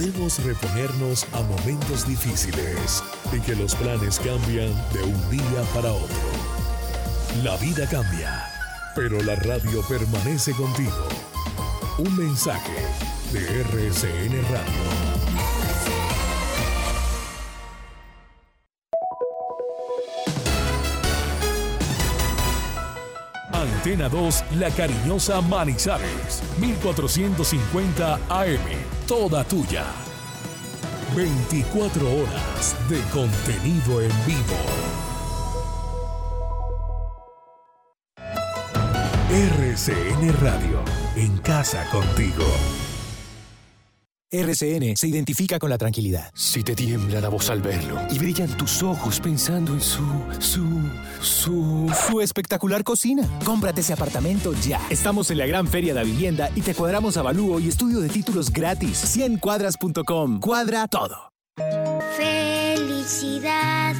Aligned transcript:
podemos 0.00 0.42
reponernos 0.42 1.26
a 1.34 1.42
momentos 1.42 2.08
difíciles 2.08 3.02
y 3.34 3.40
que 3.40 3.54
los 3.54 3.74
planes 3.74 4.18
cambian 4.18 4.72
de 4.94 5.02
un 5.02 5.30
día 5.30 5.62
para 5.74 5.92
otro. 5.92 6.16
La 7.44 7.54
vida 7.58 7.86
cambia, 7.86 8.46
pero 8.94 9.22
la 9.22 9.34
radio 9.34 9.82
permanece 9.88 10.52
contigo. 10.52 11.06
Un 11.98 12.16
mensaje 12.16 12.72
de 13.30 13.60
RCN 13.60 14.42
Radio. 14.50 15.09
Antena 23.80 24.10
2, 24.10 24.44
La 24.58 24.68
Cariñosa 24.68 25.40
Manizales, 25.40 26.42
1450 26.58 28.20
AM, 28.28 28.58
toda 29.08 29.42
tuya. 29.42 29.84
24 31.16 32.06
horas 32.06 32.76
de 32.90 33.00
contenido 33.10 34.02
en 34.02 34.12
vivo. 34.26 34.58
RCN 39.30 40.30
Radio, 40.42 40.84
en 41.16 41.38
casa 41.38 41.82
contigo. 41.90 42.44
RCN 44.32 44.96
se 44.96 45.08
identifica 45.08 45.58
con 45.58 45.70
la 45.70 45.76
tranquilidad. 45.76 46.30
Si 46.34 46.62
te 46.62 46.76
tiembla 46.76 47.20
la 47.20 47.28
voz 47.28 47.50
al 47.50 47.60
verlo 47.60 48.00
y 48.12 48.18
brillan 48.18 48.56
tus 48.56 48.80
ojos 48.80 49.18
pensando 49.18 49.72
en 49.72 49.80
su, 49.80 50.04
su, 50.38 50.64
su, 51.20 51.92
su 52.08 52.20
espectacular 52.20 52.84
cocina. 52.84 53.28
Cómprate 53.44 53.80
ese 53.80 53.92
apartamento 53.92 54.54
ya. 54.62 54.80
Estamos 54.88 55.32
en 55.32 55.38
la 55.38 55.46
gran 55.46 55.66
feria 55.66 55.94
de 55.94 56.04
vivienda 56.04 56.48
y 56.54 56.60
te 56.60 56.76
cuadramos 56.76 57.16
avalúo 57.16 57.58
y 57.58 57.68
estudio 57.68 57.98
de 57.98 58.08
títulos 58.08 58.52
gratis. 58.52 59.02
100cuadras.com. 59.16 60.38
Cuadra 60.38 60.86
todo. 60.86 61.32
Felicidad 62.16 63.96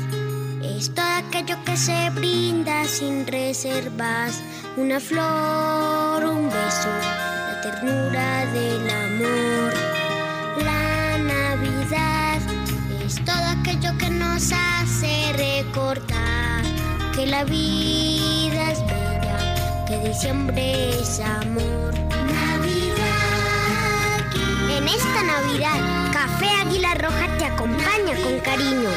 es 0.62 0.94
todo 0.94 1.06
aquello 1.06 1.56
que 1.64 1.76
se 1.76 2.10
brinda 2.10 2.84
sin 2.84 3.26
reservas. 3.26 4.40
Una 4.76 5.00
flor, 5.00 6.24
un 6.24 6.44
beso, 6.44 6.88
la 6.88 7.60
ternura 7.62 8.46
del 8.52 8.90
amor 8.90 9.79
aquello 13.60 13.96
que 13.98 14.10
nos 14.10 14.52
hace 14.52 15.32
recordar 15.34 16.62
que 17.14 17.26
la 17.26 17.44
vida 17.44 18.72
es 18.72 18.80
bella, 18.86 19.84
que 19.86 19.98
diciembre 20.08 20.90
es 21.00 21.20
amor. 21.20 21.94
Navidad. 22.40 23.16
En 24.70 24.88
esta 24.88 25.22
Navidad, 25.22 26.12
Café 26.12 26.48
Águila 26.62 26.94
Roja 26.94 27.38
te 27.38 27.44
acompaña 27.44 28.16
con 28.22 28.40
cariño. 28.40 28.90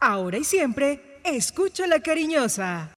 Ahora 0.00 0.38
y 0.38 0.44
siempre, 0.44 1.20
escucha 1.24 1.86
la 1.86 2.00
cariñosa. 2.00 2.96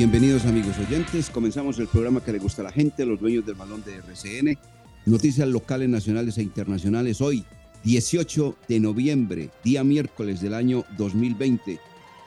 Bienvenidos 0.00 0.46
amigos 0.46 0.78
oyentes. 0.78 1.28
Comenzamos 1.28 1.78
el 1.78 1.86
programa 1.86 2.24
que 2.24 2.32
le 2.32 2.38
gusta 2.38 2.62
a 2.62 2.64
la 2.64 2.72
gente, 2.72 3.04
los 3.04 3.20
dueños 3.20 3.44
del 3.44 3.54
balón 3.54 3.84
de 3.84 3.96
RCN. 3.96 4.56
Noticias 5.04 5.46
locales, 5.46 5.90
nacionales 5.90 6.38
e 6.38 6.42
internacionales 6.42 7.20
hoy, 7.20 7.44
18 7.84 8.56
de 8.66 8.80
noviembre, 8.80 9.50
día 9.62 9.84
miércoles 9.84 10.40
del 10.40 10.54
año 10.54 10.86
2020. 10.96 11.78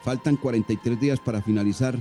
Faltan 0.03 0.35
43 0.37 1.01
días 1.01 1.19
para 1.19 1.41
finalizar 1.41 1.97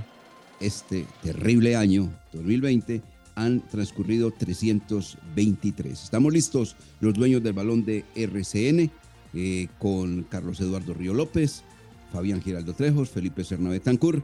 este 0.59 1.07
terrible 1.23 1.75
año 1.75 2.07
2020. 2.33 3.01
Han 3.33 3.61
transcurrido 3.61 4.29
323. 4.29 6.03
Estamos 6.03 6.31
listos, 6.31 6.75
los 6.99 7.15
dueños 7.15 7.41
del 7.41 7.53
balón 7.53 7.83
de 7.83 8.05
RCN, 8.13 8.91
eh, 9.33 9.67
con 9.79 10.21
Carlos 10.29 10.61
Eduardo 10.61 10.93
Río 10.93 11.15
López, 11.15 11.63
Fabián 12.11 12.43
Giraldo 12.43 12.73
Trejos, 12.73 13.09
Felipe 13.09 13.43
Serna 13.43 13.75
Tancur. 13.79 14.21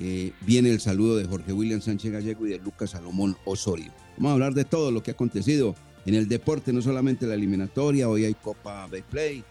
Eh, 0.00 0.32
viene 0.46 0.70
el 0.70 0.80
saludo 0.80 1.16
de 1.16 1.26
Jorge 1.26 1.52
William 1.52 1.82
Sánchez 1.82 2.10
Gallego 2.10 2.46
y 2.46 2.50
de 2.50 2.58
Lucas 2.58 2.90
Salomón 2.90 3.36
Osorio. 3.44 3.92
Vamos 4.16 4.30
a 4.30 4.32
hablar 4.32 4.54
de 4.54 4.64
todo 4.64 4.90
lo 4.90 5.02
que 5.02 5.10
ha 5.10 5.14
acontecido 5.14 5.74
en 6.06 6.14
el 6.14 6.26
deporte, 6.26 6.72
no 6.72 6.80
solamente 6.80 7.26
la 7.26 7.34
eliminatoria, 7.34 8.08
hoy 8.08 8.24
hay 8.24 8.34
Copa 8.34 8.88
Play, 9.10 9.44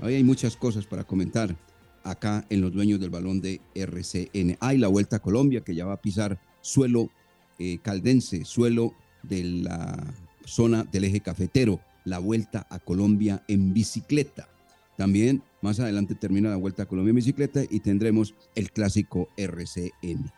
hoy 0.00 0.14
hay 0.14 0.22
muchas 0.22 0.56
cosas 0.56 0.86
para 0.86 1.02
comentar 1.02 1.56
acá 2.04 2.46
en 2.48 2.60
los 2.60 2.72
dueños 2.72 3.00
del 3.00 3.10
balón 3.10 3.40
de 3.40 3.60
RCN. 3.74 4.56
Hay 4.60 4.78
la 4.78 4.88
Vuelta 4.88 5.16
a 5.16 5.20
Colombia 5.20 5.62
que 5.62 5.74
ya 5.74 5.84
va 5.84 5.94
a 5.94 6.00
pisar 6.00 6.38
suelo 6.60 7.10
eh, 7.58 7.78
caldense, 7.82 8.44
suelo 8.44 8.94
de 9.24 9.42
la 9.42 10.14
zona 10.44 10.84
del 10.84 11.04
eje 11.04 11.20
cafetero, 11.20 11.80
la 12.04 12.20
Vuelta 12.20 12.66
a 12.70 12.78
Colombia 12.78 13.42
en 13.48 13.74
bicicleta. 13.74 14.48
También 14.96 15.42
más 15.66 15.80
adelante 15.80 16.14
termina 16.14 16.48
la 16.48 16.54
Vuelta 16.54 16.84
a 16.84 16.86
Colombia 16.86 17.10
en 17.10 17.16
bicicleta 17.16 17.60
y 17.68 17.80
tendremos 17.80 18.34
el 18.54 18.70
clásico 18.70 19.28
RCN. 19.36 20.30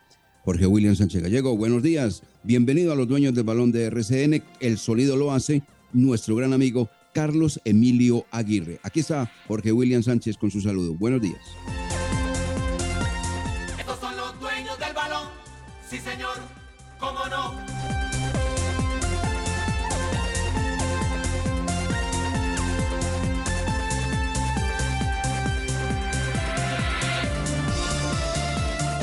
Jorge 0.43 0.65
William 0.65 0.95
Sánchez 0.95 1.21
Gallego, 1.21 1.55
buenos 1.55 1.83
días. 1.83 2.23
Bienvenido 2.43 2.91
a 2.91 2.95
los 2.95 3.07
dueños 3.07 3.35
del 3.35 3.43
balón 3.43 3.71
de 3.71 3.85
RCN. 3.85 4.43
El 4.59 4.79
sonido 4.79 5.15
lo 5.15 5.31
hace 5.31 5.61
nuestro 5.93 6.35
gran 6.35 6.51
amigo 6.51 6.89
Carlos 7.13 7.61
Emilio 7.63 8.25
Aguirre. 8.31 8.79
Aquí 8.81 9.01
está 9.01 9.31
Jorge 9.47 9.71
William 9.71 10.01
Sánchez 10.01 10.35
con 10.35 10.49
su 10.49 10.61
saludo. 10.61 10.95
Buenos 10.95 11.21
días. 11.21 11.39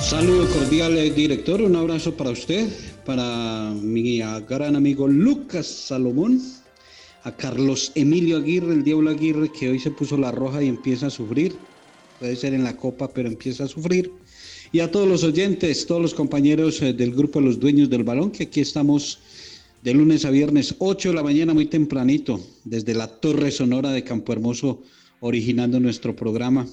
Saludos 0.09 0.51
cordiales, 0.51 1.17
director. 1.17 1.61
Un 1.61 1.75
abrazo 1.75 2.17
para 2.17 2.31
usted, 2.31 2.69
para 3.05 3.73
mi 3.75 4.21
gran 4.49 4.77
amigo 4.77 5.09
Lucas 5.09 5.67
Salomón, 5.67 6.41
a 7.25 7.33
Carlos 7.35 7.91
Emilio 7.97 8.37
Aguirre, 8.37 8.73
el 8.73 8.85
Diablo 8.85 9.11
Aguirre, 9.11 9.51
que 9.51 9.69
hoy 9.69 9.81
se 9.81 9.91
puso 9.91 10.17
la 10.17 10.31
roja 10.31 10.63
y 10.63 10.69
empieza 10.69 11.09
a 11.09 11.11
sufrir. 11.11 11.57
Puede 12.21 12.37
ser 12.37 12.55
en 12.55 12.63
la 12.63 12.77
copa, 12.77 13.11
pero 13.13 13.29
empieza 13.29 13.65
a 13.65 13.69
sufrir. 13.69 14.13
y 14.71 14.79
a 14.79 14.93
todos 14.93 15.09
los 15.09 15.25
oyentes, 15.25 15.85
todos 15.87 16.01
los 16.01 16.15
compañeros 16.15 16.81
eh, 16.83 16.93
del 16.93 17.13
grupo 17.13 17.41
de 17.41 17.47
los 17.47 17.59
dueños 17.59 17.91
del 17.91 18.05
balón, 18.05 18.31
que 18.31 18.45
aquí 18.45 18.61
estamos 18.61 19.19
de 19.83 19.93
lunes 19.93 20.25
a 20.25 20.31
viernes, 20.31 20.77
8 20.79 21.09
de 21.09 21.15
la 21.17 21.25
mañana, 21.25 21.53
muy 21.53 21.67
tempranito, 21.67 22.41
desde 22.63 22.95
la 22.95 23.09
Torre 23.09 23.51
Sonora 23.51 23.91
de 23.91 24.05
Campo 24.05 24.33
Hermoso, 24.33 24.85
originando 25.19 25.81
nuestro 25.81 26.15
programa 26.15 26.65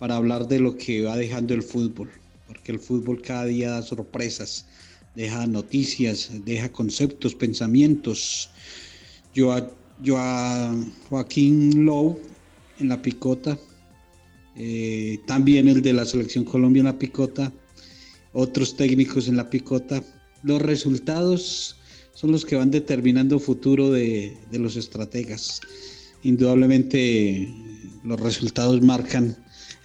para 0.00 0.16
hablar 0.16 0.48
de 0.48 0.58
lo 0.58 0.76
que 0.76 1.02
va 1.02 1.16
dejando 1.16 1.54
el 1.54 1.62
fútbol, 1.62 2.10
porque 2.46 2.72
el 2.72 2.78
fútbol 2.78 3.22
cada 3.22 3.46
día 3.46 3.70
da 3.70 3.82
sorpresas, 3.82 4.66
deja 5.14 5.46
noticias, 5.46 6.30
deja 6.44 6.70
conceptos, 6.70 7.34
pensamientos. 7.34 8.50
Yo 9.34 9.52
a, 9.52 9.70
yo 10.02 10.16
a 10.18 10.74
Joaquín 11.08 11.84
Lowe 11.84 12.18
en 12.78 12.88
la 12.88 13.00
picota, 13.00 13.58
eh, 14.56 15.18
también 15.26 15.68
el 15.68 15.82
de 15.82 15.92
la 15.92 16.04
selección 16.04 16.44
Colombia 16.44 16.80
en 16.80 16.86
la 16.86 16.98
picota, 16.98 17.52
otros 18.32 18.76
técnicos 18.76 19.28
en 19.28 19.36
la 19.36 19.48
picota. 19.48 20.02
Los 20.42 20.60
resultados 20.60 21.76
son 22.14 22.32
los 22.32 22.44
que 22.44 22.56
van 22.56 22.70
determinando 22.70 23.36
el 23.36 23.40
futuro 23.40 23.90
de, 23.90 24.36
de 24.50 24.58
los 24.58 24.76
estrategas. 24.76 25.60
Indudablemente 26.22 27.52
los 28.04 28.20
resultados 28.20 28.80
marcan 28.82 29.36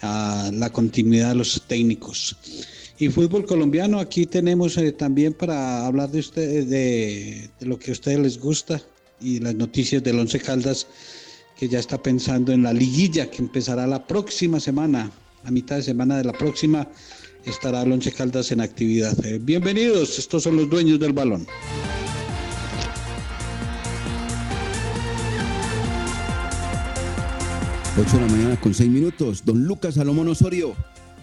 a 0.01 0.51
la 0.53 0.69
continuidad 0.69 1.29
de 1.29 1.35
los 1.35 1.61
técnicos. 1.67 2.35
Y 2.97 3.07
fútbol 3.07 3.45
colombiano, 3.45 3.99
aquí 3.99 4.25
tenemos 4.25 4.77
eh, 4.77 4.91
también 4.91 5.33
para 5.33 5.85
hablar 5.85 6.11
de, 6.11 6.19
usted, 6.19 6.65
de, 6.65 7.49
lo 7.61 7.79
que 7.79 7.91
a 7.91 7.93
ustedes 7.93 8.19
les 8.19 8.39
gusta 8.39 8.81
y 9.21 9.39
las 9.39 9.55
noticias 9.55 10.03
del 10.03 10.19
Once 10.19 10.37
Caldas, 10.39 10.87
que 11.57 11.69
ya 11.69 11.79
está 11.79 12.01
pensando 12.01 12.51
en 12.51 12.63
la 12.63 12.73
liguilla 12.73 13.29
que 13.29 13.41
empezará 13.41 13.87
la 13.87 14.05
próxima 14.05 14.59
semana, 14.59 15.11
a 15.45 15.51
mitad 15.51 15.77
de 15.77 15.83
semana 15.83 16.17
de 16.17 16.25
la 16.25 16.33
próxima, 16.33 16.89
estará 17.45 17.83
el 17.83 17.91
Once 17.93 18.11
Caldas 18.11 18.51
en 18.51 18.59
actividad. 18.59 19.17
Eh, 19.25 19.39
bienvenidos, 19.41 20.19
estos 20.19 20.43
son 20.43 20.57
los 20.57 20.69
dueños 20.69 20.99
del 20.99 21.13
balón. 21.13 21.47
8 27.99 28.15
de 28.15 28.21
la 28.21 28.31
mañana 28.31 28.61
con 28.61 28.73
6 28.73 28.89
minutos. 28.89 29.43
Don 29.43 29.65
Lucas 29.65 29.95
Salomón 29.95 30.29
Osorio. 30.29 30.73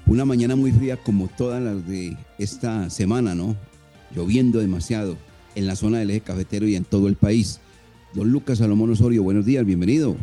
Una 0.04 0.26
mañana 0.26 0.56
muy 0.56 0.72
fría 0.72 0.98
como 0.98 1.26
todas 1.26 1.62
las 1.62 1.88
de 1.88 2.18
esta 2.38 2.90
semana, 2.90 3.34
¿no? 3.34 3.56
Lloviendo 4.14 4.58
demasiado 4.58 5.16
en 5.54 5.66
la 5.66 5.74
zona 5.74 6.00
del 6.00 6.10
eje 6.10 6.20
cafetero 6.20 6.68
y 6.68 6.76
en 6.76 6.84
todo 6.84 7.08
el 7.08 7.16
país. 7.16 7.60
Don 8.12 8.30
Lucas 8.30 8.58
Salomón 8.58 8.90
Osorio, 8.90 9.22
buenos 9.22 9.46
días, 9.46 9.64
bienvenido. 9.64 10.16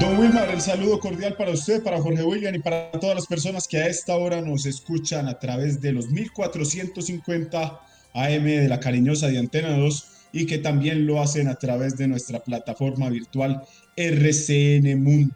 Don 0.00 0.16
Wilmar, 0.16 0.48
el 0.50 0.60
saludo 0.60 1.00
cordial 1.00 1.34
para 1.36 1.50
usted, 1.50 1.82
para 1.82 2.00
Jorge 2.00 2.22
William 2.22 2.54
y 2.54 2.60
para 2.60 2.92
todas 2.92 3.16
las 3.16 3.26
personas 3.26 3.66
que 3.66 3.78
a 3.78 3.88
esta 3.88 4.16
hora 4.16 4.40
nos 4.40 4.64
escuchan 4.64 5.26
a 5.26 5.40
través 5.40 5.80
de 5.80 5.92
los 5.92 6.08
1450 6.08 7.80
AM 8.12 8.44
de 8.44 8.68
la 8.68 8.78
cariñosa 8.78 9.26
de 9.26 9.38
Antena 9.38 9.76
2 9.76 10.04
y 10.32 10.46
que 10.46 10.58
también 10.58 11.04
lo 11.04 11.20
hacen 11.20 11.48
a 11.48 11.56
través 11.56 11.96
de 11.96 12.06
nuestra 12.06 12.38
plataforma 12.44 13.08
virtual 13.08 13.62
rcnmundo.com. 13.96 15.30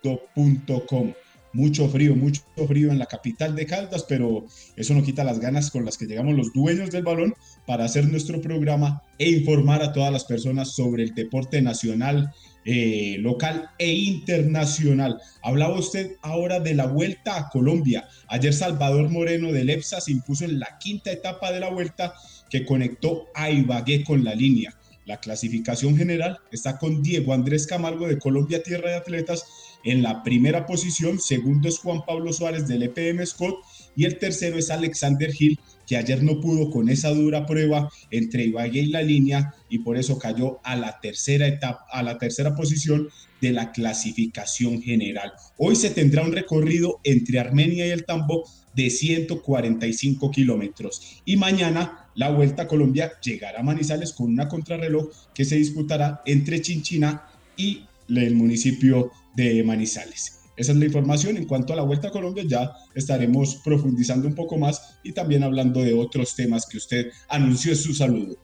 Mucho 1.55 1.89
frío, 1.89 2.15
mucho 2.15 2.43
frío 2.67 2.93
en 2.93 2.99
la 2.99 3.07
capital 3.07 3.57
de 3.57 3.67
Caldas, 3.67 4.07
pero 4.09 4.47
eso 4.77 4.95
no 4.95 5.03
quita 5.03 5.25
las 5.25 5.41
ganas 5.41 5.73
con 5.73 5.85
las 5.85 5.99
que 5.99 6.07
llegamos 6.07 6.35
los 6.35 6.53
dueños 6.53 6.91
del 6.91 7.03
balón 7.03 7.35
para 7.67 7.85
hacer 7.85 8.09
nuestro 8.09 8.41
programa 8.41 9.03
e 9.19 9.29
informar 9.29 9.83
a 9.83 9.93
todas 9.93 10.13
las 10.13 10.25
personas 10.25 10.71
sobre 10.71 11.03
el 11.03 11.15
deporte 11.15 11.61
nacional, 11.61 12.33
eh, 12.65 13.17
local 13.19 13.71
e 13.79 13.93
internacional. 13.93 15.21
Hablaba 15.43 15.79
usted 15.79 16.17
ahora 16.23 16.61
de 16.61 16.75
la 16.75 16.87
vuelta 16.87 17.37
a 17.37 17.49
Colombia. 17.49 18.09
Ayer 18.29 18.55
Salvador 18.55 19.11
Moreno 19.11 19.53
del 19.53 19.71
EPSA 19.71 20.01
se 20.01 20.13
impuso 20.13 20.45
en 20.45 20.61
la 20.61 20.79
quinta 20.79 21.11
etapa 21.11 21.51
de 21.51 21.61
la 21.61 21.71
vuelta 21.71 22.15
que 22.51 22.65
conectó 22.65 23.29
a 23.35 23.51
Ibagué 23.51 24.05
con 24.05 24.25
la 24.25 24.35
línea. 24.35 24.77
La 25.05 25.19
clasificación 25.19 25.97
general 25.97 26.39
está 26.53 26.79
con 26.79 27.03
Diego 27.03 27.33
Andrés 27.33 27.67
Camargo 27.67 28.07
de 28.07 28.19
Colombia 28.19 28.63
Tierra 28.63 28.91
de 28.91 28.97
Atletas 28.97 29.45
en 29.85 30.03
la 30.03 30.23
primera 30.23 30.65
posición, 30.65 31.19
segundo 31.19 31.69
es 31.69 31.79
Juan 31.79 32.05
Pablo 32.07 32.33
Suárez 32.33 32.69
del 32.69 32.85
EPM 32.85 33.27
Scott 33.27 33.57
y 33.97 34.05
el 34.05 34.19
tercero 34.19 34.59
es 34.59 34.71
Alexander 34.71 35.33
Hill 35.37 35.59
que 35.87 35.97
ayer 35.97 36.23
no 36.23 36.41
pudo 36.41 36.71
con 36.71 36.89
esa 36.89 37.11
dura 37.11 37.47
prueba 37.47 37.91
entre 38.11 38.45
Ibagué 38.45 38.81
y 38.81 38.87
la 38.87 39.03
línea 39.03 39.55
y 39.69 39.79
por 39.79 39.97
eso 39.97 40.19
cayó 40.19 40.61
a 40.65 40.77
la 40.77 41.01
tercera 41.01 41.47
etapa, 41.47 41.87
a 41.91 42.03
la 42.03 42.19
tercera 42.19 42.55
posición 42.55 43.09
de 43.41 43.53
la 43.53 43.73
clasificación 43.73 44.81
general. 44.81 45.33
Hoy 45.57 45.77
se 45.77 45.91
tendrá 45.91 46.23
un 46.23 46.33
recorrido 46.33 47.01
entre 47.05 47.41
Armenia 47.41 47.87
y 47.87 47.91
el 47.91 48.05
Tambo 48.05 48.45
de 48.75 48.89
145 48.89 50.31
kilómetros 50.31 51.21
y 51.25 51.37
mañana 51.37 52.09
la 52.15 52.31
Vuelta 52.31 52.63
a 52.63 52.69
Colombia 52.69 53.13
llegará 53.21 53.61
a 53.61 53.63
Manizales 53.63 54.13
con 54.13 54.27
una 54.27 54.49
contrarreloj 54.49 55.09
que 55.35 55.45
se 55.45 55.57
disputará 55.57 56.23
entre 56.27 56.61
Chinchina 56.61 57.27
y 57.57 57.85
el 58.09 58.35
municipio 58.35 59.11
de 59.35 59.63
Manizales. 59.63 60.42
Esa 60.57 60.73
es 60.73 60.79
la 60.79 60.85
información. 60.85 61.37
En 61.37 61.47
cuanto 61.47 61.73
a 61.73 61.77
la 61.77 61.83
Vuelta 61.83 62.09
a 62.09 62.11
Colombia, 62.11 62.45
ya 62.47 62.73
estaremos 62.95 63.57
profundizando 63.65 64.29
un 64.29 64.35
poco 64.35 64.59
más 64.59 64.99
y 65.03 65.13
también 65.13 65.43
hablando 65.43 65.81
de 65.81 65.95
otros 65.95 66.35
temas 66.35 66.67
que 66.67 66.77
usted 66.77 67.11
anunció 67.29 67.73
en 67.73 67.79
su 67.79 67.95
saludo. 67.95 68.37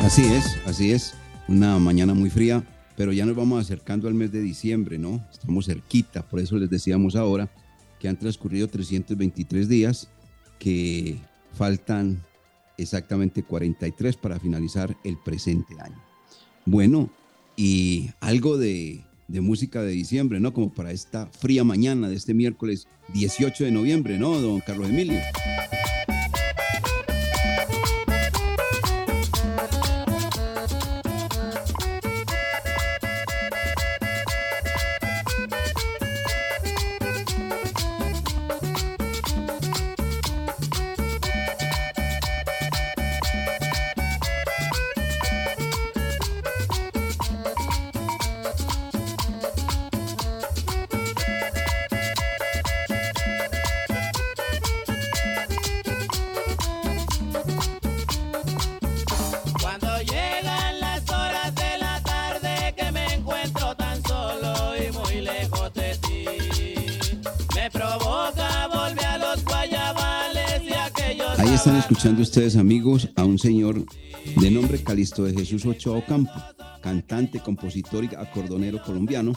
Así 0.00 0.24
es, 0.24 0.56
así 0.66 0.92
es. 0.92 1.14
Una 1.48 1.78
mañana 1.78 2.12
muy 2.12 2.28
fría, 2.28 2.64
pero 2.96 3.12
ya 3.12 3.24
nos 3.24 3.36
vamos 3.36 3.60
acercando 3.60 4.08
al 4.08 4.14
mes 4.14 4.30
de 4.32 4.40
diciembre, 4.40 4.98
¿no? 4.98 5.26
Estamos 5.32 5.66
cerquita, 5.66 6.28
por 6.28 6.40
eso 6.40 6.56
les 6.56 6.68
decíamos 6.68 7.16
ahora 7.16 7.50
que 7.98 8.08
han 8.08 8.18
transcurrido 8.18 8.68
323 8.68 9.68
días, 9.68 10.08
que 10.58 11.18
faltan 11.52 12.22
exactamente 12.76 13.42
43 13.42 14.16
para 14.16 14.38
finalizar 14.38 14.96
el 15.04 15.16
presente 15.18 15.80
año. 15.80 16.02
Bueno, 16.66 17.10
y 17.56 18.10
algo 18.20 18.58
de, 18.58 19.04
de, 19.28 19.40
música 19.40 19.82
de 19.82 19.92
diciembre, 19.92 20.40
¿no? 20.40 20.52
Como 20.52 20.72
para 20.72 20.92
esta 20.92 21.26
fría 21.26 21.64
mañana 21.64 22.08
de 22.08 22.16
este 22.16 22.34
miércoles 22.34 22.86
18 23.14 23.64
de 23.64 23.70
noviembre, 23.70 24.18
¿no, 24.18 24.40
don 24.40 24.60
Carlos 24.60 24.88
Emilio? 24.88 25.20
Ahí 71.38 71.54
están 71.54 71.76
escuchando 71.76 72.22
ustedes, 72.22 72.56
amigos, 72.56 73.08
a 73.16 73.24
un 73.24 73.38
señor 73.38 73.84
de 74.40 74.50
nombre 74.50 74.82
Calisto 74.82 75.24
de 75.24 75.32
Jesús 75.32 75.66
Ochoa 75.66 75.98
Ocampo, 75.98 76.32
cantante, 76.80 77.40
compositor 77.40 78.04
y 78.04 78.14
acordonero 78.14 78.82
colombiano 78.82 79.32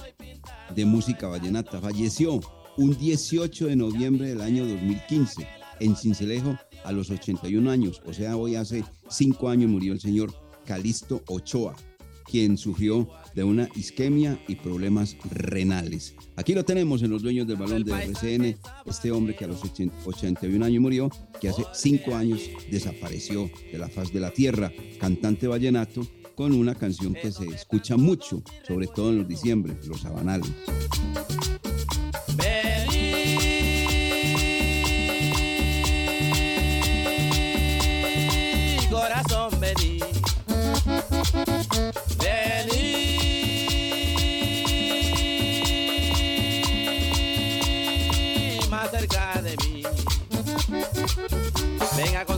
de 0.76 0.86
música 0.86 1.28
vallenata. 1.28 1.80
Falleció 1.80 2.40
un 2.78 2.98
18 2.98 3.68
de 3.68 3.76
noviembre 3.76 4.28
del 4.28 4.42
año 4.42 4.68
2015 4.68 5.48
en 5.80 5.96
Cincelejo 5.96 6.58
a 6.84 6.92
los 6.92 7.10
81 7.10 7.70
años, 7.70 8.02
o 8.06 8.14
sea, 8.14 8.38
hoy 8.38 8.56
hace 8.56 8.84
cinco 9.10 9.50
años 9.50 9.70
murió 9.70 9.94
el 9.94 10.00
señor 10.00 10.34
Calisto 10.66 11.22
Ochoa, 11.28 11.76
quien 12.30 12.58
sufrió 12.58 13.08
de 13.34 13.44
una 13.44 13.70
isquemia 13.76 14.40
y 14.48 14.56
problemas 14.56 15.18
renales. 15.30 16.16
Aquí 16.36 16.54
lo 16.54 16.66
tenemos 16.66 17.02
en 17.04 17.12
los 17.12 17.22
dueños 17.22 17.48
del 17.48 17.58
balón 17.58 17.84
de 17.84 17.94
RCN, 17.94 18.58
este 18.86 19.12
hombre 19.12 19.36
que 19.36 19.46
a 19.46 19.48
los 19.48 19.62
81 19.64 20.66
años 20.66 20.82
murió, 20.82 21.10
que 21.40 21.50
hace 21.50 21.64
cinco 21.74 22.16
años 22.16 22.42
desapareció 22.72 23.50
de 23.72 23.78
la 23.78 23.90
faz 23.90 24.12
de 24.12 24.20
la 24.20 24.32
tierra, 24.32 24.72
cantante 25.00 25.48
vallenato, 25.48 26.08
con 26.36 26.52
una 26.52 26.76
canción 26.76 27.14
que 27.14 27.32
se 27.32 27.46
escucha 27.46 27.96
mucho, 27.96 28.42
sobre 28.68 28.88
todo 28.88 29.12
en 29.12 29.20
los 29.20 29.28
diciembre, 29.28 29.78
los 29.86 30.02
sabanales. 30.02 30.52
vení. 39.60 40.00
Vení 41.40 41.85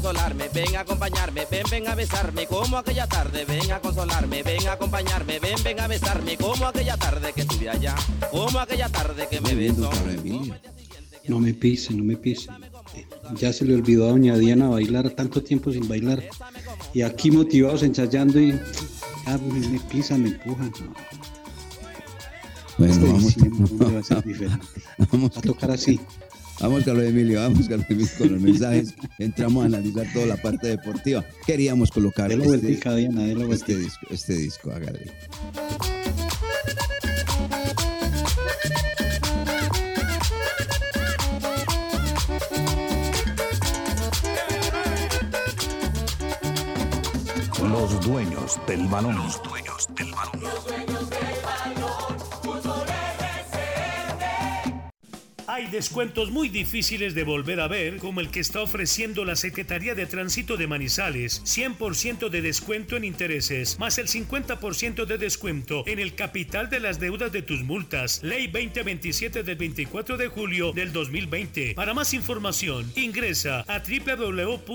consolarme, 0.08 0.48
ven 0.54 0.76
a 0.76 0.80
acompañarme, 0.82 1.46
ven, 1.52 1.64
ven 1.70 1.88
a 1.88 1.96
besarme 1.96 2.48
como 2.48 2.78
aquella 2.78 3.08
tarde. 3.08 3.44
Ven 3.44 3.72
a 3.72 3.80
consolarme, 3.82 4.42
ven 4.42 4.66
a 4.68 4.74
acompañarme, 4.74 5.40
ven, 5.40 5.62
ven 5.64 5.80
a 5.82 5.88
besarme 5.88 6.38
como 6.38 6.66
aquella 6.66 6.96
tarde 6.96 7.34
que 7.34 7.42
estuve 7.42 7.70
allá. 7.70 7.96
Como 8.32 8.58
aquella 8.58 8.88
tarde 8.88 9.28
que 9.30 9.42
me 9.42 9.54
besó. 9.54 9.90
No 11.28 11.40
me 11.42 11.54
pise, 11.54 11.94
no 11.94 12.06
me 12.06 12.16
pise. 12.16 12.48
Ya 13.36 13.52
se 13.52 13.66
le 13.66 13.76
olvidó 13.76 14.06
a 14.06 14.12
doña 14.12 14.38
Diana 14.38 14.70
bailar 14.70 15.10
tanto 15.10 15.44
tiempo 15.44 15.74
sin 15.74 15.90
bailar. 15.90 16.24
Y 16.94 17.02
aquí 17.02 17.30
motivados 17.30 17.84
ensayando 17.84 18.40
y 18.40 18.58
ya 19.26 19.38
me, 19.40 19.68
me 19.68 19.80
pisan, 19.92 20.24
me 20.24 20.30
empujan. 20.30 20.72
no. 20.80 20.94
Bueno, 22.78 22.94
Este 22.94 23.06
vamos, 23.08 23.24
diciembre 23.24 23.86
va 23.94 24.00
a 24.00 24.04
ser 24.04 24.24
diferente. 24.24 24.66
vamos 25.12 25.36
a 25.36 25.42
tocar 25.42 25.72
así. 25.72 26.00
Vamos, 26.60 26.84
Carlos 26.84 27.06
Emilio, 27.06 27.40
vamos, 27.40 27.68
Carlos 27.68 27.86
Emilio, 27.90 28.10
con 28.18 28.32
los 28.32 28.42
mensajes. 28.42 28.96
Entramos 29.20 29.64
a 29.64 29.68
analizar 29.68 30.08
toda 30.12 30.26
la 30.26 30.38
parte 30.38 30.68
deportiva. 30.68 31.24
Queríamos 31.46 31.92
colocar 31.92 32.30
Dele 32.30 32.46
vueltica, 32.46 32.96
Diana, 32.96 33.26
este 33.52 33.78
disco, 33.78 34.08
este 34.10 34.34
disco, 34.34 34.72
hágale. 34.72 35.12
Los 47.62 48.06
dueños 48.06 48.60
del 48.68 48.88
balón. 48.88 49.18
Descuentos 55.72 56.32
muy 56.32 56.48
difíciles 56.48 57.14
de 57.14 57.26
volver 57.26 57.60
a 57.60 57.68
ver, 57.68 57.98
como 57.98 58.22
el 58.22 58.30
que 58.30 58.40
está 58.40 58.62
ofreciendo 58.62 59.26
la 59.26 59.36
Secretaría 59.36 59.96
de 59.96 60.06
Tránsito 60.06 60.56
de 60.56 60.66
Manizales. 60.66 61.42
100% 61.44 62.30
de 62.30 62.42
descuento 62.42 62.96
en 62.96 63.04
intereses, 63.04 63.78
más 63.78 63.98
el 63.98 64.08
50% 64.08 65.06
de 65.06 65.18
descuento 65.18 65.84
en 65.86 66.00
el 66.00 66.16
capital 66.16 66.70
de 66.70 66.80
las 66.80 67.02
deudas 67.02 67.34
de 67.34 67.42
tus 67.42 67.64
multas. 67.64 68.24
Ley 68.24 68.48
2027 68.48 69.44
del 69.44 69.58
24 69.58 70.16
de 70.16 70.28
julio 70.28 70.72
del 70.72 70.94
2020. 70.94 71.74
Para 71.76 71.94
más 71.94 72.14
información, 72.14 72.90
ingresa 72.96 73.66
a 73.68 73.80
www.stm.com.co. 73.80 74.68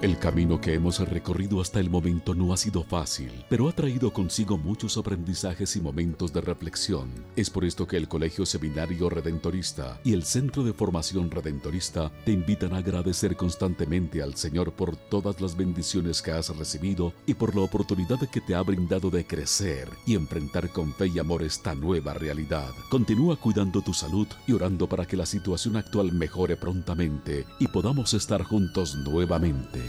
El 0.00 0.16
camino 0.16 0.60
que 0.60 0.74
hemos 0.74 1.00
recorrido 1.00 1.60
hasta 1.60 1.80
el 1.80 1.90
momento 1.90 2.32
no 2.32 2.52
ha 2.52 2.56
sido 2.56 2.84
fácil, 2.84 3.32
pero 3.48 3.68
ha 3.68 3.72
traído 3.72 4.12
consigo 4.12 4.56
muchos 4.56 4.96
aprendizajes 4.96 5.74
y 5.74 5.80
momentos 5.80 6.32
de 6.32 6.40
reflexión. 6.40 7.10
Es 7.34 7.50
por 7.50 7.64
esto 7.64 7.88
que 7.88 7.96
el 7.96 8.06
Colegio 8.06 8.46
Seminario 8.46 9.10
Redentorista 9.10 9.98
y 10.04 10.12
el 10.12 10.22
Centro 10.22 10.62
de 10.62 10.72
Formación 10.72 11.32
Redentorista 11.32 12.12
te 12.24 12.30
invitan 12.30 12.74
a 12.74 12.76
agradecer 12.76 13.36
constantemente 13.36 14.22
al 14.22 14.36
Señor 14.36 14.70
por 14.70 14.94
todas 14.94 15.40
las 15.40 15.56
bendiciones 15.56 16.22
que 16.22 16.30
has 16.30 16.56
recibido 16.56 17.12
y 17.26 17.34
por 17.34 17.56
la 17.56 17.62
oportunidad 17.62 18.20
que 18.30 18.40
te 18.40 18.54
ha 18.54 18.62
brindado 18.62 19.10
de 19.10 19.26
crecer 19.26 19.88
y 20.06 20.14
enfrentar 20.14 20.68
con 20.68 20.94
fe 20.94 21.08
y 21.08 21.18
amor 21.18 21.42
esta 21.42 21.74
nueva 21.74 22.14
realidad. 22.14 22.70
Continúa 22.88 23.34
cuidando 23.34 23.82
tu 23.82 23.92
salud 23.92 24.28
y 24.46 24.52
orando 24.52 24.88
para 24.88 25.06
que 25.06 25.16
la 25.16 25.26
situación 25.26 25.76
actual 25.76 26.12
mejore 26.12 26.54
prontamente 26.56 27.46
y 27.58 27.66
podamos 27.66 28.14
estar 28.14 28.44
juntos 28.44 28.94
nuevamente. 28.94 29.88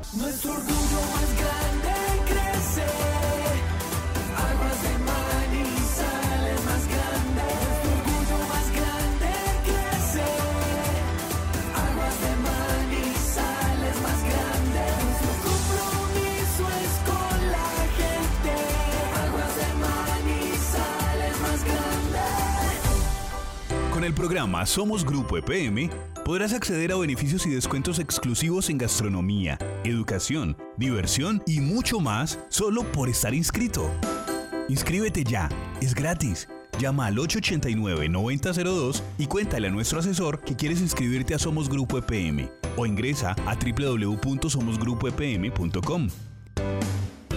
Nuestro 0.13 0.51
orgullo 0.51 1.01
más 1.13 1.29
grande 1.37 1.93
crece. 2.25 2.85
Aguas 4.35 4.81
de 4.81 4.93
Manizales 4.97 6.59
más 6.65 6.83
grande. 6.89 7.47
Nuestro 7.61 7.91
orgullo 7.95 8.37
más 8.49 8.67
grande 8.75 9.31
crece. 9.63 10.27
Aguas 11.85 12.17
de 12.25 12.33
Manizales 12.49 13.95
más 14.01 14.19
grande. 14.31 14.83
Nuestro 15.05 15.31
compromiso 15.47 16.63
es 16.81 16.93
con 17.07 17.37
la 17.55 17.71
gente. 18.01 18.53
Aguas 19.23 19.53
de 19.55 19.69
Manizales 19.85 21.35
más 21.41 21.59
grande. 21.63 22.25
Con 23.93 24.03
el 24.03 24.13
programa 24.13 24.65
Somos 24.65 25.05
Grupo 25.05 25.37
EPM 25.37 26.10
podrás 26.23 26.53
acceder 26.53 26.91
a 26.91 26.97
beneficios 26.97 27.45
y 27.45 27.49
descuentos 27.49 27.99
exclusivos 27.99 28.69
en 28.69 28.77
gastronomía, 28.77 29.57
educación, 29.83 30.55
diversión 30.77 31.43
y 31.45 31.59
mucho 31.59 31.99
más 31.99 32.39
solo 32.49 32.83
por 32.91 33.09
estar 33.09 33.33
inscrito. 33.33 33.91
Inscríbete 34.69 35.23
ya, 35.23 35.49
es 35.81 35.95
gratis. 35.95 36.47
Llama 36.79 37.07
al 37.07 37.17
889-9002 37.17 39.01
y 39.17 39.25
cuéntale 39.27 39.67
a 39.67 39.71
nuestro 39.71 39.99
asesor 39.99 40.39
que 40.41 40.55
quieres 40.55 40.79
inscribirte 40.81 41.35
a 41.35 41.39
Somos 41.39 41.69
Grupo 41.69 41.97
EPM 41.97 42.49
o 42.77 42.85
ingresa 42.85 43.35
a 43.45 43.55
www.somosgrupoepm.com. 43.55 46.07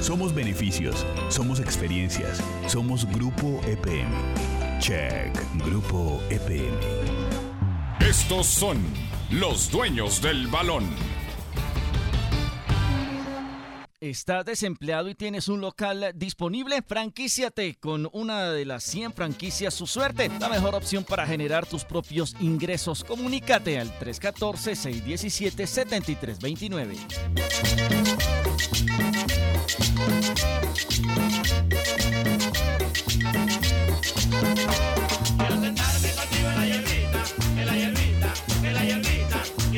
Somos 0.01 0.35
beneficios, 0.35 1.07
somos 1.29 1.61
experiencias, 1.61 2.43
somos 2.67 3.07
Grupo 3.13 3.61
EPM. 3.67 4.11
Check, 4.79 5.33
Grupo 5.65 6.21
EPM. 6.31 7.14
Estos 8.09 8.47
son 8.47 8.83
los 9.31 9.71
dueños 9.71 10.21
del 10.21 10.49
balón. 10.49 10.85
¿Estás 13.99 14.45
desempleado 14.45 15.09
y 15.09 15.15
tienes 15.15 15.49
un 15.49 15.63
local 15.63 16.13
disponible? 16.15 16.83
Franquíciate 16.87 17.77
con 17.77 18.11
una 18.13 18.51
de 18.51 18.67
las 18.67 18.85
100 18.85 19.15
franquicias 19.15 19.73
Su 19.73 19.87
Suerte, 19.87 20.31
la 20.39 20.51
mejor 20.51 20.75
opción 20.75 21.05
para 21.05 21.27
generar 21.27 21.65
tus 21.65 21.87
propios 21.87 22.37
ingresos. 22.41 23.05
Comunícate 23.05 23.81
al 23.81 23.91
314-617-7329. 23.99 26.99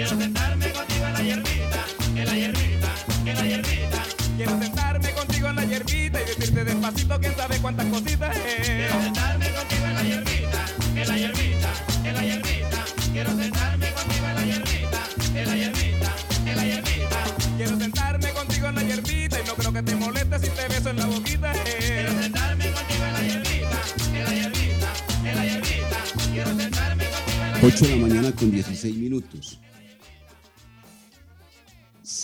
Quiero 0.06 0.22
sentarme 0.22 0.70
contigo 0.70 1.04
en 1.04 1.12
la 1.14 1.20
hierbita, 1.20 1.84
en 2.14 2.26
la 2.26 2.32
hierbita, 2.36 2.94
en 3.24 3.34
la 3.34 3.42
hierbita. 3.44 4.02
Quiero 4.36 4.60
sentarme 4.60 5.10
contigo 5.10 5.48
en 5.48 5.56
la 5.56 5.64
hierbita 5.64 6.20
y 6.22 6.24
decirte 6.26 6.64
despacito 6.64 7.18
quién 7.18 7.34
sabe 7.34 7.58
cuántas 7.58 7.86
cositas 7.86 8.36
es. 8.36 8.66
Quiero 8.68 9.02
sentarme 9.02 9.46
contigo 9.50 9.84
en 9.84 9.94
la 9.94 10.02
hierbita, 10.04 10.64
en 10.94 11.08
la 11.08 11.16
hierbita, 11.18 11.72
en 12.04 12.14
la 12.14 12.22
hierbita. 12.22 12.84
Quiero 13.12 13.30
sentarme 13.36 13.90
contigo 13.90 14.26
en 14.26 14.34
la 14.36 14.44
hierbita, 14.44 15.00
en 15.34 15.48
la 15.48 15.56
hierbita, 15.56 16.12
en 16.46 16.56
la 16.56 16.64
hierbita. 16.64 17.24
Quiero 17.56 17.78
sentarme 17.80 18.30
contigo 18.30 18.66
en 18.68 18.74
la 18.76 18.82
hierbita 18.84 19.40
y 19.40 19.46
no 19.48 19.54
creo 19.54 19.72
que 19.72 19.82
te 19.82 19.96
moleste 19.96 20.38
si 20.38 20.50
te 20.50 20.68
beso 20.68 20.90
en 20.90 20.96
la 20.98 21.06
boquita. 21.06 21.52
eh. 21.52 21.78
Quiero 21.80 22.22
sentarme 22.22 22.70
contigo 22.70 23.04
en 23.06 23.12
la 23.12 23.22
hierbita, 23.22 23.80
en 24.14 24.24
la 24.24 24.30
hierbita, 24.30 24.88
en 25.24 25.36
la 25.36 25.44
hierbita. 25.46 25.98
Quiero 26.32 26.56
sentarme 26.56 27.04
contigo 27.06 27.42
en 27.44 27.52
la 27.52 27.58
8 27.66 27.84
de 27.86 27.90
la 27.90 27.96
mañana 28.06 28.32
con 28.32 28.52
16 28.52 28.96
minutos. 28.98 29.58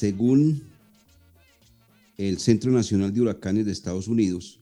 Según 0.03 0.65
el 2.17 2.39
Centro 2.41 2.73
Nacional 2.73 3.15
de 3.15 3.21
Huracanes 3.21 3.67
de 3.67 3.71
Estados 3.71 4.09
Unidos, 4.09 4.61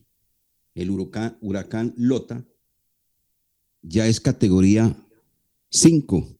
el 0.75 0.91
huracán, 0.91 1.95
Lota 1.97 2.45
ya 3.81 4.05
es 4.05 4.19
categoría 4.19 4.95
5, 5.71 6.37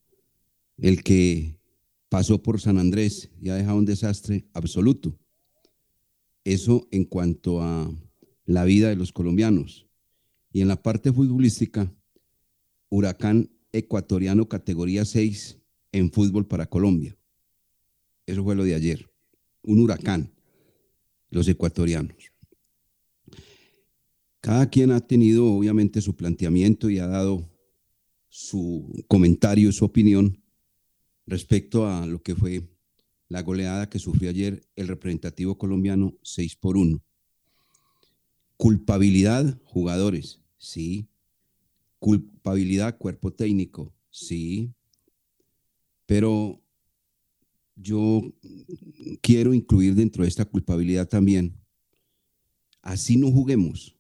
el 0.78 1.02
que 1.02 1.58
pasó 2.10 2.44
por 2.44 2.62
San 2.62 2.78
Andrés 2.78 3.32
y 3.42 3.50
ha 3.50 3.56
dejado 3.56 3.80
un 3.80 3.86
desastre 3.86 4.48
absoluto. 4.54 5.18
Eso 6.44 6.88
en 6.92 7.06
cuanto 7.06 7.60
a 7.60 7.92
la 8.46 8.66
vida 8.66 8.90
de 8.90 8.98
los 8.98 9.12
colombianos. 9.12 9.88
Y 10.54 10.62
en 10.62 10.68
la 10.68 10.80
parte 10.80 11.12
futbolística, 11.12 11.92
huracán 12.90 13.50
ecuatoriano 13.72 14.48
categoría 14.48 15.06
6 15.06 15.58
en 15.92 16.12
fútbol 16.12 16.46
para 16.46 16.68
Colombia. 16.68 17.18
Eso 18.32 18.46
fue 18.46 18.56
lo 18.56 18.64
de 18.64 18.76
ayer. 18.76 19.12
Un 19.62 19.82
huracán, 19.82 20.32
los 21.32 21.50
ecuatorianos. 21.50 22.32
Cada 24.40 24.70
quien 24.70 24.92
ha 24.92 25.02
tenido 25.02 25.48
obviamente 25.48 26.00
su 26.00 26.16
planteamiento 26.16 26.90
y 26.90 27.00
ha 27.00 27.08
dado 27.08 27.46
su 28.30 29.04
comentario, 29.10 29.70
su 29.74 29.84
opinión 29.84 30.42
respecto 31.26 31.86
a 31.86 32.06
lo 32.06 32.22
que 32.22 32.34
fue 32.34 32.70
la 33.28 33.42
goleada 33.42 33.90
que 33.90 34.00
sufrió 34.00 34.30
ayer 34.30 34.66
el 34.78 34.88
representativo 34.88 35.58
colombiano 35.58 36.18
6 36.24 36.56
por 36.56 36.78
1. 36.78 37.04
Culpabilidad, 38.56 39.60
jugadores, 39.66 40.40
sí. 40.58 41.10
Culpabilidad, 42.00 42.98
cuerpo 42.98 43.34
técnico, 43.34 43.94
sí. 44.10 44.74
Pero 46.06 46.61
yo 47.82 48.22
quiero 49.22 49.54
incluir 49.54 49.96
dentro 49.96 50.24
de 50.24 50.30
esta 50.30 50.46
culpabilidad 50.46 51.08
también, 51.08 51.58
así 52.82 53.18
no 53.18 53.32
juguemos 53.32 53.96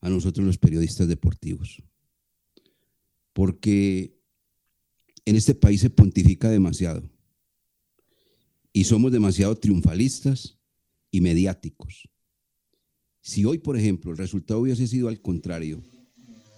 a 0.00 0.08
nosotros 0.08 0.46
los 0.46 0.58
periodistas 0.58 1.08
deportivos. 1.08 1.82
Porque 3.32 4.18
en 5.24 5.36
este 5.36 5.54
país 5.54 5.80
se 5.80 5.90
pontifica 5.90 6.50
demasiado 6.50 7.08
y 8.72 8.84
somos 8.84 9.12
demasiado 9.12 9.56
triunfalistas 9.56 10.58
y 11.10 11.20
mediáticos. 11.20 12.08
Si 13.20 13.44
hoy, 13.44 13.58
por 13.58 13.76
ejemplo, 13.76 14.10
el 14.10 14.16
resultado 14.16 14.60
hubiese 14.60 14.86
sido 14.86 15.08
al 15.08 15.20
contrario, 15.20 15.82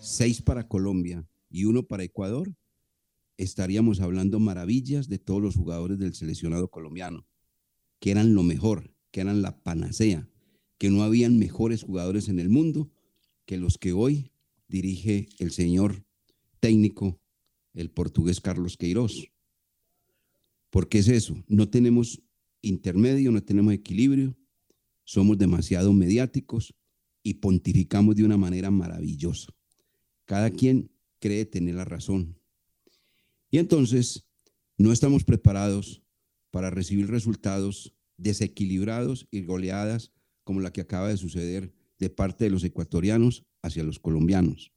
seis 0.00 0.40
para 0.40 0.68
Colombia 0.68 1.26
y 1.50 1.64
uno 1.64 1.82
para 1.82 2.04
Ecuador, 2.04 2.54
estaríamos 3.42 4.00
hablando 4.00 4.38
maravillas 4.38 5.08
de 5.08 5.18
todos 5.18 5.40
los 5.40 5.56
jugadores 5.56 5.98
del 5.98 6.14
seleccionado 6.14 6.70
colombiano, 6.70 7.26
que 7.98 8.10
eran 8.10 8.34
lo 8.34 8.42
mejor, 8.42 8.94
que 9.10 9.22
eran 9.22 9.40
la 9.40 9.62
panacea, 9.62 10.28
que 10.78 10.90
no 10.90 11.02
habían 11.02 11.38
mejores 11.38 11.82
jugadores 11.82 12.28
en 12.28 12.38
el 12.38 12.50
mundo 12.50 12.90
que 13.46 13.56
los 13.56 13.78
que 13.78 13.92
hoy 13.92 14.30
dirige 14.68 15.28
el 15.38 15.50
señor 15.50 16.04
técnico, 16.60 17.20
el 17.72 17.90
portugués 17.90 18.40
Carlos 18.40 18.76
Queiroz. 18.76 19.28
¿Por 20.68 20.88
qué 20.88 20.98
es 20.98 21.08
eso? 21.08 21.42
No 21.48 21.68
tenemos 21.68 22.22
intermedio, 22.62 23.32
no 23.32 23.42
tenemos 23.42 23.72
equilibrio, 23.72 24.36
somos 25.04 25.38
demasiado 25.38 25.92
mediáticos 25.92 26.74
y 27.22 27.34
pontificamos 27.34 28.16
de 28.16 28.24
una 28.24 28.36
manera 28.36 28.70
maravillosa. 28.70 29.52
Cada 30.26 30.50
quien 30.50 30.90
cree 31.18 31.44
tener 31.44 31.74
la 31.74 31.84
razón. 31.84 32.39
Y 33.50 33.58
entonces 33.58 34.28
no 34.78 34.92
estamos 34.92 35.24
preparados 35.24 36.02
para 36.50 36.70
recibir 36.70 37.08
resultados 37.08 37.94
desequilibrados 38.16 39.26
y 39.30 39.42
goleadas 39.44 40.12
como 40.44 40.60
la 40.60 40.72
que 40.72 40.82
acaba 40.82 41.08
de 41.08 41.16
suceder 41.16 41.72
de 41.98 42.10
parte 42.10 42.44
de 42.44 42.50
los 42.50 42.64
ecuatorianos 42.64 43.44
hacia 43.62 43.84
los 43.84 43.98
colombianos. 43.98 44.72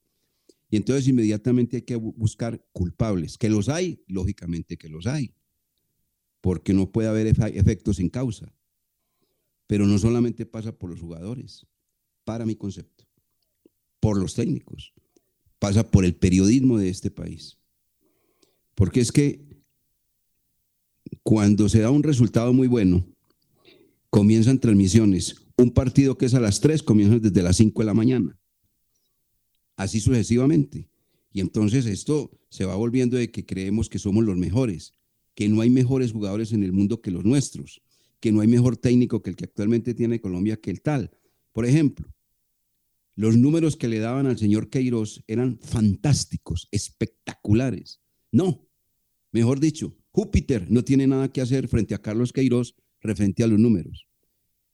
Y 0.70 0.76
entonces 0.76 1.06
inmediatamente 1.08 1.76
hay 1.76 1.82
que 1.82 1.96
buscar 1.96 2.66
culpables, 2.72 3.38
que 3.38 3.48
los 3.48 3.68
hay, 3.68 4.02
lógicamente 4.06 4.76
que 4.76 4.88
los 4.88 5.06
hay, 5.06 5.34
porque 6.40 6.74
no 6.74 6.90
puede 6.90 7.08
haber 7.08 7.26
efectos 7.26 7.96
sin 7.96 8.08
causa. 8.08 8.52
Pero 9.66 9.86
no 9.86 9.98
solamente 9.98 10.46
pasa 10.46 10.76
por 10.76 10.90
los 10.90 11.00
jugadores, 11.00 11.66
para 12.24 12.44
mi 12.44 12.56
concepto, 12.56 13.06
por 14.00 14.18
los 14.18 14.34
técnicos, 14.34 14.92
pasa 15.58 15.90
por 15.90 16.04
el 16.04 16.14
periodismo 16.14 16.78
de 16.78 16.88
este 16.88 17.10
país. 17.10 17.58
Porque 18.74 19.00
es 19.00 19.12
que 19.12 19.44
cuando 21.22 21.68
se 21.68 21.80
da 21.80 21.90
un 21.90 22.02
resultado 22.02 22.52
muy 22.52 22.68
bueno, 22.68 23.06
comienzan 24.10 24.58
transmisiones. 24.58 25.36
Un 25.56 25.70
partido 25.70 26.18
que 26.18 26.26
es 26.26 26.34
a 26.34 26.40
las 26.40 26.60
3 26.60 26.82
comienza 26.82 27.18
desde 27.18 27.42
las 27.42 27.56
5 27.56 27.82
de 27.82 27.86
la 27.86 27.94
mañana. 27.94 28.38
Así 29.76 30.00
sucesivamente. 30.00 30.88
Y 31.32 31.40
entonces 31.40 31.86
esto 31.86 32.30
se 32.48 32.64
va 32.64 32.76
volviendo 32.76 33.16
de 33.16 33.30
que 33.30 33.44
creemos 33.44 33.88
que 33.88 33.98
somos 33.98 34.24
los 34.24 34.36
mejores, 34.36 34.92
que 35.34 35.48
no 35.48 35.60
hay 35.60 35.70
mejores 35.70 36.12
jugadores 36.12 36.52
en 36.52 36.62
el 36.62 36.72
mundo 36.72 37.00
que 37.00 37.10
los 37.10 37.24
nuestros, 37.24 37.82
que 38.20 38.30
no 38.32 38.40
hay 38.40 38.48
mejor 38.48 38.76
técnico 38.76 39.22
que 39.22 39.30
el 39.30 39.36
que 39.36 39.44
actualmente 39.44 39.94
tiene 39.94 40.20
Colombia 40.20 40.56
que 40.56 40.70
el 40.70 40.80
tal. 40.80 41.10
Por 41.52 41.66
ejemplo, 41.66 42.06
los 43.16 43.36
números 43.36 43.76
que 43.76 43.88
le 43.88 43.98
daban 43.98 44.26
al 44.26 44.38
señor 44.38 44.70
Queiroz 44.70 45.22
eran 45.26 45.58
fantásticos, 45.58 46.68
espectaculares. 46.70 48.00
No, 48.30 48.63
mejor 49.34 49.60
dicho, 49.60 49.94
Júpiter 50.12 50.70
no 50.70 50.84
tiene 50.84 51.06
nada 51.06 51.30
que 51.30 51.40
hacer 51.40 51.66
frente 51.66 51.94
a 51.94 52.00
Carlos 52.00 52.32
Queiroz 52.32 52.76
referente 53.00 53.42
a 53.42 53.48
los 53.48 53.58
números. 53.58 54.06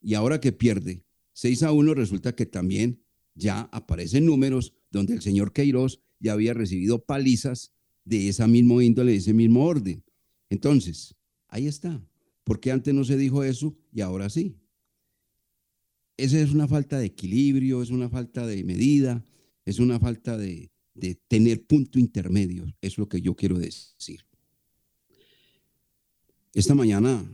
Y 0.02 0.14
ahora 0.14 0.40
que 0.40 0.52
pierde 0.52 1.02
6 1.32 1.62
a 1.62 1.72
1, 1.72 1.94
resulta 1.94 2.34
que 2.34 2.44
también 2.44 3.02
ya 3.34 3.62
aparecen 3.72 4.26
números 4.26 4.74
donde 4.90 5.14
el 5.14 5.22
señor 5.22 5.52
Queiroz 5.52 6.02
ya 6.18 6.34
había 6.34 6.52
recibido 6.52 7.02
palizas 7.04 7.72
de 8.04 8.28
esa 8.28 8.46
mismo 8.46 8.82
índole, 8.82 9.12
de 9.12 9.18
ese 9.18 9.32
mismo 9.32 9.64
orden. 9.64 10.04
Entonces, 10.50 11.16
ahí 11.48 11.66
está. 11.66 12.04
¿Por 12.44 12.60
qué 12.60 12.70
antes 12.70 12.92
no 12.92 13.04
se 13.04 13.16
dijo 13.16 13.42
eso 13.42 13.74
y 13.92 14.02
ahora 14.02 14.28
sí? 14.28 14.58
Esa 16.18 16.38
es 16.38 16.52
una 16.52 16.68
falta 16.68 16.98
de 16.98 17.06
equilibrio, 17.06 17.82
es 17.82 17.88
una 17.88 18.10
falta 18.10 18.46
de 18.46 18.62
medida, 18.64 19.24
es 19.64 19.78
una 19.78 19.98
falta 19.98 20.36
de, 20.36 20.70
de 20.92 21.14
tener 21.14 21.66
punto 21.66 21.98
intermedio. 21.98 22.66
Es 22.82 22.98
lo 22.98 23.08
que 23.08 23.22
yo 23.22 23.34
quiero 23.34 23.58
decir. 23.58 24.20
Esta 26.52 26.74
mañana, 26.74 27.24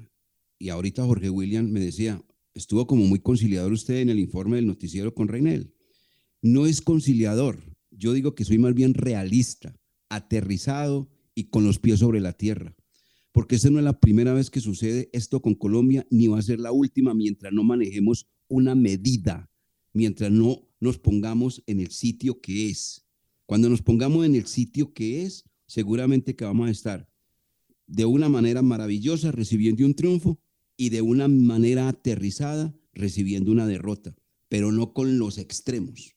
y 0.59 0.68
ahorita 0.68 1.05
Jorge 1.05 1.31
William 1.31 1.70
me 1.70 1.81
decía, 1.81 2.22
estuvo 2.55 2.87
como 2.87 3.07
muy 3.07 3.18
conciliador 3.18 3.72
usted 3.72 3.96
en 3.96 4.11
el 4.11 4.18
informe 4.18 4.57
del 4.57 4.66
noticiero 4.66 5.14
con 5.14 5.29
Reinel. 5.29 5.72
No 6.42 6.66
es 6.66 6.83
conciliador, 6.83 7.59
yo 7.90 8.12
digo 8.12 8.35
que 8.35 8.44
soy 8.44 8.59
más 8.59 8.74
bien 8.74 8.94
realista, 8.94 9.74
aterrizado 10.09 11.09
y 11.35 11.44
con 11.44 11.64
los 11.64 11.79
pies 11.79 12.00
sobre 12.00 12.20
la 12.20 12.35
tierra. 12.35 12.76
Porque 13.33 13.57
esta 13.57 13.70
no 13.70 13.79
es 13.79 13.85
la 13.85 14.00
primera 14.00 14.35
vez 14.35 14.50
que 14.50 14.61
sucede 14.61 15.09
esto 15.12 15.40
con 15.40 15.55
Colombia, 15.55 16.07
ni 16.11 16.29
va 16.29 16.38
a 16.38 16.42
ser 16.42 16.61
la 16.61 16.72
última 16.72 17.14
mientras 17.14 17.52
no 17.52 17.64
manejemos 17.64 18.29
una 18.48 18.74
medida 18.74 19.50
mientras 19.96 20.31
no 20.31 20.68
nos 20.79 20.98
pongamos 20.98 21.62
en 21.66 21.81
el 21.81 21.90
sitio 21.90 22.38
que 22.42 22.68
es. 22.68 23.07
Cuando 23.46 23.70
nos 23.70 23.81
pongamos 23.81 24.26
en 24.26 24.35
el 24.35 24.46
sitio 24.46 24.92
que 24.92 25.22
es, 25.22 25.44
seguramente 25.66 26.37
que 26.37 26.44
vamos 26.44 26.68
a 26.68 26.70
estar 26.70 27.09
de 27.87 28.05
una 28.05 28.29
manera 28.29 28.62
maravillosa 28.62 29.33
recibiendo 29.33 29.85
un 29.85 29.94
triunfo 29.94 30.40
y 30.77 30.90
de 30.90 31.03
una 31.03 31.29
manera 31.29 31.88
aterrizada 31.88 32.75
recibiendo 32.92 33.51
una 33.53 33.66
derrota, 33.66 34.14
pero 34.49 34.72
no 34.72 34.92
con 34.92 35.18
los 35.18 35.38
extremos. 35.38 36.16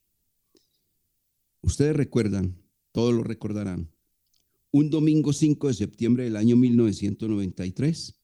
Ustedes 1.62 1.96
recuerdan, 1.96 2.58
todos 2.92 3.14
lo 3.14 3.24
recordarán, 3.24 3.92
un 4.72 4.90
domingo 4.90 5.34
5 5.34 5.68
de 5.68 5.74
septiembre 5.74 6.24
del 6.24 6.36
año 6.36 6.56
1993, 6.56 8.16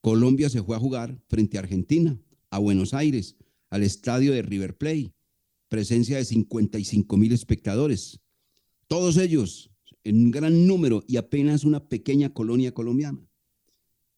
Colombia 0.00 0.48
se 0.48 0.62
fue 0.62 0.76
a 0.76 0.80
jugar 0.80 1.20
frente 1.28 1.56
a 1.56 1.60
Argentina, 1.60 2.20
a 2.50 2.58
Buenos 2.58 2.94
Aires, 2.94 3.36
al 3.70 3.82
estadio 3.82 4.32
de 4.32 4.42
River 4.42 4.76
Plate, 4.76 5.14
presencia 5.68 6.16
de 6.16 6.24
55 6.24 7.16
mil 7.16 7.32
espectadores, 7.32 8.20
todos 8.88 9.16
ellos 9.16 9.71
en 10.04 10.16
un 10.16 10.30
gran 10.30 10.66
número 10.66 11.04
y 11.06 11.16
apenas 11.16 11.64
una 11.64 11.88
pequeña 11.88 12.32
colonia 12.32 12.72
colombiana, 12.72 13.20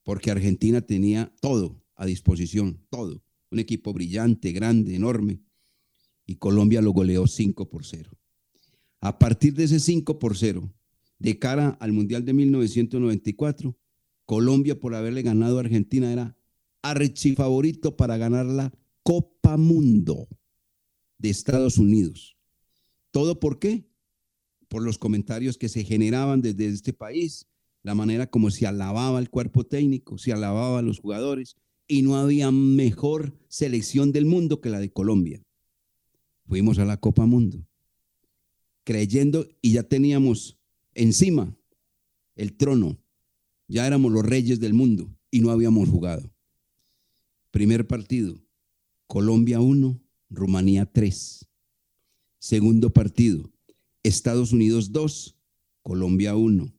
porque 0.03 0.31
Argentina 0.31 0.81
tenía 0.81 1.33
todo 1.41 1.83
a 1.95 2.07
disposición, 2.07 2.85
todo, 2.91 3.23
un 3.51 3.59
equipo 3.59 3.93
brillante, 3.93 4.53
grande, 4.53 4.95
enorme, 4.95 5.41
y 6.27 6.37
Colombia 6.37 6.81
lo 6.81 6.93
goleó 6.93 7.27
5 7.27 7.69
por 7.69 7.85
0. 7.85 8.11
A 9.01 9.19
partir 9.19 9.55
de 9.55 9.65
ese 9.65 9.81
5 9.81 10.19
por 10.19 10.37
0, 10.37 10.73
de 11.19 11.39
cara 11.39 11.77
al 11.81 11.93
Mundial 11.93 12.25
de 12.25 12.33
1994, 12.33 13.77
Colombia 14.25 14.79
por 14.79 14.95
haberle 14.95 15.23
ganado 15.23 15.59
a 15.59 15.61
Argentina 15.61 16.11
era 16.13 16.37
archifavorito 16.83 17.97
para 17.97 18.17
ganar 18.17 18.47
la 18.47 18.73
Copa 19.03 19.57
Mundo 19.57 20.29
de 21.19 21.31
Estados 21.31 21.79
Unidos. 21.79 22.37
¿Todo 23.11 23.39
por 23.39 23.59
qué? 23.59 23.87
Por 24.69 24.83
los 24.83 24.99
comentarios 24.99 25.59
que 25.59 25.69
se 25.69 25.85
generaban 25.85 26.41
desde 26.43 26.67
este 26.67 26.93
país, 26.93 27.47
la 27.83 27.95
manera 27.95 28.27
como 28.27 28.51
se 28.51 28.67
alababa 28.67 29.19
el 29.19 29.31
cuerpo 29.31 29.65
técnico, 29.65 30.19
se 30.19 30.33
alababa 30.33 30.79
a 30.79 30.83
los 30.83 31.01
jugadores, 31.01 31.57
y 31.87 32.03
no 32.03 32.17
había 32.17 32.51
mejor 32.51 33.39
selección 33.49 34.13
del 34.13 34.27
mundo 34.27 34.61
que 34.61 34.71
la 34.71 34.81
de 34.81 34.91
Colombia. 34.91 35.43
Fuimos 36.47 36.79
a 36.79 36.85
la 36.85 36.99
Copa 36.99 37.27
Mundo, 37.27 37.67
creyendo 38.85 39.47
y 39.61 39.73
ya 39.73 39.83
teníamos 39.83 40.59
encima 40.95 41.55
el 42.37 42.57
trono, 42.57 42.99
ya 43.69 43.87
éramos 43.87 44.13
los 44.13 44.25
reyes 44.25 44.61
del 44.61 44.75
mundo 44.75 45.15
y 45.31 45.41
no 45.41 45.51
habíamos 45.51 45.89
jugado. 45.89 46.31
Primer 47.51 47.87
partido, 47.87 48.43
Colombia 49.07 49.61
1, 49.61 50.01
Rumanía 50.31 50.87
3. 50.87 51.47
Segundo 52.39 52.91
partido, 52.91 53.54
Estados 54.05 54.53
Unidos 54.53 54.93
2, 54.93 55.37
Colombia 55.83 56.37
1. 56.37 56.73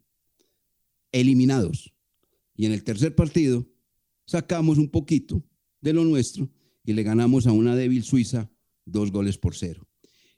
Eliminados. 1.12 1.94
Y 2.56 2.66
en 2.66 2.72
el 2.72 2.84
tercer 2.84 3.16
partido, 3.16 3.68
sacamos 4.26 4.78
un 4.78 4.90
poquito 4.90 5.44
de 5.82 5.94
lo 5.94 6.06
nuestro 6.06 6.50
y 6.86 6.94
le 6.94 7.04
ganamos 7.04 7.48
a 7.48 7.52
una 7.52 7.76
débil 7.76 8.04
Suiza 8.04 8.50
dos 8.86 9.12
goles 9.12 9.38
por 9.38 9.56
cero. 9.56 9.88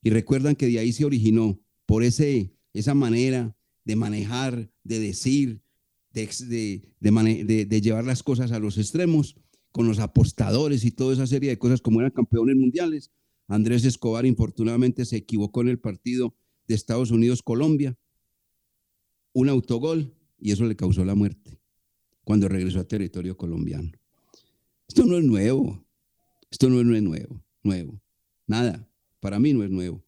Y 0.02 0.10
recuerdan 0.10 0.56
que 0.56 0.68
de 0.68 0.80
ahí 0.80 0.94
se 0.94 1.06
originó, 1.06 1.60
por 1.86 2.04
ese, 2.04 2.54
esa 2.74 2.94
manera 2.94 3.56
de 3.84 3.96
manejar, 3.96 4.72
de 4.84 5.00
decir, 5.00 5.62
de, 6.12 6.86
de, 7.00 7.82
llevar 7.82 8.06
las 8.06 8.24
cosas 8.24 8.52
a 8.52 8.60
los 8.60 8.78
extremos, 8.78 9.36
con 9.72 9.88
los 9.88 10.00
apostadores 10.00 10.86
y 10.86 10.92
toda 10.92 11.14
esa 11.14 11.28
serie 11.28 11.50
de 11.50 11.60
cosas 11.60 11.82
como 11.82 12.00
eran 12.00 12.12
campeones 12.12 12.56
mundiales. 12.56 13.12
Andrés 13.48 13.86
Escobar 13.86 14.26
infortunadamente 14.26 15.06
se 15.06 15.18
equivocó 15.18 15.62
en 15.62 15.70
el 15.70 15.80
partido 15.80 16.36
de 16.68 16.76
Estados 16.76 17.12
Unidos-Colombia, 17.12 17.98
un 19.34 19.50
autogol 19.50 20.14
y 20.40 20.52
eso 20.52 20.66
le 20.66 20.76
causó 20.76 21.06
la 21.06 21.16
muerte 21.16 21.60
cuando 22.24 22.50
regresó 22.50 22.80
a 22.80 22.88
territorio 22.88 23.38
colombiano. 23.38 23.92
Esto 24.88 25.06
no 25.06 25.18
es 25.18 25.24
nuevo, 25.24 25.86
esto 26.52 26.70
no 26.70 26.80
es 26.80 26.86
nuevo, 26.86 27.44
nuevo, 27.64 28.02
nada, 28.46 28.90
para 29.20 29.40
mí 29.40 29.54
no 29.54 29.64
es 29.64 29.70
nuevo. 29.70 30.04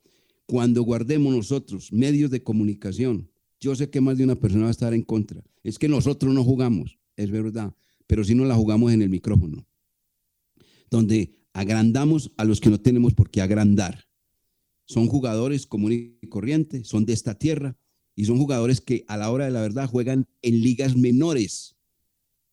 Cuando 0.46 0.82
guardemos 0.82 1.34
nosotros 1.34 1.94
medios 1.94 2.32
de 2.32 2.44
comunicación, 2.44 3.30
yo 3.60 3.76
sé 3.76 3.90
que 3.90 4.02
más 4.02 4.18
de 4.18 4.24
una 4.24 4.36
persona 4.36 4.64
va 4.64 4.68
a 4.70 4.72
estar 4.72 4.94
en 4.94 5.04
contra. 5.04 5.44
Es 5.64 5.78
que 5.78 5.88
nosotros 5.88 6.34
no 6.34 6.44
jugamos, 6.44 6.98
es 7.16 7.30
verdad, 7.30 7.74
pero 8.08 8.24
si 8.24 8.34
no 8.34 8.46
la 8.46 8.56
jugamos 8.56 8.92
en 8.92 9.02
el 9.02 9.10
micrófono, 9.10 9.68
donde 10.90 11.38
agrandamos 11.54 12.32
a 12.38 12.46
los 12.46 12.60
que 12.60 12.70
no 12.70 12.80
tenemos 12.80 13.14
por 13.14 13.30
qué 13.30 13.42
agrandar. 13.42 14.09
Son 14.90 15.06
jugadores 15.06 15.68
comunes 15.68 16.14
y 16.20 16.28
corrientes, 16.30 16.88
son 16.88 17.06
de 17.06 17.14
esta 17.14 17.36
tierra 17.36 17.78
y 18.16 18.26
son 18.26 18.40
jugadores 18.40 18.82
que 18.82 19.06
a 19.08 19.18
la 19.18 19.30
hora 19.30 19.46
de 19.46 19.52
la 19.52 19.62
verdad 19.62 19.88
juegan 19.88 20.28
en 20.42 20.62
ligas 20.62 20.98
menores. 20.98 21.78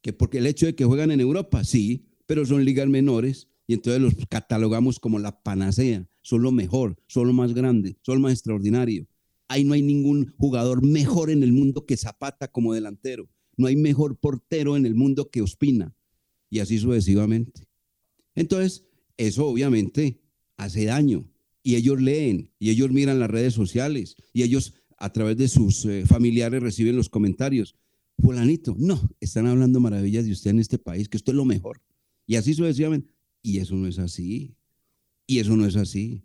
Que 0.03 0.13
porque 0.13 0.37
el 0.37 0.47
hecho 0.47 0.67
de 0.67 0.75
que 0.75 0.85
juegan 0.85 1.11
en 1.11 1.21
Europa, 1.21 1.65
sí, 1.65 2.11
pero 2.27 2.45
son 2.45 2.63
ligas 2.67 2.89
menores 2.89 3.49
y 3.67 3.73
entonces 3.73 4.03
los 4.03 4.15
catalogamos 4.29 5.01
como 5.01 5.19
la 5.19 5.43
panacea, 5.43 6.07
son 6.21 6.43
lo 6.43 6.53
mejor, 6.53 7.03
son 7.07 7.27
lo 7.27 7.33
más 7.33 7.55
grande, 7.55 7.97
son 8.03 8.17
lo 8.17 8.21
más 8.21 8.35
extraordinario. 8.35 9.09
Ahí 9.49 9.65
no 9.65 9.73
hay 9.73 9.81
ningún 9.81 10.35
jugador 10.37 10.85
mejor 10.85 11.31
en 11.31 11.43
el 11.43 11.55
mundo 11.55 11.87
que 11.87 11.97
Zapata 11.97 12.49
como 12.49 12.75
delantero, 12.75 13.31
no 13.57 13.67
hay 13.67 13.77
mejor 13.77 14.19
portero 14.19 14.77
en 14.77 14.85
el 14.85 14.95
mundo 14.95 15.31
que 15.31 15.41
Ospina. 15.41 15.97
Y 16.51 16.59
así 16.59 16.79
sucesivamente. 16.79 17.67
Entonces, 18.35 18.85
eso 19.17 19.47
obviamente 19.47 20.21
hace 20.59 20.85
daño 20.85 21.27
y 21.67 21.75
ellos 21.75 22.01
leen 22.01 22.53
y 22.61 22.71
ellos 22.71 22.93
miran 22.93 23.19
las 23.19 23.29
redes 23.29 23.53
sociales 23.53 24.15
y 24.33 24.45
ellos 24.45 24.75
a 24.99 25.13
través 25.13 25.37
de 25.37 25.49
sus 25.49 25.85
eh, 25.85 26.05
familiares 26.07 26.63
reciben 26.63 26.97
los 26.97 27.09
comentarios 27.09 27.75
fulanito, 28.19 28.75
no, 28.79 29.01
están 29.21 29.47
hablando 29.47 29.81
maravillas 29.81 30.25
de 30.25 30.33
usted 30.33 30.51
en 30.51 30.61
este 30.61 30.79
país, 30.79 31.09
que 31.09 31.17
esto 31.17 31.31
es 31.31 31.37
lo 31.37 31.45
mejor. 31.45 31.83
Y 32.27 32.37
así 32.37 32.55
sucesivamente. 32.55 33.13
Y 33.43 33.59
eso 33.59 33.75
no 33.75 33.87
es 33.87 33.99
así. 33.99 34.57
Y 35.27 35.39
eso 35.39 35.57
no 35.57 35.67
es 35.67 35.77
así. 35.77 36.25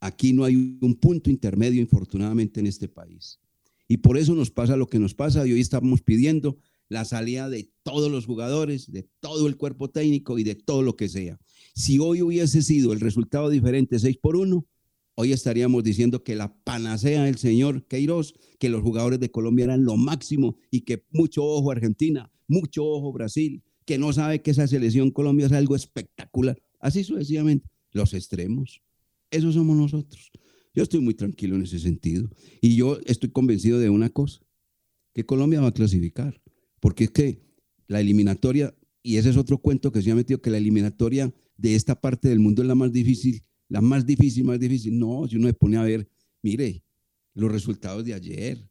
Aquí 0.00 0.32
no 0.32 0.44
hay 0.44 0.56
un 0.56 0.94
punto 1.00 1.30
intermedio, 1.30 1.80
infortunadamente, 1.80 2.60
en 2.60 2.66
este 2.66 2.88
país. 2.88 3.40
Y 3.88 3.98
por 3.98 4.18
eso 4.18 4.34
nos 4.34 4.50
pasa 4.50 4.76
lo 4.76 4.86
que 4.86 4.98
nos 4.98 5.14
pasa. 5.14 5.46
Y 5.46 5.52
hoy 5.52 5.60
estamos 5.60 6.02
pidiendo 6.02 6.58
la 6.88 7.04
salida 7.04 7.48
de 7.48 7.72
todos 7.82 8.10
los 8.10 8.26
jugadores, 8.26 8.90
de 8.90 9.08
todo 9.20 9.46
el 9.48 9.56
cuerpo 9.56 9.90
técnico 9.90 10.38
y 10.38 10.44
de 10.44 10.54
todo 10.54 10.82
lo 10.82 10.96
que 10.96 11.08
sea. 11.08 11.40
Si 11.74 11.98
hoy 11.98 12.22
hubiese 12.22 12.62
sido 12.62 12.92
el 12.92 13.00
resultado 13.00 13.48
diferente 13.48 13.98
6 13.98 14.18
por 14.18 14.36
1, 14.36 14.66
hoy 15.14 15.32
estaríamos 15.32 15.84
diciendo 15.84 16.24
que 16.24 16.34
la 16.34 16.54
panacea 16.64 17.24
del 17.24 17.36
señor 17.36 17.86
Queiroz, 17.86 18.34
que 18.58 18.68
los 18.68 18.82
jugadores 18.82 19.20
de 19.20 19.30
Colombia 19.30 19.64
eran 19.64 19.84
lo 19.84 19.96
máximo 19.96 20.56
y 20.70 20.82
que 20.82 21.04
mucho 21.10 21.44
ojo 21.44 21.70
Argentina, 21.70 22.30
mucho 22.48 22.84
ojo 22.84 23.12
Brasil, 23.12 23.62
que 23.84 23.98
no 23.98 24.12
sabe 24.12 24.42
que 24.42 24.52
esa 24.52 24.66
selección 24.66 25.10
Colombia 25.10 25.46
es 25.46 25.52
algo 25.52 25.76
espectacular. 25.76 26.60
Así 26.80 27.04
sucesivamente, 27.04 27.68
los 27.92 28.14
extremos. 28.14 28.82
Esos 29.30 29.54
somos 29.54 29.76
nosotros. 29.76 30.30
Yo 30.74 30.82
estoy 30.82 31.00
muy 31.00 31.14
tranquilo 31.14 31.56
en 31.56 31.62
ese 31.62 31.78
sentido. 31.78 32.30
Y 32.60 32.76
yo 32.76 32.98
estoy 33.04 33.30
convencido 33.30 33.78
de 33.78 33.90
una 33.90 34.08
cosa, 34.10 34.40
que 35.12 35.26
Colombia 35.26 35.60
va 35.60 35.68
a 35.68 35.74
clasificar. 35.74 36.40
Porque 36.80 37.04
es 37.04 37.10
que 37.10 37.42
la 37.86 38.00
eliminatoria, 38.00 38.74
y 39.02 39.16
ese 39.16 39.30
es 39.30 39.36
otro 39.36 39.58
cuento 39.58 39.92
que 39.92 40.02
se 40.02 40.10
ha 40.10 40.14
metido, 40.14 40.40
que 40.40 40.50
la 40.50 40.58
eliminatoria 40.58 41.32
de 41.56 41.74
esta 41.74 42.00
parte 42.00 42.28
del 42.28 42.40
mundo 42.40 42.62
es 42.62 42.68
la 42.68 42.74
más 42.74 42.92
difícil 42.92 43.42
la 43.72 43.80
más 43.80 44.04
difícil, 44.04 44.44
más 44.44 44.60
difícil. 44.60 44.98
No, 44.98 45.26
si 45.26 45.36
uno 45.36 45.48
se 45.48 45.54
pone 45.54 45.78
a 45.78 45.82
ver, 45.82 46.06
mire, 46.42 46.84
los 47.32 47.50
resultados 47.50 48.04
de 48.04 48.12
ayer, 48.12 48.62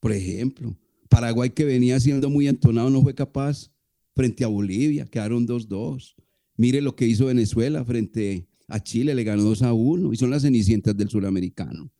por 0.00 0.10
ejemplo, 0.10 0.76
Paraguay 1.08 1.50
que 1.50 1.64
venía 1.64 2.00
siendo 2.00 2.28
muy 2.28 2.48
entonado 2.48 2.90
no 2.90 3.02
fue 3.02 3.14
capaz 3.14 3.70
frente 4.16 4.42
a 4.42 4.48
Bolivia, 4.48 5.06
quedaron 5.06 5.46
2-2. 5.46 6.16
Mire 6.56 6.80
lo 6.80 6.96
que 6.96 7.06
hizo 7.06 7.26
Venezuela 7.26 7.84
frente 7.84 8.48
a 8.66 8.82
Chile, 8.82 9.14
le 9.14 9.22
ganó 9.22 9.44
2 9.44 9.62
a 9.62 9.72
1 9.72 10.12
y 10.12 10.16
son 10.16 10.30
las 10.30 10.42
cenicientas 10.42 10.96
del 10.96 11.08
suramericano. 11.08 11.92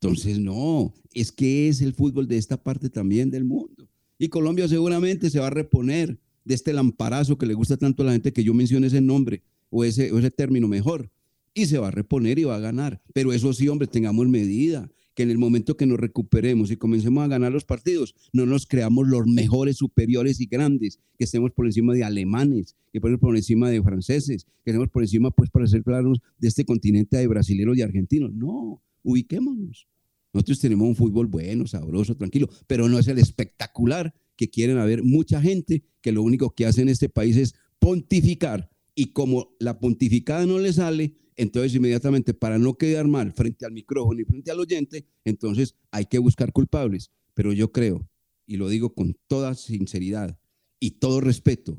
Entonces, 0.00 0.38
no, 0.38 0.94
es 1.12 1.32
que 1.32 1.68
es 1.68 1.80
el 1.80 1.94
fútbol 1.94 2.28
de 2.28 2.38
esta 2.38 2.62
parte 2.62 2.88
también 2.90 3.28
del 3.28 3.44
mundo. 3.44 3.88
Y 4.20 4.28
Colombia 4.28 4.68
seguramente 4.68 5.30
se 5.30 5.40
va 5.40 5.48
a 5.48 5.50
reponer 5.50 6.16
de 6.44 6.54
este 6.54 6.72
lamparazo 6.72 7.36
que 7.36 7.46
le 7.46 7.54
gusta 7.54 7.76
tanto 7.76 8.04
a 8.04 8.06
la 8.06 8.12
gente 8.12 8.32
que 8.32 8.44
yo 8.44 8.54
mencione 8.54 8.86
ese 8.86 9.00
nombre 9.00 9.42
o 9.68 9.82
ese, 9.82 10.12
o 10.12 10.20
ese 10.20 10.30
término 10.30 10.68
mejor, 10.68 11.10
y 11.58 11.66
se 11.66 11.78
va 11.78 11.88
a 11.88 11.90
reponer 11.90 12.38
y 12.38 12.44
va 12.44 12.56
a 12.56 12.60
ganar. 12.60 13.02
Pero 13.12 13.32
eso 13.32 13.52
sí, 13.52 13.68
hombre, 13.68 13.88
tengamos 13.88 14.28
medida, 14.28 14.90
que 15.14 15.24
en 15.24 15.30
el 15.30 15.38
momento 15.38 15.76
que 15.76 15.84
nos 15.84 15.98
recuperemos 15.98 16.70
y 16.70 16.76
comencemos 16.76 17.24
a 17.24 17.26
ganar 17.26 17.50
los 17.50 17.64
partidos, 17.64 18.14
no 18.32 18.46
nos 18.46 18.66
creamos 18.66 19.08
los 19.08 19.26
mejores, 19.26 19.76
superiores 19.76 20.40
y 20.40 20.46
grandes, 20.46 21.00
que 21.18 21.24
estemos 21.24 21.50
por 21.50 21.66
encima 21.66 21.92
de 21.92 22.04
alemanes, 22.04 22.76
que 22.92 22.98
estemos 22.98 23.18
por 23.18 23.36
encima 23.36 23.68
de 23.68 23.82
franceses, 23.82 24.44
que 24.64 24.70
estemos 24.70 24.88
por 24.88 25.02
encima, 25.02 25.32
pues, 25.32 25.50
para 25.50 25.66
ser 25.66 25.82
claros, 25.82 26.20
de 26.38 26.46
este 26.46 26.64
continente 26.64 27.16
de 27.16 27.26
brasileños 27.26 27.76
y 27.76 27.82
argentinos. 27.82 28.32
No, 28.32 28.80
ubiquémonos. 29.02 29.88
Nosotros 30.32 30.60
tenemos 30.60 30.86
un 30.86 30.94
fútbol 30.94 31.26
bueno, 31.26 31.66
sabroso, 31.66 32.16
tranquilo, 32.16 32.48
pero 32.68 32.88
no 32.88 33.00
es 33.00 33.08
el 33.08 33.18
espectacular 33.18 34.14
que 34.36 34.48
quieren 34.48 34.78
haber 34.78 35.02
mucha 35.02 35.42
gente 35.42 35.82
que 36.00 36.12
lo 36.12 36.22
único 36.22 36.54
que 36.54 36.66
hace 36.66 36.82
en 36.82 36.90
este 36.90 37.08
país 37.08 37.36
es 37.36 37.54
pontificar 37.80 38.70
Y 38.94 39.06
como 39.06 39.56
la 39.58 39.80
pontificada 39.80 40.46
no 40.46 40.58
le 40.58 40.72
sale, 40.72 41.14
entonces 41.38 41.74
inmediatamente 41.74 42.34
para 42.34 42.58
no 42.58 42.76
quedar 42.76 43.06
mal 43.06 43.32
frente 43.32 43.64
al 43.64 43.72
micrófono 43.72 44.20
y 44.20 44.24
frente 44.24 44.50
al 44.50 44.58
oyente, 44.60 45.06
entonces 45.24 45.74
hay 45.92 46.04
que 46.06 46.18
buscar 46.18 46.52
culpables. 46.52 47.10
Pero 47.32 47.52
yo 47.52 47.72
creo, 47.72 48.06
y 48.44 48.56
lo 48.56 48.68
digo 48.68 48.92
con 48.92 49.16
toda 49.28 49.54
sinceridad 49.54 50.36
y 50.80 50.92
todo 50.92 51.20
respeto, 51.20 51.78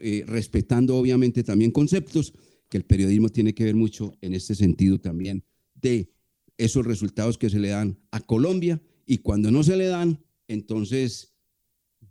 eh, 0.00 0.22
respetando 0.26 0.96
obviamente 0.96 1.42
también 1.42 1.72
conceptos, 1.72 2.32
que 2.68 2.78
el 2.78 2.84
periodismo 2.84 3.28
tiene 3.28 3.54
que 3.54 3.64
ver 3.64 3.74
mucho 3.74 4.14
en 4.20 4.32
este 4.32 4.54
sentido 4.54 4.98
también 4.98 5.44
de 5.74 6.10
esos 6.56 6.86
resultados 6.86 7.36
que 7.36 7.50
se 7.50 7.58
le 7.58 7.68
dan 7.70 7.98
a 8.12 8.20
Colombia 8.20 8.80
y 9.04 9.18
cuando 9.18 9.50
no 9.50 9.64
se 9.64 9.76
le 9.76 9.86
dan, 9.86 10.24
entonces 10.46 11.34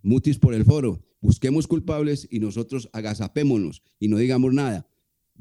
mutis 0.04 0.38
por 0.38 0.54
el 0.54 0.66
foro, 0.66 1.08
busquemos 1.22 1.68
culpables 1.68 2.28
y 2.30 2.40
nosotros 2.40 2.90
agazapémonos 2.92 3.82
y 3.98 4.10
no 4.10 4.18
digamos 4.18 4.54
nada. 4.54 4.91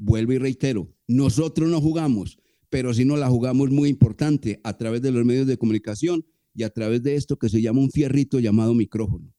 Vuelvo 0.03 0.33
y 0.33 0.39
reitero, 0.39 0.91
nosotros 1.07 1.69
no 1.69 1.79
jugamos, 1.79 2.39
pero 2.71 2.91
si 2.91 3.05
no 3.05 3.17
la 3.17 3.29
jugamos 3.29 3.69
muy 3.69 3.87
importante 3.87 4.59
a 4.63 4.75
través 4.75 5.03
de 5.03 5.11
los 5.11 5.23
medios 5.23 5.45
de 5.45 5.57
comunicación 5.57 6.25
y 6.55 6.63
a 6.63 6.71
través 6.71 7.03
de 7.03 7.13
esto 7.13 7.37
que 7.37 7.49
se 7.49 7.61
llama 7.61 7.81
un 7.81 7.91
fierrito 7.91 8.39
llamado 8.39 8.73
micrófono. 8.73 9.31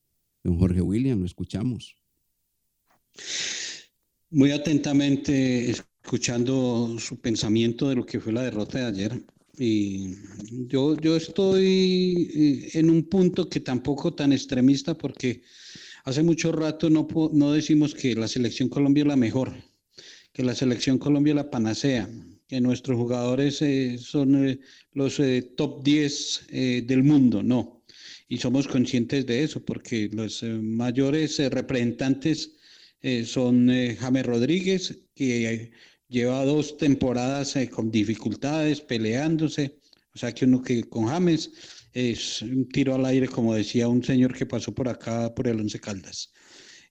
Don 0.45 0.57
Jorge 0.61 0.81
William, 0.81 1.19
lo 1.19 1.27
escuchamos. 1.27 1.97
Muy 4.31 4.53
atentamente 4.53 5.69
escuchando 5.69 6.95
su 7.01 7.21
pensamiento 7.21 7.89
de 7.89 7.97
lo 7.97 8.07
que 8.07 8.21
fue 8.21 8.33
la 8.33 8.43
derrota 8.43 8.79
de 8.79 8.85
ayer. 8.85 9.27
Y 9.59 10.15
yo, 10.69 10.97
yo 10.97 11.17
estoy 11.17 12.31
eh, 12.33 12.79
en 12.79 12.89
un 12.89 13.03
punto 13.09 13.49
que 13.49 13.59
tampoco 13.59 14.15
tan 14.15 14.33
extremista 14.33 14.97
porque 14.97 15.43
hace 16.05 16.23
mucho 16.23 16.53
rato 16.53 16.89
no, 16.89 17.09
no 17.33 17.51
decimos 17.51 17.97
que 17.97 18.15
la 18.15 18.29
selección 18.29 18.69
Colombia 18.69 19.03
es 19.03 19.09
la 19.09 19.17
mejor, 19.17 19.53
que 20.33 20.43
la 20.43 20.55
selección 20.55 20.99
Colombia 20.99 21.35
la 21.35 21.51
panacea, 21.51 22.09
que 22.49 22.61
nuestros 22.61 22.97
jugadores 22.97 23.63
eh, 23.63 23.99
son 23.99 24.49
eh, 24.49 24.61
los 24.93 25.21
top 25.57 25.83
10 25.83 26.47
del 26.87 27.03
mundo, 27.03 27.43
no. 27.43 27.85
Y 28.29 28.39
somos 28.39 28.67
conscientes 28.67 29.27
de 29.27 29.45
eso 29.45 29.65
porque 29.65 30.09
los 30.13 30.43
mayores 30.43 31.39
representantes 31.51 32.53
son 33.25 33.69
James 33.99 34.25
Rodríguez, 34.25 34.99
que 35.15 35.71
lleva 36.13 36.45
dos 36.45 36.77
temporadas 36.77 37.57
eh, 37.57 37.69
con 37.71 37.91
dificultades, 37.91 38.81
peleándose. 38.83 39.79
O 40.15 40.19
sea 40.19 40.33
que 40.33 40.45
uno 40.45 40.63
que 40.63 40.85
con 40.85 41.07
James 41.07 41.51
es 41.95 42.43
un 42.43 42.69
tiro 42.69 42.95
al 42.95 43.07
aire, 43.07 43.27
como 43.29 43.55
decía 43.55 43.89
un 43.89 44.05
señor 44.05 44.37
que 44.37 44.47
pasó 44.47 44.75
por 44.75 44.89
acá 44.89 45.35
por 45.35 45.49
el 45.49 45.61
Once 45.61 45.81
Caldas. 45.81 46.33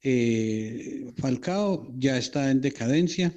Eh, 0.03 1.11
Falcao 1.17 1.93
ya 1.97 2.17
está 2.17 2.49
en 2.49 2.61
decadencia 2.61 3.33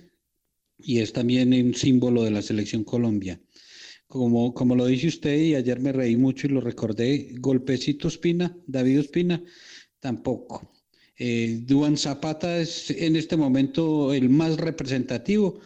y 0.78 1.00
es 1.00 1.12
también 1.12 1.52
un 1.52 1.74
símbolo 1.74 2.22
de 2.24 2.30
la 2.30 2.42
selección 2.42 2.84
Colombia. 2.84 3.40
Como, 4.06 4.54
como 4.54 4.76
lo 4.76 4.86
dice 4.86 5.08
usted, 5.08 5.36
y 5.36 5.54
ayer 5.54 5.80
me 5.80 5.92
reí 5.92 6.16
mucho 6.16 6.46
y 6.46 6.50
lo 6.50 6.60
recordé, 6.60 7.34
golpecito 7.38 8.08
Espina, 8.08 8.56
David 8.66 8.98
Espina, 8.98 9.42
tampoco. 9.98 10.72
Eh, 11.16 11.60
Duan 11.62 11.96
Zapata 11.96 12.58
es 12.58 12.90
en 12.90 13.16
este 13.16 13.36
momento 13.36 14.12
el 14.12 14.28
más 14.28 14.56
representativo, 14.56 15.60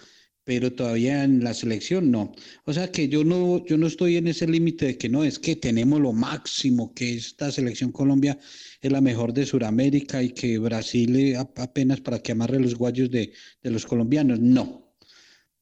pero 0.48 0.72
todavía 0.72 1.24
en 1.24 1.44
la 1.44 1.52
selección 1.52 2.10
no. 2.10 2.32
O 2.64 2.72
sea 2.72 2.90
que 2.90 3.06
yo 3.06 3.22
no, 3.22 3.62
yo 3.66 3.76
no 3.76 3.86
estoy 3.86 4.16
en 4.16 4.28
ese 4.28 4.46
límite 4.46 4.86
de 4.86 4.96
que 4.96 5.10
no, 5.10 5.22
es 5.22 5.38
que 5.38 5.56
tenemos 5.56 6.00
lo 6.00 6.14
máximo, 6.14 6.94
que 6.94 7.16
esta 7.16 7.52
selección 7.52 7.92
Colombia 7.92 8.38
es 8.80 8.90
la 8.90 9.02
mejor 9.02 9.34
de 9.34 9.44
Sudamérica 9.44 10.22
y 10.22 10.30
que 10.30 10.56
Brasil 10.56 11.36
apenas 11.54 12.00
para 12.00 12.20
que 12.20 12.32
amarre 12.32 12.60
los 12.60 12.76
guayos 12.76 13.10
de, 13.10 13.34
de 13.62 13.70
los 13.70 13.84
colombianos. 13.84 14.40
No, 14.40 14.94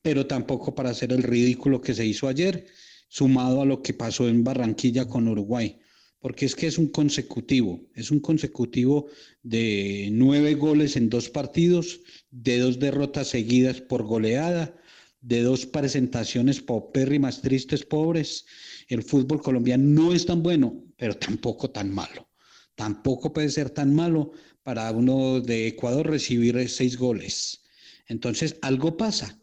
pero 0.03 0.25
tampoco 0.29 0.73
para 0.73 0.91
hacer 0.91 1.13
el 1.13 1.25
ridículo 1.25 1.81
que 1.81 1.93
se 1.93 2.07
hizo 2.07 2.29
ayer, 2.29 2.67
sumado 3.09 3.63
a 3.63 3.67
lo 3.67 3.83
que 3.83 3.93
pasó 3.93 4.29
en 4.29 4.45
Barranquilla 4.45 5.09
con 5.09 5.27
Uruguay 5.27 5.81
porque 6.27 6.47
es 6.47 6.57
que 6.57 6.67
es 6.67 6.77
un 6.77 6.89
consecutivo, 6.89 7.89
es 7.95 8.11
un 8.11 8.19
consecutivo 8.19 9.07
de 9.45 10.09
nueve 10.11 10.55
goles 10.55 10.97
en 10.97 11.09
dos 11.09 11.29
partidos, 11.29 12.01
de 12.43 12.59
dos 12.59 12.79
derrotas 12.79 13.29
seguidas 13.29 13.81
por 13.81 14.03
goleada, 14.03 14.77
de 15.23 15.43
dos 15.43 15.65
presentaciones 15.67 16.61
paupérrimas, 16.61 17.41
tristes, 17.41 17.85
pobres. 17.85 18.45
El 18.89 19.03
fútbol 19.03 19.41
colombiano 19.41 19.85
no 19.85 20.13
es 20.13 20.27
tan 20.27 20.43
bueno, 20.43 20.85
pero 20.97 21.17
tampoco 21.17 21.71
tan 21.71 21.91
malo. 21.93 22.29
Tampoco 22.75 23.33
puede 23.33 23.49
ser 23.49 23.71
tan 23.71 23.95
malo 23.95 24.33
para 24.63 24.91
uno 24.93 25.41
de 25.41 25.67
Ecuador 25.69 26.09
recibir 26.09 26.69
seis 26.69 26.99
goles. 26.99 27.63
Entonces, 28.07 28.57
algo 28.61 28.97
pasa, 28.97 29.41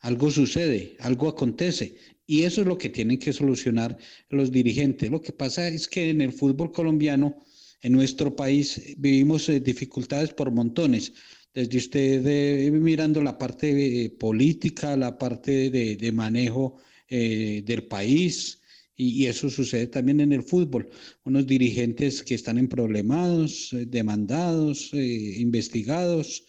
algo 0.00 0.30
sucede, 0.30 0.96
algo 1.00 1.28
acontece. 1.28 1.96
Y 2.26 2.44
eso 2.44 2.62
es 2.62 2.66
lo 2.66 2.78
que 2.78 2.88
tienen 2.88 3.18
que 3.18 3.34
solucionar 3.34 3.98
los 4.30 4.50
dirigentes. 4.50 5.10
Lo 5.10 5.20
que 5.20 5.32
pasa 5.32 5.68
es 5.68 5.86
que 5.88 6.08
en 6.10 6.22
el 6.22 6.32
fútbol 6.32 6.72
colombiano, 6.72 7.44
en 7.82 7.92
nuestro 7.92 8.34
país, 8.34 8.94
vivimos 8.96 9.48
eh, 9.48 9.60
dificultades 9.60 10.32
por 10.32 10.50
montones. 10.50 11.12
Desde 11.52 11.78
usted 11.78 12.26
eh, 12.26 12.70
mirando 12.70 13.22
la 13.22 13.36
parte 13.36 14.04
eh, 14.04 14.10
política, 14.10 14.96
la 14.96 15.18
parte 15.18 15.70
de, 15.70 16.12
manejo 16.12 16.76
del 17.08 17.88
país, 17.88 18.60
y, 18.94 19.26
eso 19.26 19.50
sucede 19.50 19.88
también 19.88 20.20
en 20.20 20.32
el 20.32 20.44
fútbol. 20.44 20.88
Unos 21.24 21.46
dirigentes 21.46 22.22
que 22.22 22.36
están 22.36 22.56
en 22.58 22.68
problemados, 22.68 23.70
demandados, 23.72 24.90
investigados, 24.92 26.44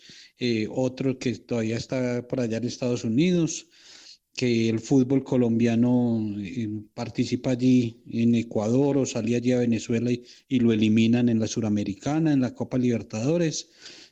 otro 0.69 1.17
que 1.17 1.33
todavía 1.35 1.77
está 1.77 2.27
por 2.27 2.41
allá 2.41 2.57
en 2.57 2.65
Estados 2.65 3.03
Unidos 3.03 3.67
que 4.35 4.69
el 4.69 4.79
fútbol 4.79 5.23
colombiano 5.23 6.35
eh, 6.39 6.69
participa 6.93 7.51
allí 7.51 8.01
en 8.07 8.35
Ecuador 8.35 8.97
o 8.97 9.05
salía 9.05 9.37
allí 9.37 9.51
a 9.51 9.59
Venezuela 9.59 10.11
y, 10.11 10.59
lo 10.59 10.71
eliminan 10.71 11.29
en 11.29 11.39
la 11.39 11.47
Suramericana, 11.47 12.31
en 12.33 12.41
la 12.41 12.53
Copa 12.53 12.77
Libertadores, 12.77 13.69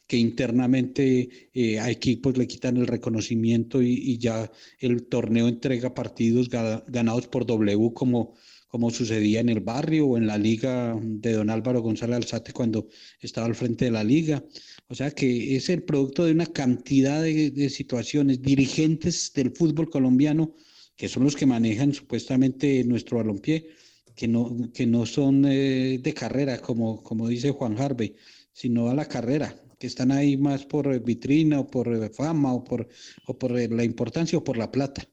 que 0.09 0.17
internamente 0.17 1.29
eh, 1.53 1.79
a 1.79 1.91
equipos 1.91 2.35
le 2.35 2.47
quitan 2.47 2.77
el 2.77 2.87
reconocimiento 2.87 3.79
y, 3.83 4.17
ya 4.17 4.51
el 4.79 5.03
torneo 5.03 5.47
entrega 5.47 5.93
partidos 5.93 6.49
ganados 6.49 7.27
por 7.27 7.45
W 7.45 7.93
como, 7.93 8.33
como 8.67 8.89
sucedía 8.89 9.39
en 9.39 9.49
el 9.49 9.59
barrio 9.59 10.07
o 10.07 10.17
en 10.17 10.25
la 10.25 10.39
liga 10.39 10.99
de 10.99 11.33
don 11.33 11.51
Álvaro 11.51 11.83
González 11.83 12.15
Alzate 12.15 12.53
cuando 12.53 12.87
estaba 13.21 13.45
al 13.45 13.53
frente 13.53 13.85
de 13.85 13.91
la 13.91 14.03
liga. 14.03 14.43
O 14.87 14.95
sea 14.95 15.11
que 15.11 15.55
es 15.55 15.69
el 15.69 15.83
producto 15.83 16.25
de 16.25 16.31
una 16.31 16.47
cantidad 16.47 17.21
de, 17.21 17.69
situaciones, 17.69 18.41
dirigentes 18.41 19.31
del 19.35 19.51
fútbol 19.51 19.91
colombiano, 19.91 20.55
que 20.95 21.07
son 21.07 21.23
los 21.23 21.35
que 21.35 21.45
manejan 21.45 21.93
supuestamente 21.93 22.83
nuestro 22.83 23.17
balompié, 23.17 23.67
que 24.15 24.27
no, 24.27 24.71
que 24.73 24.87
no 24.87 25.05
son 25.05 25.45
eh, 25.45 25.99
de 26.01 26.13
carrera, 26.15 26.57
como, 26.59 27.03
como 27.03 27.27
dice 27.27 27.51
Juan 27.51 27.79
Harvey, 27.79 28.15
sino 28.51 28.89
a 28.89 28.95
la 28.95 29.05
carrera, 29.05 29.55
que 29.79 29.87
están 29.87 30.11
ahí 30.11 30.37
más 30.37 30.65
por 30.65 31.01
vitrina 31.03 31.61
o 31.61 31.67
por 31.67 32.13
fama 32.13 32.53
o 32.53 32.63
por, 32.63 32.87
o 33.25 33.39
por 33.39 33.51
la 33.51 33.83
importancia 33.83 34.37
o 34.37 34.43
por 34.43 34.57
la 34.57 34.71
plata. 34.71 35.07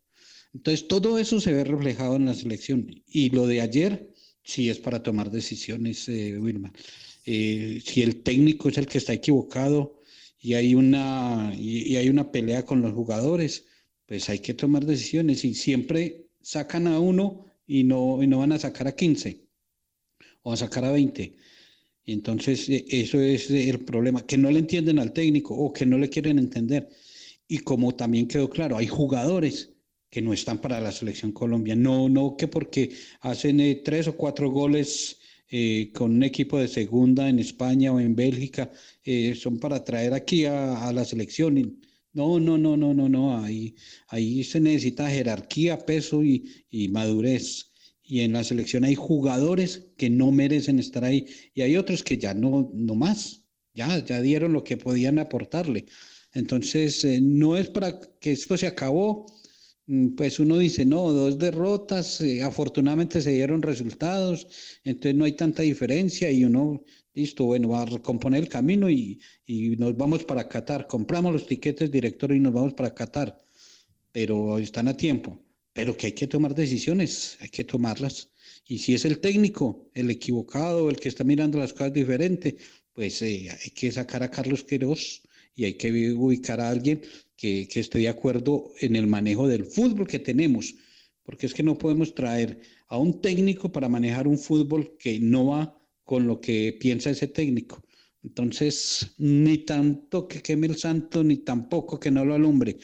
Entonces 0.52 0.88
todo 0.88 1.18
eso 1.18 1.40
se 1.40 1.52
ve 1.52 1.64
reflejado 1.64 2.16
en 2.16 2.26
la 2.26 2.34
selección. 2.34 2.90
Y 3.06 3.30
lo 3.30 3.46
de 3.46 3.60
ayer 3.60 4.12
sí 4.42 4.68
es 4.68 4.78
para 4.78 5.02
tomar 5.02 5.30
decisiones, 5.30 6.08
eh, 6.08 6.38
Wilma. 6.38 6.72
Eh, 7.26 7.80
si 7.84 8.02
el 8.02 8.22
técnico 8.22 8.68
es 8.68 8.78
el 8.78 8.86
que 8.86 8.98
está 8.98 9.12
equivocado 9.12 10.00
y 10.40 10.54
hay, 10.54 10.74
una, 10.74 11.52
y, 11.56 11.96
hay 11.96 12.08
una 12.08 12.30
pelea 12.30 12.64
con 12.64 12.82
los 12.82 12.92
jugadores, 12.92 13.66
pues 14.06 14.28
hay 14.28 14.38
que 14.38 14.54
tomar 14.54 14.84
decisiones 14.86 15.44
y 15.44 15.54
siempre 15.54 16.28
sacan 16.40 16.86
a 16.86 17.00
uno 17.00 17.46
y 17.66 17.84
no, 17.84 18.22
y 18.22 18.26
no 18.26 18.38
van 18.38 18.52
a 18.52 18.58
sacar 18.58 18.86
a 18.88 18.94
15 18.94 19.44
o 20.42 20.52
a 20.52 20.56
sacar 20.56 20.84
a 20.84 20.92
20. 20.92 21.36
Entonces 22.06 22.68
e, 22.68 22.84
eso 22.88 23.20
es 23.20 23.50
el 23.50 23.80
problema, 23.84 24.26
que 24.26 24.38
no 24.38 24.50
le 24.50 24.60
entienden 24.60 24.98
al 24.98 25.12
técnico 25.12 25.54
o 25.54 25.72
que 25.72 25.86
no 25.86 25.98
le 25.98 26.08
quieren 26.08 26.38
entender. 26.38 26.88
Y 27.48 27.58
como 27.58 27.94
también 27.94 28.28
quedó 28.28 28.48
claro, 28.50 28.76
hay 28.76 28.86
jugadores 28.86 29.72
que 30.10 30.22
no 30.22 30.32
están 30.32 30.60
para 30.60 30.80
la 30.80 30.92
selección 30.92 31.32
Colombia. 31.32 31.76
No, 31.76 32.08
no 32.08 32.36
que 32.36 32.48
porque 32.48 32.90
hacen 33.20 33.60
eh, 33.60 33.82
tres 33.84 34.08
o 34.08 34.16
cuatro 34.16 34.50
goles 34.50 35.18
eh, 35.48 35.92
con 35.94 36.12
un 36.12 36.22
equipo 36.22 36.58
de 36.58 36.68
segunda 36.68 37.28
en 37.28 37.38
España 37.38 37.92
o 37.92 38.00
en 38.00 38.16
Bélgica, 38.16 38.70
eh, 39.04 39.34
son 39.34 39.58
para 39.58 39.84
traer 39.84 40.12
aquí 40.14 40.44
a, 40.44 40.92
la 40.92 41.04
selección. 41.04 41.80
No, 42.12 42.40
no, 42.40 42.56
no, 42.58 42.76
no, 42.76 42.94
no, 42.94 43.08
no. 43.08 43.38
Ahí, 43.38 43.74
ahí 44.08 44.42
se 44.44 44.60
necesita 44.60 45.10
jerarquía, 45.10 45.78
peso 45.78 46.24
y, 46.24 46.64
y 46.70 46.88
madurez. 46.88 47.72
Y 48.06 48.20
en 48.20 48.32
la 48.32 48.44
selección 48.44 48.84
hay 48.84 48.94
jugadores 48.94 49.88
que 49.96 50.08
no 50.10 50.30
merecen 50.30 50.78
estar 50.78 51.04
ahí 51.04 51.26
y 51.54 51.62
hay 51.62 51.76
otros 51.76 52.02
que 52.04 52.18
ya 52.18 52.34
no, 52.34 52.70
no 52.72 52.94
más. 52.94 53.42
Ya, 53.74 54.04
ya 54.04 54.22
dieron 54.22 54.52
lo 54.52 54.64
que 54.64 54.76
podían 54.76 55.18
aportarle. 55.18 55.86
Entonces, 56.32 57.04
eh, 57.04 57.20
no 57.20 57.56
es 57.56 57.68
para 57.68 57.98
que 58.20 58.32
esto 58.32 58.56
se 58.56 58.66
acabó, 58.66 59.26
Mm, 59.86 60.16
pues 60.16 60.40
uno 60.40 60.58
dice, 60.58 60.84
no, 60.84 61.12
dos 61.12 61.38
derrotas, 61.38 62.20
eh, 62.20 62.42
afortunadamente 62.42 63.20
se 63.20 63.30
dieron 63.32 63.62
resultados, 63.62 64.48
entonces 64.84 65.14
no 65.14 65.24
hay 65.24 65.32
tanta 65.32 65.62
diferencia 65.62 66.30
y 66.30 66.44
uno 66.44 66.84
Listo, 67.14 67.46
bueno, 67.46 67.70
va 67.70 67.80
a 67.82 67.86
recomponer 67.86 68.42
el 68.42 68.48
camino 68.50 68.90
y, 68.90 69.18
y 69.46 69.70
nos 69.76 69.96
vamos 69.96 70.24
para 70.24 70.48
Qatar. 70.48 70.86
Compramos 70.86 71.32
los 71.32 71.46
tiquetes 71.46 71.90
director 71.90 72.30
y 72.30 72.40
nos 72.40 72.52
vamos 72.52 72.74
para 72.74 72.92
Qatar. 72.94 73.38
Pero 74.12 74.58
están 74.58 74.88
a 74.88 74.96
tiempo. 74.98 75.45
Pero 75.76 75.94
que 75.94 76.06
hay 76.06 76.12
que 76.12 76.26
tomar 76.26 76.54
decisiones, 76.54 77.36
hay 77.40 77.50
que 77.50 77.62
tomarlas. 77.62 78.30
Y 78.66 78.78
si 78.78 78.94
es 78.94 79.04
el 79.04 79.18
técnico, 79.18 79.90
el 79.92 80.10
equivocado, 80.10 80.88
el 80.88 80.96
que 80.96 81.10
está 81.10 81.22
mirando 81.22 81.58
las 81.58 81.74
cosas 81.74 81.92
diferente, 81.92 82.56
pues 82.94 83.20
eh, 83.20 83.50
hay 83.50 83.70
que 83.72 83.92
sacar 83.92 84.22
a 84.22 84.30
Carlos 84.30 84.64
Queiroz 84.64 85.22
y 85.54 85.66
hay 85.66 85.74
que 85.74 86.12
ubicar 86.14 86.62
a 86.62 86.70
alguien 86.70 87.02
que, 87.36 87.68
que 87.68 87.80
esté 87.80 87.98
de 87.98 88.08
acuerdo 88.08 88.72
en 88.80 88.96
el 88.96 89.06
manejo 89.06 89.46
del 89.46 89.66
fútbol 89.66 90.08
que 90.08 90.18
tenemos. 90.18 90.74
Porque 91.22 91.44
es 91.44 91.52
que 91.52 91.62
no 91.62 91.76
podemos 91.76 92.14
traer 92.14 92.58
a 92.88 92.96
un 92.96 93.20
técnico 93.20 93.70
para 93.70 93.90
manejar 93.90 94.26
un 94.26 94.38
fútbol 94.38 94.96
que 94.98 95.20
no 95.20 95.46
va 95.48 95.78
con 96.04 96.26
lo 96.26 96.40
que 96.40 96.74
piensa 96.80 97.10
ese 97.10 97.26
técnico. 97.26 97.84
Entonces, 98.22 99.14
ni 99.18 99.58
tanto 99.58 100.26
que 100.26 100.40
queme 100.40 100.68
el 100.68 100.76
santo, 100.76 101.22
ni 101.22 101.36
tampoco 101.36 102.00
que 102.00 102.10
no 102.10 102.24
lo 102.24 102.34
alumbre. 102.34 102.78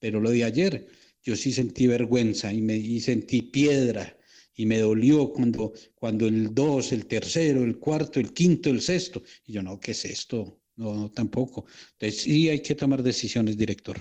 Pero 0.00 0.18
lo 0.20 0.30
de 0.30 0.44
ayer, 0.44 0.88
yo 1.28 1.36
sí 1.36 1.52
sentí 1.52 1.86
vergüenza 1.86 2.50
y, 2.54 2.62
me, 2.62 2.74
y 2.74 3.00
sentí 3.00 3.42
piedra 3.42 4.16
y 4.54 4.64
me 4.64 4.78
dolió 4.78 5.30
cuando, 5.30 5.74
cuando 5.94 6.26
el 6.26 6.54
2, 6.54 6.92
el 6.92 7.04
tercero, 7.04 7.64
el 7.64 7.78
cuarto, 7.78 8.18
el 8.18 8.32
quinto, 8.32 8.70
el 8.70 8.80
sexto. 8.80 9.22
Y 9.44 9.52
yo, 9.52 9.62
no, 9.62 9.78
¿qué 9.78 9.90
es 9.90 10.06
esto? 10.06 10.58
No, 10.76 10.94
no 10.94 11.10
tampoco. 11.10 11.66
Entonces, 11.92 12.22
sí 12.22 12.48
hay 12.48 12.62
que 12.62 12.74
tomar 12.74 13.02
decisiones, 13.02 13.58
director. 13.58 13.98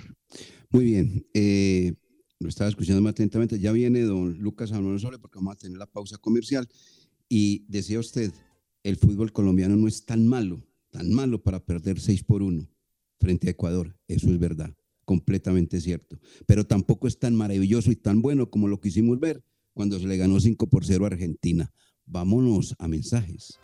Muy 0.70 0.86
bien. 0.86 1.28
Eh, 1.34 1.94
lo 2.40 2.48
estaba 2.48 2.70
escuchando 2.70 3.02
más 3.02 3.12
atentamente. 3.12 3.60
Ya 3.60 3.74
viene 3.74 4.04
don 4.04 4.38
Lucas 4.40 4.72
Manuel 4.72 4.98
Sole 4.98 5.20
porque 5.20 5.40
vamos 5.40 5.56
a 5.56 5.58
tener 5.58 5.78
la 5.78 5.86
pausa 5.86 6.18
comercial. 6.18 6.66
Y 7.28 7.66
decía 7.68 8.00
usted, 8.00 8.32
el 8.84 8.96
fútbol 8.96 9.34
colombiano 9.34 9.76
no 9.76 9.90
es 9.90 10.06
tan 10.06 10.26
malo, 10.26 10.66
tan 10.92 11.12
malo 11.12 11.44
para 11.44 11.60
perder 11.60 12.00
6 12.00 12.24
por 12.24 12.42
1 12.42 12.66
frente 13.20 13.50
a 13.50 13.52
Ecuador. 13.52 13.98
Eso 14.08 14.32
es 14.32 14.40
verdad, 14.40 14.74
completamente 15.08 15.80
cierto. 15.80 16.20
Pero 16.46 16.68
tampoco 16.68 17.08
es 17.08 17.18
tan 17.18 17.34
maravilloso 17.34 17.90
y 17.92 17.96
tan 17.96 18.22
bueno 18.22 18.50
como 18.50 18.68
lo 18.68 18.82
quisimos 18.82 19.22
ver 19.22 19.42
cuando 19.74 19.98
se 20.00 20.06
le 20.06 20.18
ganó 20.18 20.38
5 20.40 20.68
por 20.68 20.86
0 20.86 21.06
a 21.06 21.08
Argentina. 21.08 21.72
Vámonos 22.06 22.76
a 22.78 22.90
mensajes. 22.90 23.58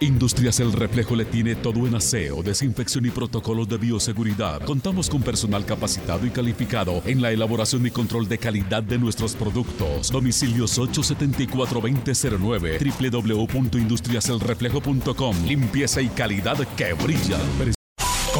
Industrias 0.00 0.58
El 0.60 0.72
Reflejo 0.72 1.16
le 1.16 1.24
tiene 1.24 1.54
todo 1.54 1.86
en 1.86 1.94
aseo, 1.94 2.42
desinfección 2.42 3.06
y 3.06 3.10
protocolos 3.10 3.66
de 3.68 3.78
bioseguridad. 3.78 4.60
Contamos 4.66 5.08
con 5.08 5.22
personal 5.22 5.64
capacitado 5.64 6.26
y 6.26 6.30
calificado 6.30 7.00
en 7.06 7.22
la 7.22 7.32
elaboración 7.32 7.86
y 7.86 7.90
control 7.90 8.28
de 8.28 8.36
calidad 8.36 8.82
de 8.82 8.98
nuestros 8.98 9.34
productos. 9.34 10.10
Domicilios 10.10 10.78
874-2009, 10.78 13.48
www.industriaselreflejo.com. 13.48 15.46
Limpieza 15.46 16.02
y 16.02 16.08
calidad 16.08 16.58
que 16.76 16.92
brilla. 16.92 17.38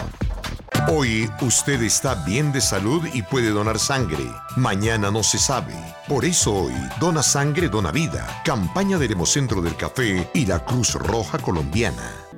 Hoy 0.87 1.29
usted 1.41 1.83
está 1.83 2.15
bien 2.25 2.51
de 2.51 2.61
salud 2.61 3.07
y 3.13 3.21
puede 3.21 3.49
donar 3.49 3.77
sangre. 3.77 4.23
Mañana 4.55 5.11
no 5.11 5.21
se 5.23 5.37
sabe. 5.37 5.75
Por 6.07 6.25
eso 6.25 6.53
hoy, 6.53 6.73
Dona 6.99 7.21
Sangre, 7.21 7.69
Dona 7.69 7.91
Vida. 7.91 8.41
Campaña 8.45 8.97
del 8.97 9.11
Hemocentro 9.11 9.61
del 9.61 9.75
Café 9.75 10.29
y 10.33 10.45
la 10.45 10.65
Cruz 10.65 10.95
Roja 10.95 11.37
Colombiana. 11.37 12.28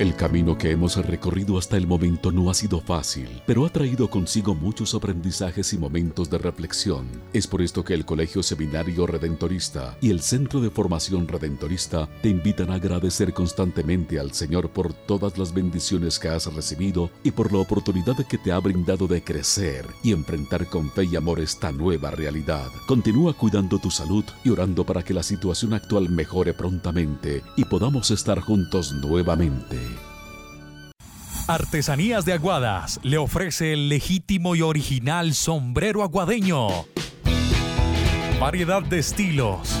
El 0.00 0.16
camino 0.16 0.56
que 0.56 0.70
hemos 0.70 0.96
recorrido 0.96 1.58
hasta 1.58 1.76
el 1.76 1.86
momento 1.86 2.32
no 2.32 2.48
ha 2.48 2.54
sido 2.54 2.80
fácil, 2.80 3.42
pero 3.44 3.66
ha 3.66 3.68
traído 3.68 4.08
consigo 4.08 4.54
muchos 4.54 4.94
aprendizajes 4.94 5.74
y 5.74 5.78
momentos 5.78 6.30
de 6.30 6.38
reflexión. 6.38 7.06
Es 7.34 7.46
por 7.46 7.60
esto 7.60 7.84
que 7.84 7.92
el 7.92 8.06
Colegio 8.06 8.42
Seminario 8.42 9.06
Redentorista 9.06 9.98
y 10.00 10.08
el 10.08 10.22
Centro 10.22 10.62
de 10.62 10.70
Formación 10.70 11.28
Redentorista 11.28 12.08
te 12.22 12.30
invitan 12.30 12.70
a 12.70 12.76
agradecer 12.76 13.34
constantemente 13.34 14.18
al 14.18 14.32
Señor 14.32 14.70
por 14.70 14.94
todas 14.94 15.36
las 15.36 15.52
bendiciones 15.52 16.18
que 16.18 16.28
has 16.28 16.46
recibido 16.46 17.10
y 17.22 17.32
por 17.32 17.52
la 17.52 17.58
oportunidad 17.58 18.16
que 18.26 18.38
te 18.38 18.52
ha 18.52 18.58
brindado 18.58 19.06
de 19.06 19.22
crecer 19.22 19.84
y 20.02 20.12
enfrentar 20.12 20.64
con 20.70 20.90
fe 20.90 21.04
y 21.12 21.16
amor 21.16 21.40
esta 21.40 21.72
nueva 21.72 22.10
realidad. 22.10 22.68
Continúa 22.86 23.34
cuidando 23.34 23.78
tu 23.78 23.90
salud 23.90 24.24
y 24.44 24.48
orando 24.48 24.86
para 24.86 25.02
que 25.02 25.12
la 25.12 25.22
situación 25.22 25.74
actual 25.74 26.08
mejore 26.08 26.54
prontamente 26.54 27.42
y 27.54 27.66
podamos 27.66 28.10
estar 28.10 28.40
juntos 28.40 28.94
nuevamente. 28.94 29.89
Artesanías 31.50 32.24
de 32.24 32.34
Aguadas 32.34 33.00
le 33.02 33.18
ofrece 33.18 33.72
el 33.72 33.88
legítimo 33.88 34.54
y 34.54 34.62
original 34.62 35.34
sombrero 35.34 36.04
aguadeño. 36.04 36.68
Variedad 38.38 38.84
de 38.84 39.00
estilos. 39.00 39.76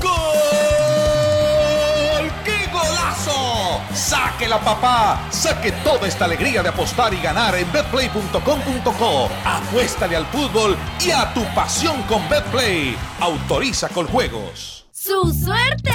¡Qué 2.46 2.72
golazo! 2.72 3.55
¡Saque 3.96 4.48
la 4.48 4.60
papá! 4.60 5.22
Saque 5.30 5.72
toda 5.72 6.06
esta 6.06 6.26
alegría 6.26 6.62
de 6.62 6.68
apostar 6.68 7.14
y 7.14 7.22
ganar 7.22 7.56
en 7.56 7.72
betplay.com.co. 7.72 9.30
Apuéstale 9.46 10.18
al 10.18 10.26
fútbol 10.26 10.76
y 11.00 11.12
a 11.12 11.34
tu 11.34 11.44
pasión 11.56 12.02
con 12.04 12.28
Betplay. 12.28 12.98
Autoriza 13.22 13.88
con 13.88 14.06
juegos. 14.08 14.86
¡Su 14.92 15.34
suerte! 15.34 15.94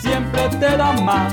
Siempre 0.00 0.48
te 0.48 0.76
da 0.76 0.92
más. 0.92 1.32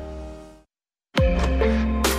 Thank 1.17 1.65
you. 1.65 1.80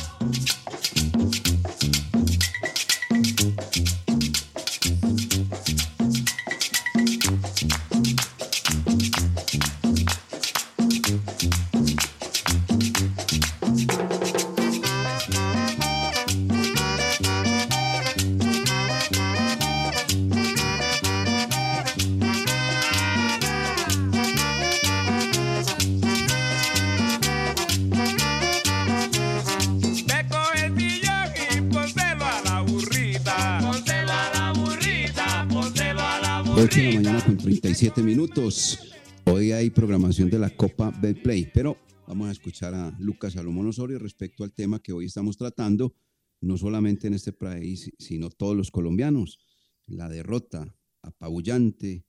Hoy 39.25 39.51
hay 39.51 39.69
programación 39.71 40.29
de 40.29 40.37
la 40.39 40.49
Copa 40.49 40.91
Betplay, 41.01 41.49
pero 41.51 41.77
vamos 42.07 42.29
a 42.29 42.31
escuchar 42.31 42.73
a 42.73 42.95
Lucas 42.99 43.33
Salomón 43.33 43.67
Osorio 43.67 43.97
respecto 43.97 44.43
al 44.43 44.53
tema 44.53 44.81
que 44.81 44.93
hoy 44.93 45.05
estamos 45.05 45.35
tratando, 45.35 45.95
no 46.39 46.55
solamente 46.57 47.07
en 47.07 47.15
este 47.15 47.33
país, 47.33 47.91
sino 47.97 48.29
todos 48.29 48.55
los 48.55 48.71
colombianos. 48.71 49.39
La 49.87 50.07
derrota 50.07 50.73
apabullante 51.01 52.05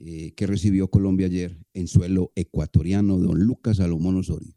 eh, 0.00 0.32
que 0.34 0.46
recibió 0.46 0.88
Colombia 0.88 1.26
ayer 1.26 1.58
en 1.74 1.86
suelo 1.86 2.32
ecuatoriano, 2.34 3.18
don 3.18 3.38
Lucas 3.38 3.76
Salomón 3.76 4.16
Osorio. 4.16 4.54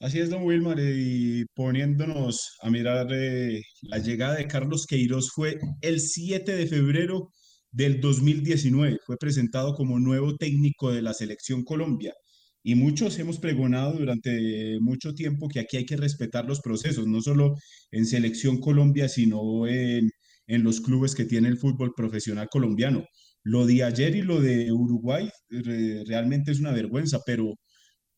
Así 0.00 0.18
es, 0.18 0.30
don 0.30 0.42
Wilmar, 0.42 0.78
y 0.80 1.44
poniéndonos 1.54 2.56
a 2.60 2.70
mirar 2.70 3.08
eh, 3.12 3.62
la 3.82 3.98
llegada 3.98 4.36
de 4.36 4.48
Carlos 4.48 4.86
Queiroz 4.86 5.30
fue 5.30 5.58
el 5.82 6.00
7 6.00 6.54
de 6.54 6.66
febrero 6.66 7.30
del 7.76 8.00
2019. 8.00 8.98
Fue 9.06 9.16
presentado 9.18 9.74
como 9.74 9.98
nuevo 9.98 10.36
técnico 10.36 10.92
de 10.92 11.02
la 11.02 11.14
selección 11.14 11.64
Colombia. 11.64 12.14
Y 12.62 12.74
muchos 12.74 13.18
hemos 13.18 13.38
pregonado 13.38 13.92
durante 13.98 14.78
mucho 14.80 15.14
tiempo 15.14 15.48
que 15.48 15.60
aquí 15.60 15.76
hay 15.78 15.86
que 15.86 15.96
respetar 15.96 16.46
los 16.46 16.60
procesos, 16.60 17.06
no 17.06 17.20
solo 17.22 17.54
en 17.92 18.06
selección 18.06 18.58
Colombia, 18.60 19.08
sino 19.08 19.66
en, 19.68 20.10
en 20.48 20.64
los 20.64 20.80
clubes 20.80 21.14
que 21.14 21.24
tiene 21.26 21.48
el 21.48 21.58
fútbol 21.58 21.92
profesional 21.96 22.48
colombiano. 22.50 23.04
Lo 23.44 23.66
de 23.66 23.84
ayer 23.84 24.16
y 24.16 24.22
lo 24.22 24.40
de 24.40 24.72
Uruguay 24.72 25.30
re- 25.48 26.04
realmente 26.06 26.50
es 26.52 26.60
una 26.60 26.72
vergüenza, 26.72 27.20
pero 27.26 27.54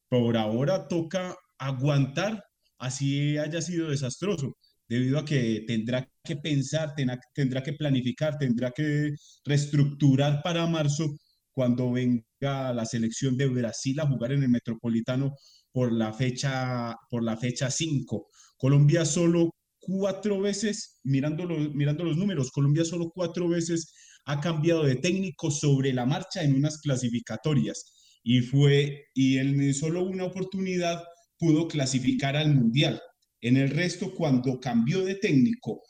por 0.09 0.37
ahora 0.37 0.89
toca 0.89 1.37
aguantar 1.59 2.43
así 2.79 3.37
haya 3.39 3.61
sido 3.63 3.91
desastroso, 3.91 4.57
debido 4.89 5.19
a 5.19 5.25
que 5.25 5.65
tendrá 5.67 6.09
que 6.29 6.37
pensar, 6.37 6.95
tendrá 7.35 7.63
que 7.63 7.73
planificar, 7.73 8.37
tendrá 8.39 8.71
que 8.71 9.15
reestructurar 9.45 10.43
para 10.43 10.67
marzo 10.67 11.17
cuando 11.53 11.91
venga 11.91 12.73
la 12.73 12.85
selección 12.85 13.37
de 13.37 13.49
Brasil 13.49 13.99
a 14.01 14.07
jugar 14.07 14.33
en 14.33 14.43
el 14.43 14.51
Metropolitano 14.51 15.35
por 15.73 15.93
la 15.93 16.13
fecha, 16.13 16.95
por 17.11 17.25
la 17.25 17.37
fecha 17.37 17.71
5. 17.71 18.29
Colombia 18.59 19.05
solo 19.05 19.51
cuatro 19.81 20.41
veces, 20.41 21.01
mirando 21.05 21.47
los, 21.47 21.75
mirando 21.75 22.05
los 22.05 22.17
números, 22.17 22.51
Colombia 22.51 22.85
solo 22.85 23.11
cuatro 23.15 23.49
veces 23.49 23.93
ha 24.27 24.41
cambiado 24.41 24.85
de 24.85 24.97
técnico 24.97 25.51
sobre 25.51 25.93
la 25.95 26.05
marcha 26.05 26.43
en 26.43 26.55
unas 26.55 26.79
clasificatorias 26.79 28.19
y 28.23 28.43
fue, 28.43 29.07
y 29.15 29.39
en 29.39 29.73
solo 29.73 30.05
una 30.05 30.25
oportunidad 30.25 31.03
pudo 31.39 31.67
clasificar 31.69 32.37
al 32.37 32.55
Mundial. 32.55 33.01
En 33.41 33.57
el 33.57 33.71
resto, 33.71 34.15
cuando 34.15 34.61
cambió 34.61 35.05
de 35.05 35.15
técnico 35.15 35.83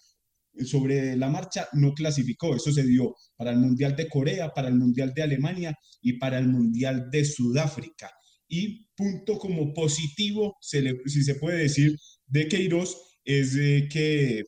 sobre 0.64 1.16
la 1.16 1.28
marcha, 1.28 1.68
no 1.72 1.94
clasificó. 1.94 2.54
Eso 2.54 2.72
se 2.72 2.84
dio 2.84 3.14
para 3.36 3.50
el 3.50 3.58
Mundial 3.58 3.96
de 3.96 4.08
Corea, 4.08 4.50
para 4.50 4.68
el 4.68 4.74
Mundial 4.74 5.12
de 5.14 5.22
Alemania 5.22 5.74
y 6.00 6.14
para 6.14 6.38
el 6.38 6.48
Mundial 6.48 7.08
de 7.10 7.24
Sudáfrica. 7.24 8.10
Y 8.48 8.86
punto 8.96 9.38
como 9.38 9.74
positivo, 9.74 10.56
si 10.60 11.22
se 11.22 11.34
puede 11.34 11.58
decir, 11.58 11.96
de 12.26 12.48
Queiroz, 12.48 12.96
es 13.24 13.54
de 13.54 13.88
que 13.90 14.44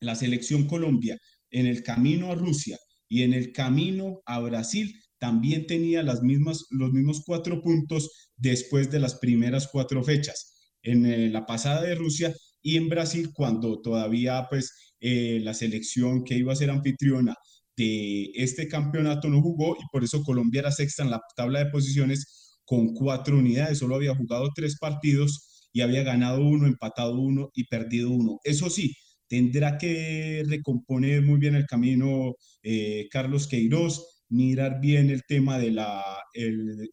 la 0.00 0.14
selección 0.14 0.66
Colombia 0.66 1.18
en 1.50 1.66
el 1.66 1.82
camino 1.82 2.30
a 2.32 2.34
Rusia 2.34 2.78
y 3.08 3.22
en 3.22 3.34
el 3.34 3.52
camino 3.52 4.20
a 4.26 4.38
Brasil 4.40 4.94
también 5.18 5.66
tenía 5.66 6.02
las 6.02 6.22
mismas, 6.22 6.64
los 6.70 6.92
mismos 6.92 7.22
cuatro 7.26 7.60
puntos 7.60 8.10
después 8.36 8.90
de 8.90 9.00
las 9.00 9.16
primeras 9.16 9.68
cuatro 9.68 10.02
fechas. 10.04 10.72
En 10.82 11.06
eh, 11.06 11.28
la 11.28 11.44
pasada 11.44 11.82
de 11.82 11.94
Rusia 11.96 12.34
y 12.62 12.76
en 12.76 12.88
Brasil, 12.88 13.30
cuando 13.32 13.80
todavía 13.80 14.46
pues 14.48 14.87
eh, 15.00 15.40
la 15.42 15.54
selección 15.54 16.24
que 16.24 16.36
iba 16.36 16.52
a 16.52 16.56
ser 16.56 16.70
anfitriona 16.70 17.34
de 17.76 18.32
este 18.34 18.66
campeonato 18.68 19.28
no 19.28 19.40
jugó 19.40 19.76
y 19.76 19.84
por 19.92 20.02
eso 20.02 20.22
Colombia 20.24 20.60
era 20.60 20.72
sexta 20.72 21.04
en 21.04 21.10
la 21.10 21.20
tabla 21.36 21.60
de 21.60 21.70
posiciones 21.70 22.58
con 22.64 22.92
cuatro 22.94 23.38
unidades. 23.38 23.78
Solo 23.78 23.94
había 23.94 24.16
jugado 24.16 24.50
tres 24.54 24.76
partidos 24.78 25.68
y 25.72 25.80
había 25.80 26.02
ganado 26.02 26.44
uno, 26.44 26.66
empatado 26.66 27.18
uno 27.20 27.50
y 27.54 27.64
perdido 27.66 28.10
uno. 28.10 28.38
Eso 28.44 28.68
sí, 28.68 28.94
tendrá 29.28 29.78
que 29.78 30.42
recomponer 30.48 31.22
muy 31.22 31.38
bien 31.38 31.54
el 31.54 31.66
camino 31.66 32.34
eh, 32.62 33.06
Carlos 33.10 33.46
Queiroz, 33.46 34.24
mirar 34.28 34.80
bien 34.80 35.10
el 35.10 35.22
tema 35.26 35.58
de 35.58 35.70
la, 35.70 36.02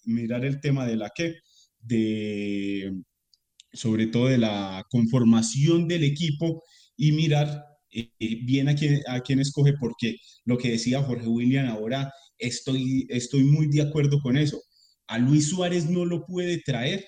mirar 0.05 0.45
el 0.45 0.61
tema 0.61 0.85
de 0.85 0.95
la 0.97 1.09
que, 1.15 1.35
de, 1.79 2.91
sobre 3.73 4.07
todo 4.07 4.27
de 4.27 4.37
la 4.37 4.83
conformación 4.89 5.87
del 5.87 6.03
equipo 6.03 6.63
y 6.95 7.11
mirar 7.11 7.63
bien 8.19 8.69
a 8.69 8.75
quién, 8.75 9.01
a 9.07 9.21
quién 9.21 9.39
escoge, 9.39 9.73
porque 9.79 10.17
lo 10.45 10.57
que 10.57 10.71
decía 10.71 11.03
Jorge 11.03 11.27
William 11.27 11.67
ahora, 11.67 12.11
estoy, 12.37 13.07
estoy 13.09 13.43
muy 13.43 13.67
de 13.69 13.81
acuerdo 13.81 14.19
con 14.21 14.37
eso. 14.37 14.61
A 15.07 15.17
Luis 15.17 15.49
Suárez 15.49 15.89
no 15.89 16.05
lo 16.05 16.25
puede 16.25 16.61
traer 16.61 17.05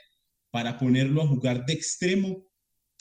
para 0.52 0.78
ponerlo 0.78 1.22
a 1.22 1.28
jugar 1.28 1.66
de 1.66 1.74
extremo 1.74 2.44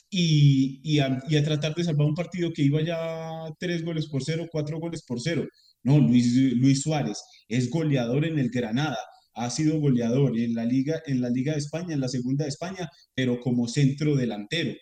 y, 0.09 0.79
y, 0.83 0.99
a, 0.99 1.43
tratar 1.43 1.75
de 1.75 1.83
salvar 1.83 2.07
un 2.07 2.15
partido 2.15 2.51
que 2.53 2.63
iba 2.63 2.81
ya 2.81 3.53
tres 3.59 3.83
goles 3.83 4.07
por 4.07 4.23
cero, 4.23 4.47
cuatro 4.51 4.79
goles 4.79 5.03
por 5.03 5.19
cero. 5.21 5.45
No, 5.83 5.99
Luis, 5.99 6.33
Luis 6.55 6.81
Suárez 6.81 7.21
es 7.47 7.69
goleador 7.69 8.25
en 8.25 8.39
el 8.39 8.49
Granada, 8.49 8.97
ha 9.33 9.49
sido 9.49 9.79
goleador 9.79 10.37
en 10.37 10.55
la 10.55 10.65
Liga, 10.65 11.01
en 11.05 11.21
la 11.21 11.29
Liga 11.29 11.53
de 11.53 11.59
España, 11.59 11.93
en 11.93 12.01
la 12.01 12.07
Segunda 12.07 12.45
de 12.45 12.49
España, 12.49 12.89
pero 13.13 13.39
como 13.39 13.67
centro 13.67 14.15
delantero. 14.15 14.73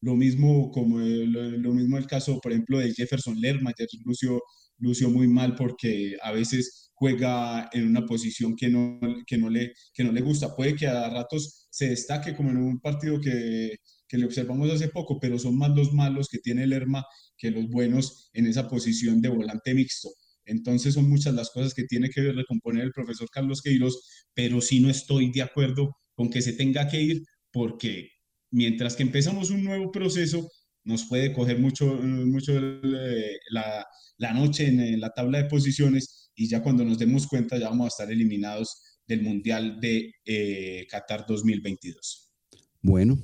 Lo 0.00 0.14
mismo, 0.16 0.70
como 0.70 1.00
el, 1.00 1.32
lo 1.32 1.74
mismo 1.74 1.98
el 1.98 2.06
caso, 2.06 2.40
por 2.40 2.52
ejemplo, 2.52 2.78
de 2.78 2.92
Jefferson 2.92 3.40
Lerma, 3.40 3.72
lució, 4.04 4.40
lució 4.78 5.10
muy 5.10 5.28
mal 5.28 5.54
porque 5.56 6.16
a 6.22 6.32
veces 6.32 6.90
juega 6.94 7.68
en 7.72 7.86
una 7.86 8.04
posición 8.06 8.56
que 8.56 8.68
no, 8.68 9.00
que, 9.26 9.38
no 9.38 9.50
le, 9.50 9.72
que 9.94 10.04
no 10.04 10.12
le 10.12 10.20
gusta. 10.20 10.54
Puede 10.56 10.74
que 10.74 10.86
a 10.86 11.10
ratos 11.10 11.68
se 11.70 11.90
destaque, 11.90 12.34
como 12.34 12.50
en 12.50 12.58
un 12.58 12.80
partido 12.80 13.20
que, 13.20 13.76
que 14.08 14.18
le 14.18 14.26
observamos 14.26 14.70
hace 14.70 14.88
poco, 14.88 15.18
pero 15.20 15.38
son 15.38 15.56
más 15.56 15.70
los 15.70 15.92
malos 15.92 16.28
que 16.28 16.38
tiene 16.38 16.66
Lerma 16.66 17.04
que 17.36 17.50
los 17.50 17.68
buenos 17.68 18.30
en 18.32 18.46
esa 18.46 18.68
posición 18.68 19.20
de 19.20 19.28
volante 19.28 19.74
mixto. 19.74 20.10
Entonces 20.44 20.94
son 20.94 21.08
muchas 21.08 21.34
las 21.34 21.50
cosas 21.50 21.74
que 21.74 21.84
tiene 21.84 22.08
que 22.08 22.32
recomponer 22.32 22.84
el 22.84 22.92
profesor 22.92 23.28
Carlos 23.30 23.60
Queiroz, 23.62 24.00
pero 24.34 24.60
sí 24.60 24.80
no 24.80 24.88
estoy 24.90 25.30
de 25.30 25.42
acuerdo 25.42 25.94
con 26.14 26.30
que 26.30 26.42
se 26.42 26.54
tenga 26.54 26.88
que 26.88 27.00
ir 27.02 27.22
porque 27.52 28.08
mientras 28.50 28.96
que 28.96 29.02
empezamos 29.02 29.50
un 29.50 29.64
nuevo 29.64 29.90
proceso, 29.90 30.50
nos 30.84 31.04
puede 31.04 31.32
coger 31.32 31.58
mucho, 31.58 31.86
mucho 31.96 32.52
la, 33.50 33.86
la 34.18 34.32
noche 34.32 34.66
en 34.66 35.00
la 35.00 35.10
tabla 35.10 35.42
de 35.42 35.48
posiciones 35.48 36.30
y 36.34 36.48
ya 36.48 36.62
cuando 36.62 36.84
nos 36.84 36.98
demos 36.98 37.26
cuenta 37.26 37.58
ya 37.58 37.68
vamos 37.68 37.86
a 37.86 37.88
estar 37.88 38.12
eliminados 38.12 39.00
del 39.08 39.22
Mundial 39.22 39.80
de 39.80 40.12
eh, 40.24 40.86
Qatar 40.88 41.24
2022. 41.26 42.30
Bueno, 42.82 43.18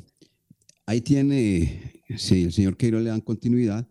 ahí 0.87 1.01
tiene, 1.01 2.03
si 2.17 2.43
el 2.43 2.53
señor 2.53 2.77
Queiroz 2.77 3.03
le 3.03 3.11
dan 3.11 3.21
continuidad, 3.21 3.89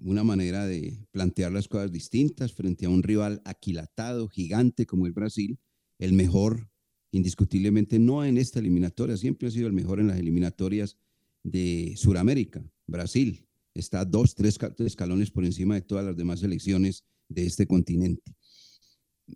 una 0.00 0.24
manera 0.24 0.66
de 0.66 1.06
plantear 1.10 1.52
las 1.52 1.68
cosas 1.68 1.92
distintas 1.92 2.52
frente 2.52 2.86
a 2.86 2.90
un 2.90 3.02
rival 3.02 3.42
aquilatado, 3.44 4.28
gigante 4.28 4.86
como 4.86 5.06
el 5.06 5.12
Brasil, 5.12 5.58
el 5.98 6.12
mejor 6.12 6.70
indiscutiblemente 7.16 7.98
no 7.98 8.24
en 8.24 8.38
esta 8.38 8.58
eliminatoria, 8.58 9.16
siempre 9.16 9.48
ha 9.48 9.50
sido 9.50 9.66
el 9.66 9.72
mejor 9.72 10.00
en 10.00 10.08
las 10.08 10.18
eliminatorias 10.18 10.96
de 11.42 11.94
Sudamérica. 11.96 12.64
Brasil 12.86 13.46
está 13.74 14.04
dos, 14.04 14.34
tres 14.34 14.58
escalones 14.78 15.30
por 15.30 15.44
encima 15.44 15.74
de 15.74 15.82
todas 15.82 16.04
las 16.04 16.16
demás 16.16 16.40
selecciones 16.40 17.04
de 17.28 17.46
este 17.46 17.66
continente. 17.66 18.34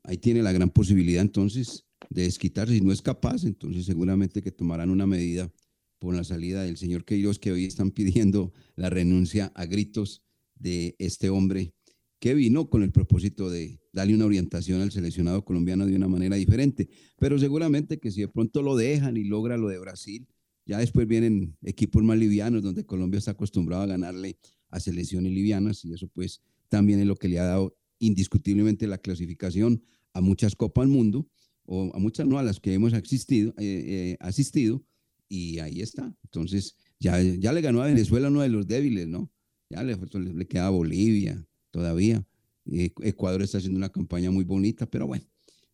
Ahí 0.05 0.19
tiene 0.19 0.43
la 0.43 0.53
gran 0.53 0.71
posibilidad 0.71 1.23
entonces 1.23 1.87
de 2.09 2.23
desquitarse. 2.23 2.75
Si 2.75 2.81
no 2.81 2.93
es 2.93 3.03
capaz, 3.03 3.45
entonces 3.45 3.85
seguramente 3.85 4.43
que 4.43 4.53
tomarán 4.53 4.91
una 4.91 5.07
medida 5.07 5.53
por 5.99 6.15
la 6.15 6.25
salida 6.25 6.63
del 6.63 6.77
señor 6.77 7.05
Queiroz, 7.05 7.39
que 7.39 7.53
hoy 7.53 7.65
están 7.65 7.91
pidiendo 7.91 8.53
la 8.77 8.89
renuncia 8.89 9.53
a 9.55 9.67
gritos 9.67 10.23
de 10.55 10.97
este 10.99 11.31
hombre 11.31 11.75
que 12.19 12.35
vino 12.35 12.69
con 12.69 12.83
el 12.83 12.93
propósito 12.93 13.51
de 13.51 13.80
darle 13.93 14.15
una 14.15 14.27
orientación 14.27 14.81
al 14.81 14.93
seleccionado 14.93 15.45
colombiano 15.45 15.87
de 15.87 15.97
una 15.97 16.09
manera 16.09 16.37
diferente. 16.37 16.89
Pero 17.19 17.39
seguramente 17.39 17.99
que 17.99 18.11
si 18.11 18.21
de 18.21 18.29
pronto 18.29 18.63
lo 18.63 18.77
dejan 18.77 19.17
y 19.17 19.25
logra 19.25 19.57
lo 19.57 19.69
de 19.69 19.79
Brasil, 19.79 20.27
ya 20.67 20.79
después 20.79 21.07
vienen 21.07 21.57
equipos 21.63 22.03
más 22.03 22.19
livianos 22.19 22.63
donde 22.63 22.85
Colombia 22.87 23.19
está 23.19 23.33
acostumbrado 23.33 23.83
a 23.83 23.87
ganarle 23.87 24.39
a 24.69 24.79
selecciones 24.79 25.33
livianas 25.33 25.85
y 25.85 25.93
eso 25.93 26.09
pues 26.09 26.43
también 26.69 27.01
es 27.01 27.07
lo 27.07 27.17
que 27.17 27.29
le 27.29 27.41
ha 27.41 27.45
dado 27.45 27.77
indiscutiblemente 27.99 28.87
la 28.87 28.99
clasificación 28.99 29.83
a 30.13 30.21
muchas 30.21 30.55
Copas 30.55 30.89
Mundo 30.89 31.29
o 31.65 31.95
a 31.95 31.99
muchas 31.99 32.27
no 32.27 32.39
a 32.39 32.43
las 32.43 32.61
que 32.61 32.73
hemos 32.73 32.93
asistido, 32.93 33.51
eh, 33.59 33.85
eh, 33.87 34.17
asistido 34.21 34.85
y 35.29 35.59
ahí 35.59 35.81
está. 35.81 36.15
Entonces 36.25 36.77
ya, 36.99 37.21
ya 37.21 37.53
le 37.53 37.61
ganó 37.61 37.83
a 37.83 37.87
Venezuela 37.87 38.29
uno 38.29 38.43
de 38.43 38.49
los 38.49 38.67
débiles, 38.67 39.07
¿no? 39.07 39.31
Ya 39.71 39.83
le, 39.83 39.97
le 39.97 40.47
queda 40.47 40.67
a 40.67 40.71
Bolivia 40.71 41.47
todavía. 41.71 42.25
Ecuador 42.67 43.43
está 43.43 43.59
haciendo 43.59 43.79
una 43.79 43.91
campaña 43.91 44.31
muy 44.31 44.45
bonita, 44.45 44.87
pero 44.87 45.07
bueno, 45.07 45.25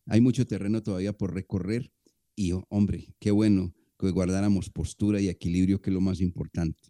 hay 0.05 0.21
mucho 0.21 0.45
terreno 0.45 0.81
todavía 0.81 1.13
por 1.13 1.33
recorrer 1.33 1.91
y 2.35 2.51
hombre, 2.69 3.13
qué 3.19 3.31
bueno 3.31 3.73
que 3.99 4.11
guardáramos 4.11 4.69
postura 4.69 5.19
y 5.19 5.27
equilibrio, 5.27 5.81
que 5.81 5.89
es 5.89 5.93
lo 5.93 6.01
más 6.01 6.21
importante. 6.21 6.81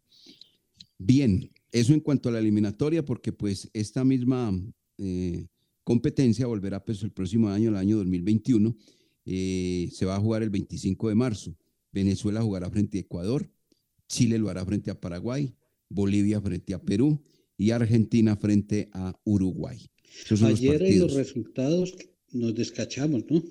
Bien, 0.98 1.52
eso 1.72 1.93
en 1.93 2.02
cuanto 2.02 2.30
a 2.30 2.32
la 2.34 2.39
eliminatoria, 2.39 3.06
porque 3.06 3.32
pues 3.32 3.70
esta 3.74 4.04
misma 4.04 4.52
eh, 4.98 5.48
competencia 5.84 6.48
volverá 6.48 6.84
pues 6.84 7.02
el 7.04 7.12
próximo 7.12 7.50
año, 7.50 7.70
el 7.70 7.78
año 7.78 7.98
2021, 7.98 8.76
eh, 9.26 9.89
se 9.93 10.06
va 10.06 10.16
a 10.16 10.20
jugar 10.20 10.43
el 10.43 10.50
25 10.50 11.10
de 11.10 11.16
marzo. 11.16 11.58
Venezuela 11.91 12.41
jugará 12.41 12.70
frente 12.70 12.98
a 12.98 13.02
Ecuador, 13.02 13.50
Chile 14.08 14.38
lo 14.38 14.50
hará 14.50 14.66
frente 14.66 14.91
a 14.91 15.00
Paraguay, 15.00 15.56
Bolivia 15.89 16.41
frente 16.41 16.74
a 16.74 16.82
Perú 16.82 17.24
y 17.58 17.72
Argentina 17.72 18.36
frente 18.38 18.89
a 18.93 19.20
Uruguay. 19.24 19.89
Ayer 20.43 20.84
en 20.84 20.99
los 20.99 21.14
resultados 21.14 21.95
nos 22.32 22.55
descachamos, 22.55 23.26
¿no? 23.30 23.43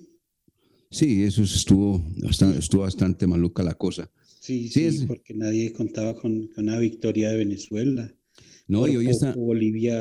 Sí, 0.91 1.25
eso 1.25 1.43
estuvo 1.43 2.05
bastante, 2.23 2.59
estuvo 2.59 2.83
bastante 2.83 3.27
maluca 3.27 3.63
la 3.63 3.75
cosa. 3.75 4.11
Sí, 4.41 4.69
sí, 4.69 5.05
porque 5.07 5.35
nadie 5.35 5.73
contaba 5.73 6.15
con, 6.15 6.49
una 6.57 6.79
victoria 6.79 7.31
de 7.31 7.39
Venezuela. 7.39 8.15
No, 8.69 8.87
y 8.87 8.97
hoy 8.97 9.09
está. 9.09 9.35
Bolivia 9.35 9.99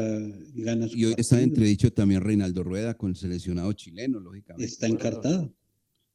gana 0.56 0.88
Y 0.94 1.06
hoy 1.06 1.16
está 1.18 1.42
entredicho 1.42 1.92
también 1.92 2.22
Reinaldo 2.22 2.64
Rueda 2.64 2.96
con 2.96 3.12
el 3.12 3.16
seleccionado 3.16 3.74
chileno, 3.74 4.20
lógicamente. 4.20 4.66
Está 4.66 4.88
encartado. 4.88 5.54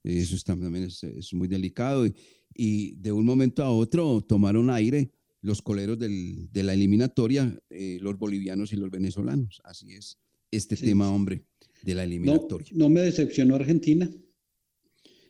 Eso 0.02 0.36
también 0.44 0.84
es, 0.84 1.02
es, 1.02 1.34
muy 1.34 1.48
delicado. 1.48 2.06
Y, 2.06 2.14
y, 2.54 2.94
de 2.96 3.12
un 3.12 3.24
momento 3.24 3.62
a 3.62 3.70
otro 3.70 4.20
tomaron 4.22 4.70
aire 4.70 5.10
los 5.42 5.62
coleros 5.62 5.98
del, 5.98 6.48
de 6.52 6.62
la 6.62 6.74
eliminatoria, 6.74 7.58
eh, 7.70 7.98
los 8.00 8.18
bolivianos 8.18 8.72
y 8.72 8.76
los 8.76 8.90
venezolanos. 8.90 9.60
Así 9.64 9.92
es 9.92 10.18
este 10.50 10.76
tema, 10.76 11.10
hombre, 11.10 11.44
de 11.82 11.94
la 11.94 12.04
eliminatoria. 12.04 12.68
No, 12.74 12.88
me 12.88 13.00
decepcionó 13.00 13.54
Argentina. 13.54 14.10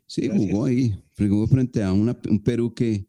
Sí, 0.06 0.28
jugó 0.28 0.64
ahí, 0.64 0.92
jugó 1.16 1.46
frente 1.46 1.82
a 1.82 1.92
una, 1.92 2.18
un 2.28 2.42
Perú 2.42 2.74
que 2.74 3.06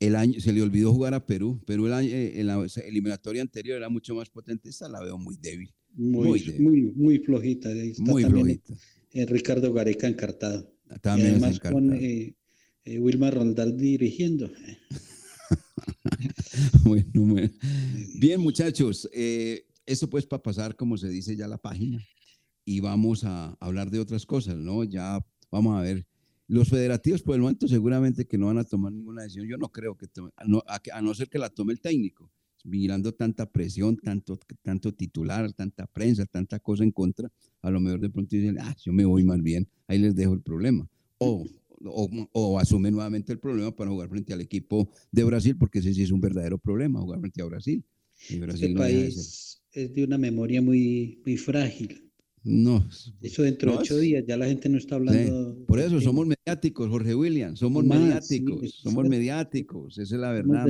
el 0.00 0.16
año 0.16 0.38
se 0.40 0.52
le 0.52 0.60
olvidó 0.60 0.92
jugar 0.92 1.14
a 1.14 1.24
Perú. 1.24 1.62
Perú 1.64 1.86
el 1.86 1.94
año, 1.94 2.10
eh, 2.10 2.40
en 2.40 2.48
la 2.48 2.66
eliminatoria 2.84 3.40
anterior 3.40 3.78
era 3.78 3.88
mucho 3.88 4.14
más 4.14 4.28
potente, 4.28 4.68
esta 4.68 4.88
la 4.88 5.00
veo 5.00 5.16
muy 5.16 5.36
débil. 5.40 5.72
Muy, 5.94 6.44
muy, 6.58 6.92
muy, 6.94 7.18
flojita. 7.20 7.70
muy 7.98 8.24
flojita. 8.24 8.74
Eh, 9.12 9.24
Ricardo 9.24 9.72
Gareca 9.72 10.06
encartado. 10.06 10.70
También 11.00 11.30
además 11.30 11.58
con 11.58 11.98
Wilmar 12.84 13.34
Rondal 13.34 13.78
dirigiendo. 13.78 14.50
bueno, 16.84 17.50
Bien, 18.18 18.40
muchachos, 18.40 19.08
eh, 19.12 19.66
eso 19.84 20.08
pues 20.08 20.26
para 20.26 20.42
pasar, 20.42 20.76
como 20.76 20.96
se 20.96 21.08
dice 21.08 21.36
ya 21.36 21.46
la 21.46 21.58
página, 21.58 22.04
y 22.64 22.80
vamos 22.80 23.24
a 23.24 23.56
hablar 23.60 23.90
de 23.90 24.00
otras 24.00 24.26
cosas, 24.26 24.56
¿no? 24.56 24.84
Ya 24.84 25.24
vamos 25.50 25.78
a 25.78 25.82
ver. 25.82 26.06
Los 26.48 26.68
federativos 26.68 27.22
por 27.22 27.34
el 27.34 27.40
momento 27.40 27.66
seguramente 27.66 28.26
que 28.26 28.38
no 28.38 28.46
van 28.46 28.58
a 28.58 28.64
tomar 28.64 28.92
ninguna 28.92 29.22
decisión. 29.22 29.48
Yo 29.48 29.56
no 29.56 29.68
creo 29.68 29.96
que 29.96 30.06
tome, 30.06 30.30
a, 30.36 30.44
no, 30.44 30.62
a, 30.66 31.02
no 31.02 31.14
ser 31.14 31.28
que 31.28 31.38
la 31.38 31.50
tome 31.50 31.72
el 31.72 31.80
técnico, 31.80 32.30
mirando 32.64 33.12
tanta 33.12 33.50
presión, 33.50 33.96
tanto, 33.96 34.38
tanto 34.62 34.92
titular, 34.92 35.52
tanta 35.52 35.86
prensa, 35.86 36.24
tanta 36.26 36.60
cosa 36.60 36.84
en 36.84 36.92
contra, 36.92 37.30
a 37.62 37.70
lo 37.70 37.80
mejor 37.80 38.00
de 38.00 38.10
pronto 38.10 38.36
dicen, 38.36 38.58
ah, 38.60 38.76
yo 38.84 38.92
me 38.92 39.04
voy 39.04 39.24
más 39.24 39.42
bien, 39.42 39.68
ahí 39.88 39.98
les 39.98 40.14
dejo 40.14 40.34
el 40.34 40.42
problema. 40.42 40.88
O 41.18 41.44
o, 41.84 42.58
asume 42.58 42.90
nuevamente 42.90 43.32
el 43.32 43.38
problema 43.38 43.74
para 43.74 43.90
jugar 43.90 44.08
frente 44.08 44.32
al 44.32 44.40
equipo 44.40 44.90
de 45.10 45.24
Brasil, 45.24 45.56
porque 45.58 45.80
ese 45.80 45.94
sí 45.94 46.02
es 46.02 46.10
un 46.10 46.20
verdadero 46.20 46.58
problema, 46.58 47.00
jugar 47.00 47.20
frente 47.20 47.42
a 47.42 47.44
Brasil. 47.44 47.84
Y 48.30 48.38
Brasil 48.38 48.68
este 48.68 48.78
país 48.78 49.62
es 49.72 49.94
de 49.94 50.04
una 50.04 50.18
memoria 50.18 50.62
muy, 50.62 51.20
muy 51.24 51.36
frágil. 51.36 52.02
No. 52.42 52.88
Eso 53.20 53.42
dentro 53.42 53.72
de 53.72 53.78
ocho 53.78 53.98
días, 53.98 54.24
ya 54.26 54.36
la 54.36 54.46
gente 54.46 54.68
no 54.68 54.78
está 54.78 54.94
hablando. 54.94 55.64
Por 55.66 55.80
eso 55.80 56.00
somos 56.00 56.28
mediáticos, 56.28 56.88
Jorge 56.88 57.14
William, 57.14 57.56
somos 57.56 57.84
mediáticos, 57.84 58.70
somos 58.82 59.08
mediáticos, 59.08 59.98
esa 59.98 60.14
es 60.14 60.20
la 60.20 60.30
verdad. 60.30 60.66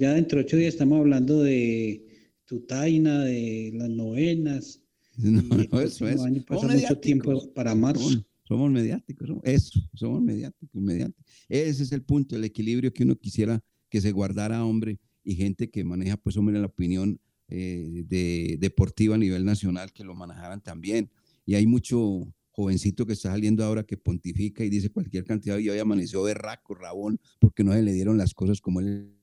Ya 0.00 0.14
dentro 0.14 0.38
de 0.38 0.44
ocho 0.44 0.56
días 0.56 0.72
estamos 0.72 0.98
hablando 1.00 1.42
de 1.42 2.06
Tutaina, 2.46 3.22
de 3.24 3.72
las 3.74 3.90
novenas. 3.90 4.80
No, 5.16 5.80
eso 5.80 6.08
es. 6.08 6.20
pasa 6.44 6.66
mucho 6.66 6.98
tiempo 6.98 7.52
para 7.54 7.72
marzo. 7.72 8.24
Somos 8.46 8.70
mediáticos, 8.70 9.30
eso, 9.42 9.80
somos 9.94 10.22
mediáticos, 10.22 10.80
mediáticos. 10.80 11.24
Ese 11.48 11.82
es 11.82 11.92
el 11.92 12.02
punto, 12.02 12.36
el 12.36 12.44
equilibrio 12.44 12.92
que 12.92 13.02
uno 13.02 13.16
quisiera 13.16 13.62
que 13.88 14.00
se 14.00 14.12
guardara, 14.12 14.64
hombre, 14.64 14.98
y 15.22 15.34
gente 15.34 15.70
que 15.70 15.84
maneja, 15.84 16.16
pues, 16.16 16.36
hombre, 16.36 16.58
la 16.58 16.66
opinión 16.66 17.18
eh, 17.48 18.04
de, 18.06 18.56
deportiva 18.60 19.14
a 19.14 19.18
nivel 19.18 19.44
nacional, 19.44 19.92
que 19.92 20.04
lo 20.04 20.14
manejaran 20.14 20.62
también. 20.62 21.10
Y 21.46 21.54
hay 21.54 21.66
mucho 21.66 22.26
jovencito 22.50 23.06
que 23.06 23.14
está 23.14 23.30
saliendo 23.30 23.64
ahora 23.64 23.84
que 23.84 23.96
pontifica 23.96 24.64
y 24.64 24.68
dice 24.68 24.90
cualquier 24.90 25.24
cantidad 25.24 25.58
y 25.58 25.68
hoy 25.70 25.78
amaneció 25.78 26.22
berraco, 26.22 26.74
rabón, 26.74 27.18
porque 27.40 27.64
no 27.64 27.72
se 27.72 27.82
le 27.82 27.92
dieron 27.92 28.18
las 28.18 28.34
cosas 28.34 28.60
como 28.60 28.80
él 28.80 29.14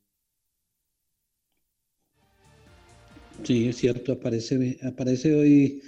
Sí, 3.43 3.67
es 3.67 3.77
cierto, 3.77 4.13
aparece, 4.13 4.77
aparece 4.83 5.33
hoy 5.33 5.81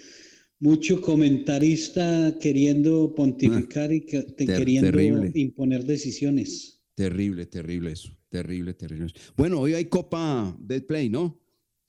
mucho 0.63 1.01
comentarista 1.01 2.37
queriendo 2.39 3.13
pontificar 3.13 3.91
y 3.91 4.01
que- 4.01 4.23
te- 4.23 4.45
ter- 4.45 4.57
queriendo 4.59 4.91
terrible. 4.91 5.31
imponer 5.35 5.83
decisiones. 5.83 6.79
Terrible, 6.95 7.45
terrible 7.45 7.91
eso. 7.91 8.17
Terrible, 8.29 8.73
terrible. 8.73 9.07
eso. 9.07 9.15
Bueno, 9.35 9.59
hoy 9.59 9.73
hay 9.73 9.85
Copa 9.85 10.55
del 10.59 10.85
Play, 10.85 11.09
¿no? 11.09 11.37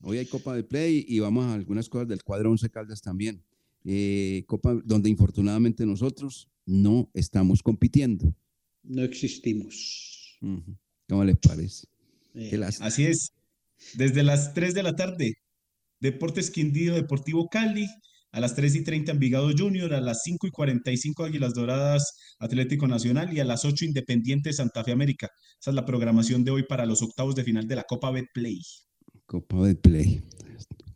Hoy 0.01 0.19
hay 0.19 0.27
Copa 0.27 0.55
del 0.57 0.65
Play 0.65 1.05
y 1.09 1.21
vamos 1.21 1.45
a 1.45 1.55
algunas 1.55 1.89
cosas 1.89 2.09
del 2.09 2.25
cuadro 2.25 2.51
Once 2.51 2.69
Caldas 2.69 3.01
también. 3.01 3.41
Eh, 3.85 4.43
Copa 4.49 4.75
donde 4.85 5.09
infortunadamente 5.09 5.87
nosotros 5.87 6.49
no 6.67 7.09
estamos 7.15 7.63
compitiendo. 7.63 8.35
No 8.83 9.03
existimos. 9.03 10.37
¿Cómo 11.09 11.23
les 11.25 11.37
parece? 11.37 11.87
Eh. 12.35 12.61
Así 12.81 13.05
es. 13.05 13.31
Desde 13.95 14.23
las 14.25 14.53
3 14.53 14.75
de 14.75 14.83
la 14.83 14.97
tarde, 14.97 15.35
Deportes 16.01 16.51
Quindío 16.51 16.95
Deportivo 16.95 17.49
Cali. 17.49 17.87
A 18.35 18.41
las 18.41 18.57
3 18.57 18.75
y 18.75 18.83
30 18.83 19.13
Envigado 19.13 19.49
Junior, 19.57 19.95
a 19.95 20.01
las 20.01 20.23
5 20.25 20.49
y 20.49 20.51
45 20.51 21.23
Águilas 21.23 21.55
Doradas 21.55 22.17
Atlético 22.41 22.89
Nacional 22.89 23.33
y 23.33 23.39
a 23.39 23.45
las 23.45 23.65
8 23.65 23.85
Independiente 23.85 24.53
Santa 24.53 24.83
Fe 24.83 24.91
América. 24.91 25.29
Esa 25.61 25.71
es 25.71 25.75
la 25.77 25.87
programación 25.87 26.43
de 26.43 26.51
hoy 26.51 26.65
para 26.65 26.85
los 26.85 27.01
octavos 27.01 27.37
de 27.37 27.45
final 27.45 27.69
de 27.69 27.77
la 27.77 27.85
Copa 27.85 28.11
Betplay. 28.11 28.61
Copa 29.25 29.65
del 29.65 29.77
Play. 29.77 30.25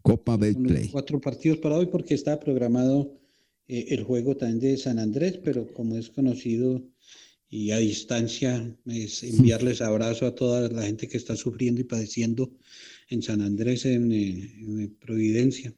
Copa 0.03 0.36
del 0.36 0.55
Son 0.55 0.62
los 0.64 0.72
Play. 0.72 0.89
Cuatro 0.89 1.20
partidos 1.20 1.59
para 1.59 1.76
hoy 1.76 1.86
porque 1.86 2.14
está 2.14 2.41
programado 2.41 3.16
eh, 3.68 3.86
el 3.91 4.03
juego 4.03 4.36
también 4.36 4.59
de 4.59 4.76
San 4.76 4.99
Andrés, 4.99 5.39
pero 5.45 5.72
como 5.72 5.97
es 5.97 6.11
conocido 6.11 6.82
y 7.49 7.70
a 7.70 7.78
distancia, 7.78 8.76
es 8.84 9.22
enviarles 9.22 9.80
abrazo 9.80 10.26
a 10.26 10.34
toda 10.34 10.68
la 10.68 10.82
gente 10.82 11.07
que 11.07 11.16
está 11.16 11.36
sufriendo 11.36 11.80
y 11.80 11.84
padeciendo 11.84 12.51
en 13.11 13.22
San 13.22 13.43
Andrés, 13.43 13.84
en, 13.84 14.11
eh, 14.11 14.55
en 14.59 14.97
Providencia. 14.97 15.72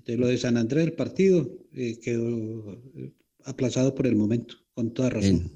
Entonces, 0.00 0.18
lo 0.18 0.28
de 0.28 0.38
San 0.38 0.56
Andrés, 0.56 0.86
el 0.86 0.92
partido, 0.94 1.46
eh, 1.74 1.98
quedó 2.00 2.72
eh, 2.94 3.12
aplazado 3.44 3.94
por 3.94 4.06
el 4.06 4.16
momento, 4.16 4.54
con 4.72 4.94
toda 4.94 5.10
razón. 5.10 5.50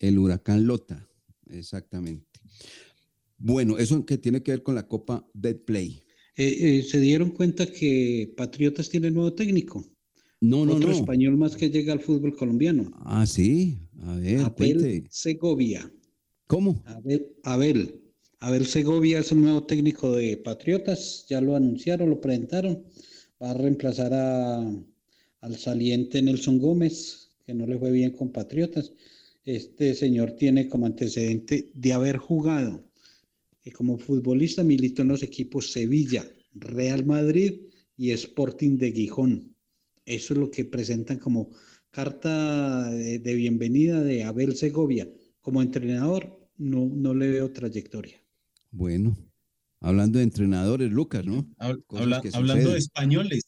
El, 0.00 0.08
el 0.08 0.18
huracán 0.18 0.66
Lota, 0.66 1.08
exactamente. 1.48 2.26
Bueno, 3.38 3.78
eso 3.78 4.04
que 4.04 4.18
tiene 4.18 4.42
que 4.42 4.50
ver 4.50 4.62
con 4.64 4.74
la 4.74 4.88
Copa 4.88 5.24
Betplay. 5.32 6.02
Eh, 6.36 6.78
eh, 6.78 6.82
¿Se 6.82 6.98
dieron 6.98 7.30
cuenta 7.30 7.66
que 7.66 8.34
Patriotas 8.36 8.88
tiene 8.88 9.12
nuevo 9.12 9.32
técnico? 9.32 9.86
No, 10.40 10.66
no, 10.66 10.74
Otro 10.74 10.88
no. 10.88 10.94
español 10.94 11.36
más 11.36 11.54
que 11.54 11.70
llega 11.70 11.92
al 11.92 12.00
fútbol 12.00 12.34
colombiano. 12.34 12.90
Ah, 13.04 13.26
sí. 13.26 13.78
A 14.02 14.16
ver, 14.16 14.40
Abel 14.40 14.52
cuente. 14.54 15.04
Segovia. 15.08 15.88
¿Cómo? 16.48 16.82
Abel, 16.86 17.28
Abel. 17.44 18.00
Abel 18.40 18.66
Segovia 18.66 19.20
es 19.20 19.30
el 19.30 19.40
nuevo 19.40 19.62
técnico 19.64 20.10
de 20.12 20.36
Patriotas. 20.36 21.24
Ya 21.28 21.40
lo 21.40 21.54
anunciaron, 21.54 22.10
lo 22.10 22.20
presentaron. 22.20 22.84
Va 23.42 23.50
a 23.50 23.54
reemplazar 23.54 24.12
a, 24.14 24.58
al 25.40 25.56
saliente 25.56 26.22
Nelson 26.22 26.58
Gómez, 26.58 27.30
que 27.44 27.54
no 27.54 27.66
le 27.66 27.78
fue 27.78 27.90
bien 27.90 28.12
con 28.12 28.32
Patriotas. 28.32 28.92
Este 29.44 29.94
señor 29.94 30.32
tiene 30.32 30.68
como 30.68 30.86
antecedente 30.86 31.70
de 31.74 31.92
haber 31.92 32.16
jugado 32.16 32.84
y 33.62 33.70
como 33.70 33.98
futbolista 33.98 34.62
militó 34.62 35.02
en 35.02 35.08
los 35.08 35.22
equipos 35.22 35.72
Sevilla, 35.72 36.24
Real 36.54 37.04
Madrid 37.04 37.62
y 37.96 38.10
Sporting 38.12 38.78
de 38.78 38.92
Gijón. 38.92 39.54
Eso 40.06 40.34
es 40.34 40.40
lo 40.40 40.50
que 40.50 40.64
presentan 40.64 41.18
como 41.18 41.50
carta 41.90 42.90
de, 42.90 43.18
de 43.18 43.34
bienvenida 43.34 44.02
de 44.02 44.24
Abel 44.24 44.56
Segovia. 44.56 45.08
Como 45.40 45.62
entrenador, 45.62 46.48
no, 46.56 46.86
no 46.86 47.14
le 47.14 47.30
veo 47.30 47.52
trayectoria. 47.52 48.22
Bueno, 48.70 49.16
hablando 49.84 50.18
de 50.18 50.24
entrenadores, 50.24 50.90
Lucas, 50.90 51.24
¿no? 51.24 51.46
Habla- 51.58 51.78
Cosas 51.86 52.02
habla- 52.04 52.20
que 52.22 52.30
hablando 52.32 52.70
de 52.72 52.78
españoles, 52.78 53.42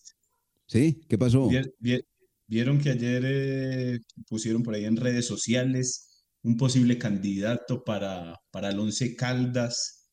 ¿Sí? 0.68 1.01
¿Qué 1.09 1.16
pasó? 1.18 1.49
vier- 1.49 1.72
vier- 1.80 2.05
vieron 2.49 2.78
que 2.80 2.91
ayer 2.91 3.22
eh, 3.24 3.99
pusieron 4.28 4.62
por 4.62 4.74
ahí 4.74 4.84
en 4.84 4.97
redes 4.97 5.26
sociales 5.26 6.24
un 6.43 6.57
posible 6.57 6.99
candidato 6.99 7.82
para, 7.84 8.34
para 8.53 8.70
el 8.70 8.78
Once 8.78 9.14
Caldas. 9.16 10.09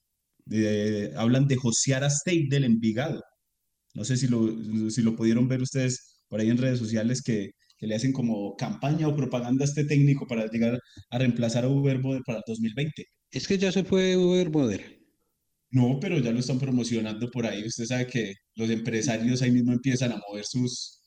De- 0.45 1.11
hablan 1.15 1.47
de 1.47 1.55
Josiara 1.55 2.07
State 2.07 2.47
del 2.49 2.65
Envigado. 2.65 3.21
No 3.93 4.03
sé 4.03 4.17
si 4.17 4.27
lo, 4.27 4.39
si 4.89 5.01
lo 5.01 5.15
pudieron 5.15 5.47
ver 5.47 5.61
ustedes 5.61 6.21
por 6.27 6.39
ahí 6.39 6.49
en 6.49 6.57
redes 6.57 6.79
sociales 6.79 7.21
que, 7.21 7.51
que 7.77 7.87
le 7.87 7.95
hacen 7.95 8.11
como 8.11 8.55
campaña 8.55 9.07
o 9.07 9.15
propaganda 9.15 9.63
a 9.63 9.67
este 9.67 9.85
técnico 9.85 10.25
para 10.27 10.47
llegar 10.47 10.79
a 11.11 11.17
reemplazar 11.19 11.63
a 11.65 11.69
Uber 11.69 11.99
Boder 11.99 12.23
para 12.25 12.39
el 12.39 12.43
2020. 12.47 13.05
Es 13.31 13.47
que 13.47 13.57
ya 13.57 13.71
se 13.71 13.83
fue 13.83 14.17
Uber 14.17 14.49
Boder. 14.49 14.99
No, 15.73 15.99
pero 15.99 16.19
ya 16.19 16.31
lo 16.31 16.39
están 16.39 16.59
promocionando 16.59 17.31
por 17.31 17.47
ahí. 17.47 17.65
Usted 17.65 17.85
sabe 17.85 18.05
que 18.05 18.35
los 18.53 18.69
empresarios 18.69 19.41
ahí 19.41 19.49
mismo 19.49 19.71
empiezan 19.73 20.11
a 20.11 20.21
mover 20.29 20.45
sus, 20.45 21.01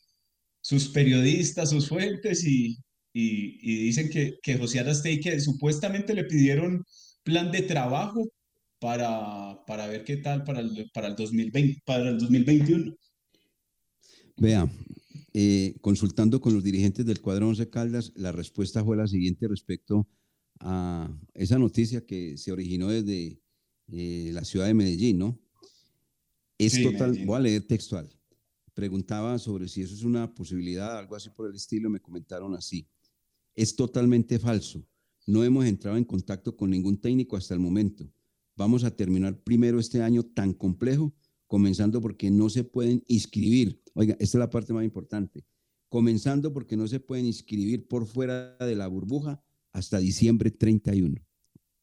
sus 0.61 0.89
periodistas, 0.89 1.71
sus 1.71 1.89
fuentes 1.89 2.45
y, 2.45 2.77
y, 3.13 3.85
dicen 3.85 4.11
que, 4.11 4.35
que 4.43 4.59
José 4.59 4.81
Arastey, 4.81 5.21
que 5.21 5.39
supuestamente 5.39 6.15
le 6.15 6.25
pidieron 6.25 6.85
plan 7.23 7.53
de 7.53 7.63
trabajo 7.63 8.29
para, 8.81 9.65
para 9.69 9.87
ver 9.87 10.03
qué 10.03 10.17
tal 10.17 10.43
para 10.43 10.59
el, 10.59 10.91
para 10.93 11.07
el 11.07 11.15
2020, 11.15 11.83
para 11.87 12.09
el 12.09 12.19
2021. 12.19 12.93
Vea, 14.39 14.69
eh, 15.33 15.77
consultando 15.81 16.41
con 16.41 16.55
los 16.55 16.65
dirigentes 16.65 17.07
del 17.07 17.21
cuadro 17.21 17.47
Once 17.47 17.71
Caldas, 17.71 18.13
la 18.17 18.33
respuesta 18.33 18.85
fue 18.85 18.97
la 18.97 19.07
siguiente 19.07 19.47
respecto 19.47 20.09
a 20.59 21.09
esa 21.35 21.57
noticia 21.57 22.05
que 22.05 22.37
se 22.37 22.51
originó 22.51 22.89
desde 22.89 23.39
eh, 23.89 24.31
la 24.33 24.45
ciudad 24.45 24.67
de 24.67 24.75
Medellín, 24.75 25.19
¿no? 25.19 25.39
Es 26.59 26.73
Sí, 26.75 26.83
total, 26.83 27.09
Medellín. 27.11 27.27
voy 27.27 27.37
a 27.37 27.41
leer 27.41 27.67
textual. 27.67 28.09
Preguntaba 28.75 29.39
sobre 29.39 29.69
si 29.69 29.83
eso 29.83 29.95
es 29.95 30.03
una 30.03 30.35
posibilidad, 30.35 30.99
algo 30.99 31.17
así 31.17 31.31
por 31.31 31.49
el 31.49 31.57
estilo, 31.57 31.89
me 31.89 32.01
comentaron 32.01 32.55
así. 32.55 32.89
Es 33.55 33.75
totalmente 33.75 34.39
falso. 34.39 34.87
No 35.27 35.43
hemos 35.43 35.65
entrado 35.65 35.97
en 35.97 36.05
contacto 36.05 36.57
con 36.57 36.71
ningún 36.71 37.01
técnico 37.01 37.37
hasta 37.37 37.55
el 37.55 37.61
momento. 37.61 38.11
Vamos 38.55 38.85
a 38.85 38.95
terminar 38.95 39.43
primero 39.43 39.79
este 39.81 40.03
año 40.03 40.23
tan 40.23 40.53
complejo, 40.53 41.15
comenzando 41.47 42.01
porque 42.01 42.31
no 42.31 42.49
se 42.49 42.65
pueden 42.65 43.03
inscribir. 43.09 43.83
Oiga, 43.95 44.15
esta 44.15 44.39
es 44.39 44.41
la 44.41 44.51
parte 44.51 44.73
más 44.73 44.85
importante. 44.85 45.45
Comenzando 45.89 46.53
porque 46.53 46.77
no 46.77 46.87
se 46.87 47.01
pueden 47.01 47.27
inscribir 47.27 47.87
por 47.89 48.07
fuera 48.07 48.57
de 48.59 48.75
la 48.75 48.87
burbuja 48.89 49.43
hasta 49.73 49.99
diciembre 49.99 50.51
31. 50.51 51.26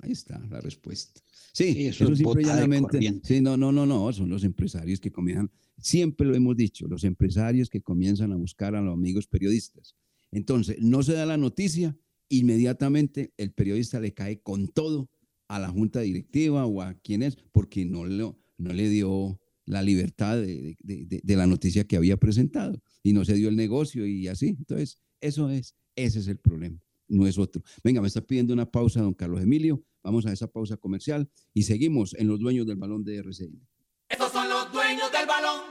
Ahí 0.04 0.12
está 0.12 0.38
la 0.49 0.60
respuesta. 0.62 1.22
Sí, 1.54 1.74
Sí, 1.74 1.86
eso 1.88 2.04
eso, 2.06 2.14
es 2.14 2.18
simple 2.20 2.41
y 2.41 2.45
botada 2.45 2.56
de 2.56 2.62
llanamente. 2.62 2.89
corriente. 2.91 3.28
Sí, 3.28 3.41
no, 3.41 3.58
no, 3.58 3.72
no, 3.72 3.86
no, 3.86 4.12
son 4.14 4.30
los 4.30 4.43
empresarios 4.43 4.99
que 4.99 5.12
comienzan, 5.12 5.49
siempre 5.78 6.28
lo 6.28 6.36
hemos 6.36 6.56
dicho, 6.58 6.88
los 6.88 7.04
empresarios 7.04 7.70
que 7.70 7.82
comienzan 7.82 8.32
a 8.32 8.36
buscar 8.36 8.76
a 8.76 8.82
los 8.82 8.93
amigos 8.93 9.28
periodistas. 9.28 9.95
Entonces, 10.32 10.78
no 10.82 11.04
se 11.04 11.14
da 11.14 11.26
la 11.26 11.38
noticia, 11.38 11.95
inmediatamente 12.30 13.34
el 13.38 13.51
periodista 13.51 13.99
le 13.99 14.14
cae 14.14 14.41
con 14.41 14.68
todo 14.68 15.10
a 15.47 15.60
la 15.60 15.70
junta 15.70 16.01
directiva 16.01 16.66
o 16.66 16.82
a 16.82 16.93
quien 16.95 17.24
es, 17.24 17.36
porque 17.51 17.86
no, 17.86 18.06
le- 18.06 18.36
no 18.58 18.74
le 18.74 18.89
dio 18.89 19.39
la 19.66 19.82
libertad 19.82 20.38
de, 20.41 20.76
de- 20.82 21.06
de- 21.06 21.22
de 21.24 21.36
la 21.36 21.47
noticia 21.47 21.86
que 21.86 21.95
había 21.95 22.18
presentado 22.18 22.82
y 23.01 23.14
no 23.14 23.24
se 23.24 23.36
dio 23.36 23.49
el 23.49 23.56
negocio 23.56 24.06
y 24.06 24.28
así. 24.28 24.47
Entonces, 24.49 24.97
eso 25.22 25.49
es, 25.49 25.76
ese 25.95 26.20
es 26.20 26.28
el 26.28 26.38
problema, 26.38 26.82
no 27.08 27.26
es 27.28 27.38
otro. 27.38 27.62
Venga, 27.84 28.01
me 28.01 28.08
está 28.08 28.22
pidiendo 28.22 28.54
una 28.54 28.70
pausa, 28.70 29.01
don 29.01 29.14
Carlos 29.14 29.41
Emilio. 29.41 29.84
Vamos 30.04 30.26
a 30.26 30.34
esa 30.34 30.47
pausa 30.47 30.78
comercial 30.78 31.30
y 31.54 31.64
seguimos 31.64 32.14
en 32.16 32.28
los 32.28 32.39
dueños 32.39 32.68
del 32.68 32.76
balón 32.76 33.04
de 33.04 33.18
RCN. 33.18 33.66
Estos 34.10 34.32
son 34.32 34.49
los 34.49 34.72
dueños 34.72 35.12
del 35.12 35.26
balón. 35.26 35.62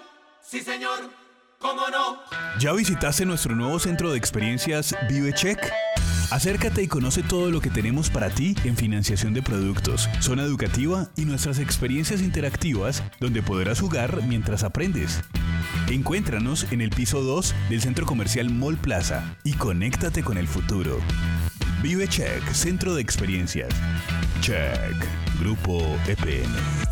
Sí, 0.42 0.60
señor. 0.60 1.10
¿Cómo 1.58 1.88
no? 1.90 2.18
¿Ya 2.58 2.72
visitaste 2.72 3.24
nuestro 3.24 3.54
nuevo 3.54 3.78
centro 3.78 4.10
de 4.10 4.18
experiencias 4.18 4.96
ViveCheck? 5.08 5.60
Acércate 6.32 6.82
y 6.82 6.88
conoce 6.88 7.22
todo 7.22 7.50
lo 7.50 7.60
que 7.60 7.68
tenemos 7.68 8.08
para 8.08 8.30
ti 8.30 8.56
en 8.64 8.74
financiación 8.76 9.34
de 9.34 9.42
productos, 9.42 10.08
zona 10.20 10.42
educativa 10.42 11.10
y 11.14 11.26
nuestras 11.26 11.58
experiencias 11.58 12.22
interactivas 12.22 13.02
donde 13.20 13.42
podrás 13.42 13.80
jugar 13.80 14.26
mientras 14.26 14.64
aprendes. 14.64 15.20
Encuéntranos 15.88 16.72
en 16.72 16.80
el 16.80 16.88
piso 16.88 17.22
2 17.22 17.54
del 17.68 17.82
centro 17.82 18.06
comercial 18.06 18.48
Mall 18.48 18.78
Plaza 18.78 19.36
y 19.44 19.52
conéctate 19.52 20.22
con 20.22 20.38
el 20.38 20.48
futuro. 20.48 20.98
ViveCheck, 21.82 22.54
centro 22.54 22.94
de 22.94 23.02
experiencias. 23.02 23.74
Check, 24.40 24.94
Grupo 25.40 25.82
EPN. 26.06 26.91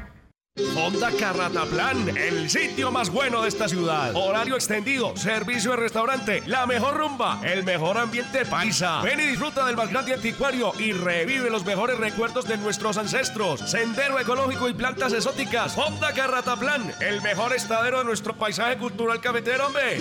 Honda 0.75 1.11
Carrataplan, 1.11 2.17
el 2.17 2.49
sitio 2.49 2.91
más 2.91 3.09
bueno 3.09 3.41
de 3.41 3.47
esta 3.47 3.69
ciudad. 3.69 4.13
Horario 4.15 4.55
extendido, 4.55 5.15
servicio 5.15 5.71
de 5.71 5.77
restaurante, 5.77 6.43
la 6.45 6.65
mejor 6.65 6.97
rumba, 6.97 7.39
el 7.43 7.63
mejor 7.63 7.97
ambiente 7.97 8.45
paisa. 8.45 9.01
Ven 9.01 9.19
y 9.19 9.27
disfruta 9.27 9.65
del 9.65 9.77
más 9.77 9.93
anticuario 9.93 10.73
y 10.77 10.91
revive 10.91 11.49
los 11.49 11.65
mejores 11.65 11.97
recuerdos 11.97 12.47
de 12.47 12.57
nuestros 12.57 12.97
ancestros. 12.97 13.61
Sendero 13.61 14.19
ecológico 14.19 14.67
y 14.67 14.73
plantas 14.73 15.13
exóticas. 15.13 15.77
Honda 15.77 16.13
Carrataplan, 16.13 16.93
el 16.99 17.21
mejor 17.21 17.53
estadero 17.53 17.99
de 17.99 18.05
nuestro 18.05 18.35
paisaje 18.35 18.77
cultural 18.77 19.21
cafetero, 19.21 19.67
hombre. 19.67 19.97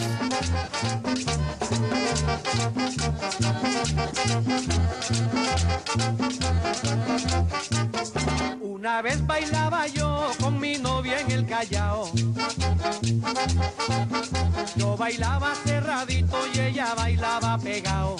Una 8.62 9.04
vez 9.04 9.26
bailaba 9.26 9.88
yo 9.88 10.30
con 10.40 10.60
mi 10.60 10.78
novia 10.78 11.20
en 11.20 11.32
el 11.32 11.46
Callao. 11.46 12.12
Yo 14.76 14.98
bailaba 14.98 15.54
cerradito 15.76 16.38
y 16.54 16.60
ella 16.60 16.96
bailaba 16.96 17.58
pegado. 17.58 18.16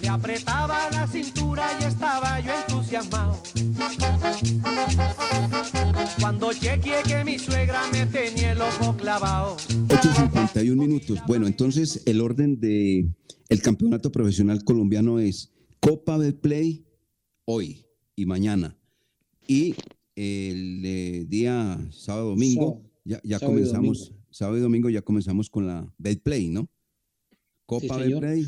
Le 0.00 0.08
apretaba 0.08 0.90
la 0.90 1.06
cintura 1.06 1.66
y 1.80 1.84
estaba 1.84 2.40
yo 2.40 2.52
entusiasmado. 2.66 3.38
Cuando 6.20 6.52
chequeé 6.52 7.02
que 7.06 7.24
mi 7.24 7.38
suegra 7.38 7.82
me 7.92 8.06
tenía 8.06 8.52
el 8.52 8.60
ojo 8.60 8.96
clavado. 8.96 9.56
8.51 9.88 10.76
minutos. 10.76 11.18
Bueno, 11.26 11.46
entonces 11.46 12.02
el 12.06 12.20
orden 12.20 12.60
de 12.60 13.08
el 13.48 13.62
campeonato 13.62 14.10
profesional 14.10 14.64
colombiano 14.64 15.18
es 15.18 15.52
Copa 15.80 16.18
de 16.18 16.32
Play 16.32 16.84
hoy 17.44 17.84
y 18.16 18.24
mañana. 18.26 18.76
Y 19.46 19.74
el 20.16 20.82
eh, 20.84 21.24
día 21.28 21.78
sábado 21.90 22.30
domingo 22.30 22.82
ya, 23.04 23.20
ya 23.24 23.38
Sábado 23.38 23.56
comenzamos, 23.56 23.98
domingo. 23.98 24.17
Sábado 24.30 24.58
y 24.58 24.60
domingo 24.60 24.90
ya 24.90 25.02
comenzamos 25.02 25.50
con 25.50 25.66
la 25.66 25.92
Play, 26.22 26.48
¿no? 26.48 26.68
Copa 27.66 28.02
señor. 28.02 28.20
Play 28.20 28.46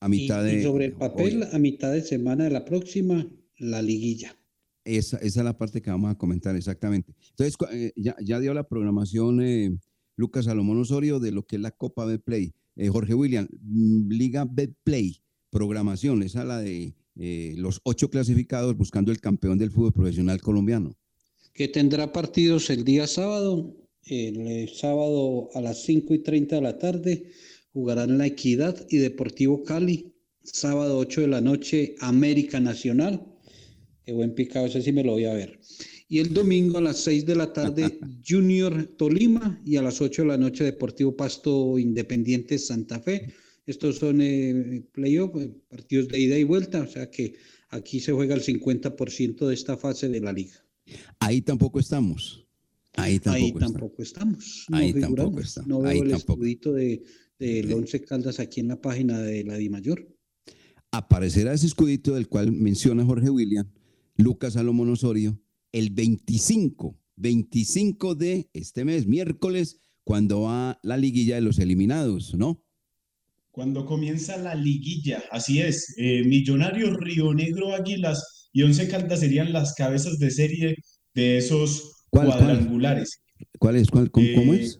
a 0.00 0.08
mitad 0.08 0.44
y, 0.44 0.46
de 0.46 0.60
y 0.60 0.62
sobre 0.62 0.86
el 0.86 0.92
papel, 0.92 1.44
a 1.52 1.58
mitad 1.58 1.92
de 1.92 2.02
semana 2.02 2.44
de 2.44 2.50
la 2.50 2.64
próxima, 2.64 3.26
la 3.58 3.82
liguilla. 3.82 4.36
Esa, 4.84 5.16
esa 5.18 5.40
es 5.40 5.44
la 5.44 5.56
parte 5.56 5.82
que 5.82 5.90
vamos 5.90 6.10
a 6.10 6.14
comentar 6.16 6.54
exactamente. 6.54 7.14
Entonces, 7.30 7.56
eh, 7.72 7.92
ya, 7.96 8.16
ya 8.22 8.38
dio 8.40 8.54
la 8.54 8.68
programación 8.68 9.40
eh, 9.42 9.76
Lucas 10.16 10.44
Salomón 10.46 10.80
Osorio 10.80 11.18
de 11.20 11.32
lo 11.32 11.46
que 11.46 11.56
es 11.56 11.62
la 11.62 11.72
Copa 11.72 12.04
Betplay. 12.04 12.54
Eh, 12.76 12.88
Jorge 12.88 13.14
William, 13.14 13.48
mm, 13.62 14.10
Liga 14.10 14.46
Betplay, 14.48 15.22
programación, 15.50 16.22
esa 16.22 16.42
es 16.42 16.46
la 16.46 16.58
de 16.58 16.94
eh, 17.18 17.54
los 17.56 17.80
ocho 17.84 18.10
clasificados 18.10 18.76
buscando 18.76 19.10
el 19.10 19.20
campeón 19.20 19.58
del 19.58 19.70
fútbol 19.70 19.92
profesional 19.92 20.40
colombiano. 20.40 20.94
que 21.54 21.68
tendrá 21.68 22.12
partidos 22.12 22.68
el 22.68 22.84
día 22.84 23.06
sábado. 23.06 23.74
El 24.06 24.46
eh, 24.46 24.70
sábado 24.72 25.50
a 25.54 25.60
las 25.60 25.82
5 25.82 26.14
y 26.14 26.18
30 26.20 26.56
de 26.56 26.62
la 26.62 26.78
tarde 26.78 27.32
jugarán 27.72 28.18
La 28.18 28.26
Equidad 28.26 28.86
y 28.88 28.98
Deportivo 28.98 29.64
Cali. 29.64 30.14
Sábado 30.44 30.96
8 30.98 31.22
de 31.22 31.26
la 31.26 31.40
noche, 31.40 31.96
América 31.98 32.60
Nacional. 32.60 33.26
Qué 34.04 34.12
buen 34.12 34.36
picado, 34.36 34.66
ese 34.66 34.80
sí 34.80 34.92
me 34.92 35.02
lo 35.02 35.12
voy 35.12 35.24
a 35.24 35.34
ver. 35.34 35.58
Y 36.08 36.20
el 36.20 36.32
domingo 36.32 36.78
a 36.78 36.82
las 36.82 36.98
6 36.98 37.26
de 37.26 37.34
la 37.34 37.52
tarde, 37.52 37.98
Junior 38.26 38.94
Tolima 38.96 39.60
y 39.64 39.76
a 39.76 39.82
las 39.82 40.00
8 40.00 40.22
de 40.22 40.28
la 40.28 40.38
noche, 40.38 40.62
Deportivo 40.62 41.16
Pasto 41.16 41.76
Independiente 41.76 42.60
Santa 42.60 43.00
Fe. 43.00 43.34
Estos 43.66 43.96
son 43.96 44.20
eh, 44.20 44.84
playoff, 44.92 45.34
eh, 45.42 45.50
partidos 45.68 46.06
de 46.06 46.20
ida 46.20 46.38
y 46.38 46.44
vuelta, 46.44 46.82
o 46.82 46.86
sea 46.86 47.10
que 47.10 47.34
aquí 47.70 47.98
se 47.98 48.12
juega 48.12 48.36
el 48.36 48.42
50% 48.42 49.48
de 49.48 49.54
esta 49.54 49.76
fase 49.76 50.08
de 50.08 50.20
la 50.20 50.32
liga. 50.32 50.64
Ahí 51.18 51.42
tampoco 51.42 51.80
estamos. 51.80 52.45
Ahí 52.96 53.18
tampoco, 53.18 53.36
Ahí 53.36 53.48
estamos. 53.48 53.72
tampoco 53.72 54.02
estamos. 54.02 54.66
No 54.68 54.76
Ahí 54.76 54.92
figuramos. 54.92 55.16
tampoco 55.16 55.40
está. 55.40 55.62
No 55.66 55.80
veo 55.80 55.90
Ahí 55.90 55.98
el 56.00 56.10
tampoco. 56.10 56.32
escudito 56.32 56.72
de, 56.72 57.02
del 57.38 57.72
Once 57.72 58.00
Caldas 58.02 58.40
aquí 58.40 58.60
en 58.60 58.68
la 58.68 58.80
página 58.80 59.20
de 59.20 59.44
la 59.44 59.56
Dimayor. 59.56 60.08
Aparecerá 60.90 61.52
ese 61.52 61.66
escudito 61.66 62.14
del 62.14 62.28
cual 62.28 62.52
menciona 62.52 63.04
Jorge 63.04 63.28
William, 63.30 63.70
Lucas 64.16 64.54
Salomón 64.54 64.88
Osorio, 64.90 65.38
el 65.72 65.90
25, 65.90 66.98
25 67.16 68.14
de 68.14 68.48
este 68.54 68.84
mes, 68.84 69.06
miércoles, 69.06 69.80
cuando 70.04 70.42
va 70.42 70.78
la 70.82 70.96
liguilla 70.96 71.34
de 71.34 71.40
los 71.42 71.58
eliminados, 71.58 72.34
¿no? 72.34 72.62
Cuando 73.50 73.84
comienza 73.86 74.36
la 74.36 74.54
liguilla, 74.54 75.22
así 75.30 75.60
es. 75.60 75.94
eh, 75.98 76.22
Millonarios, 76.24 76.96
Río 76.98 77.32
Negro, 77.34 77.74
Águilas 77.74 78.48
y 78.52 78.62
Once 78.62 78.86
Caldas 78.88 79.20
serían 79.20 79.52
las 79.52 79.74
cabezas 79.74 80.18
de 80.18 80.30
serie 80.30 80.76
de 81.14 81.38
esos 81.38 81.95
¿Cuál, 82.10 82.26
cuadrangulares. 82.28 83.20
¿Cuál 83.58 83.76
es? 83.76 83.88
cuál- 83.90 84.10
cómo, 84.10 84.26
cómo 84.34 84.54
Eh, 84.54 84.62
es? 84.62 84.78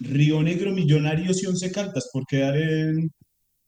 Río 0.00 0.42
Negro, 0.42 0.72
Millonarios 0.72 1.42
y 1.42 1.46
Once 1.46 1.70
Caldas, 1.72 2.08
por 2.12 2.24
quedar 2.26 2.56
en, 2.56 3.10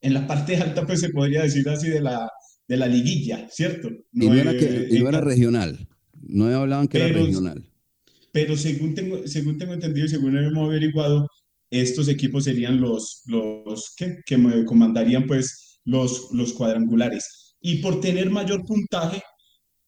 en 0.01 0.15
la 0.15 0.27
parte 0.27 0.57
alta, 0.57 0.87
pues 0.87 1.01
se 1.01 1.11
podría 1.11 1.43
decir 1.43 1.69
así 1.69 1.89
de 1.89 2.01
la, 2.01 2.29
de 2.69 2.77
la 2.77 2.87
liguilla, 2.87 3.49
¿cierto? 3.51 3.89
Y 4.13 4.27
no 4.29 4.35
era, 4.35 4.53
eh, 4.53 4.57
que, 4.57 4.97
y 4.97 5.01
no 5.01 5.09
era 5.09 5.21
regional. 5.21 5.89
No 6.23 6.47
hablaban 6.47 6.87
que 6.89 6.99
era 6.99 7.09
Pero- 7.09 7.27
regional. 7.27 7.67
Pero 8.33 8.57
según 8.57 8.95
tengo, 8.95 9.27
según 9.27 9.59
tengo 9.59 9.73
entendido 9.75 10.07
y 10.07 10.09
según 10.09 10.39
hemos 10.39 10.69
averiguado, 10.69 11.27
estos 11.69 12.07
equipos 12.09 12.45
serían 12.45 12.81
los, 12.81 13.23
los 13.27 13.93
¿qué? 13.97 14.19
que 14.25 14.39
me 14.39 14.65
comandarían 14.65 15.27
pues 15.27 15.81
los, 15.85 16.29
los 16.33 16.53
cuadrangulares. 16.53 17.57
Y 17.61 17.77
por 17.83 18.01
tener 18.01 18.31
mayor 18.31 18.65
puntaje, 18.65 19.21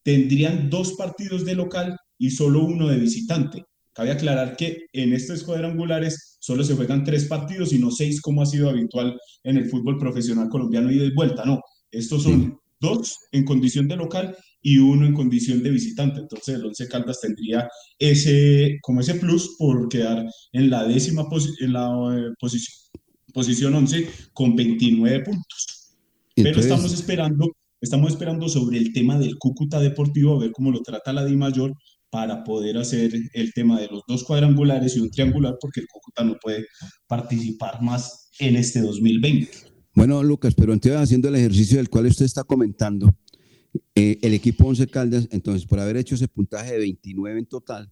tendrían 0.03 0.68
dos 0.70 0.95
partidos 0.95 1.45
de 1.45 1.55
local 1.55 1.97
y 2.27 2.31
solo 2.31 2.64
uno 2.64 2.89
de 2.89 2.99
visitante. 2.99 3.64
Cabe 3.93 4.11
aclarar 4.12 4.57
que 4.57 4.87
en 4.93 5.12
estos 5.12 5.43
cuadrangulares 5.43 6.37
solo 6.41 6.64
se 6.64 6.75
juegan 6.75 7.05
tres 7.05 7.27
partidos 7.27 7.73
y 7.73 7.79
no 7.79 7.91
seis 7.91 8.20
como 8.20 8.41
ha 8.43 8.47
sido 8.47 8.70
habitual 8.70 9.18
en 9.45 9.57
el 9.59 9.68
fútbol 9.68 9.99
profesional 9.99 10.49
colombiano 10.49 10.91
y 10.91 10.99
de 10.99 11.11
vuelta, 11.14 11.45
no. 11.45 11.61
Estos 11.91 12.23
son 12.23 12.59
dos 12.81 13.16
en 13.33 13.45
condición 13.45 13.87
de 13.89 13.97
local 13.97 14.37
y 14.62 14.79
uno 14.79 15.05
en 15.07 15.14
condición 15.14 15.62
de 15.62 15.70
visitante. 15.70 16.20
Entonces 16.20 16.55
el 16.55 16.64
Once 16.64 16.89
Caldas 16.89 17.20
tendría 17.20 17.68
ese, 17.99 18.79
como 18.83 19.01
ese 19.01 19.14
plus 19.14 19.57
por 19.59 19.89
quedar 19.89 20.25
en 20.53 20.70
la 20.70 20.85
décima 20.87 21.25
posi- 21.25 21.55
en 21.61 21.73
la 21.73 21.87
eh, 22.16 22.33
posición, 22.41 22.75
posición 23.35 23.75
11 23.75 24.09
con 24.33 24.55
29 24.57 25.20
puntos. 25.25 25.66
Pero 26.35 26.61
estamos 26.61 26.93
esperando, 26.95 27.47
estamos 27.81 28.11
esperando 28.12 28.49
sobre 28.49 28.79
el 28.79 28.93
tema 28.93 29.18
del 29.18 29.37
Cúcuta 29.39 29.81
Deportivo, 29.81 30.37
a 30.37 30.41
ver 30.41 30.53
cómo 30.53 30.70
lo 30.70 30.81
trata 30.81 31.12
la 31.12 31.25
Di 31.27 31.37
Mayor 31.37 31.73
para 32.12 32.44
poder 32.44 32.76
hacer 32.76 33.10
el 33.32 33.54
tema 33.54 33.80
de 33.80 33.88
los 33.88 34.02
dos 34.06 34.22
cuadrangulares 34.22 34.94
y 34.94 35.00
un 35.00 35.10
triangular, 35.10 35.56
porque 35.58 35.80
el 35.80 35.86
Cúcuta 35.86 36.22
no 36.22 36.36
puede 36.38 36.66
participar 37.06 37.80
más 37.80 38.28
en 38.38 38.56
este 38.56 38.82
2020. 38.82 39.48
Bueno, 39.94 40.22
Lucas, 40.22 40.54
pero 40.54 40.74
entonces 40.74 41.00
haciendo 41.00 41.28
el 41.28 41.36
ejercicio 41.36 41.78
del 41.78 41.88
cual 41.88 42.04
usted 42.04 42.26
está 42.26 42.44
comentando, 42.44 43.08
eh, 43.94 44.18
el 44.20 44.34
equipo 44.34 44.66
Once 44.66 44.86
Caldas, 44.88 45.26
entonces, 45.30 45.66
por 45.66 45.80
haber 45.80 45.96
hecho 45.96 46.14
ese 46.14 46.28
puntaje 46.28 46.72
de 46.72 46.80
29 46.80 47.38
en 47.38 47.46
total, 47.46 47.90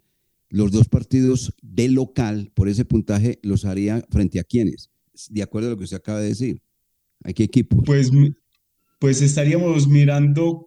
los 0.50 0.70
dos 0.70 0.86
partidos 0.86 1.54
de 1.62 1.88
local, 1.88 2.52
por 2.54 2.68
ese 2.68 2.84
puntaje, 2.84 3.38
los 3.42 3.64
haría 3.64 4.04
frente 4.10 4.38
a 4.38 4.44
quiénes, 4.44 4.90
de 5.30 5.42
acuerdo 5.42 5.68
a 5.68 5.70
lo 5.70 5.78
que 5.78 5.84
usted 5.84 5.96
acaba 5.96 6.20
de 6.20 6.28
decir. 6.28 6.60
¿A 7.24 7.32
qué 7.32 7.44
equipos? 7.44 7.84
Pues, 7.86 8.10
pues 8.98 9.22
estaríamos 9.22 9.88
mirando 9.88 10.66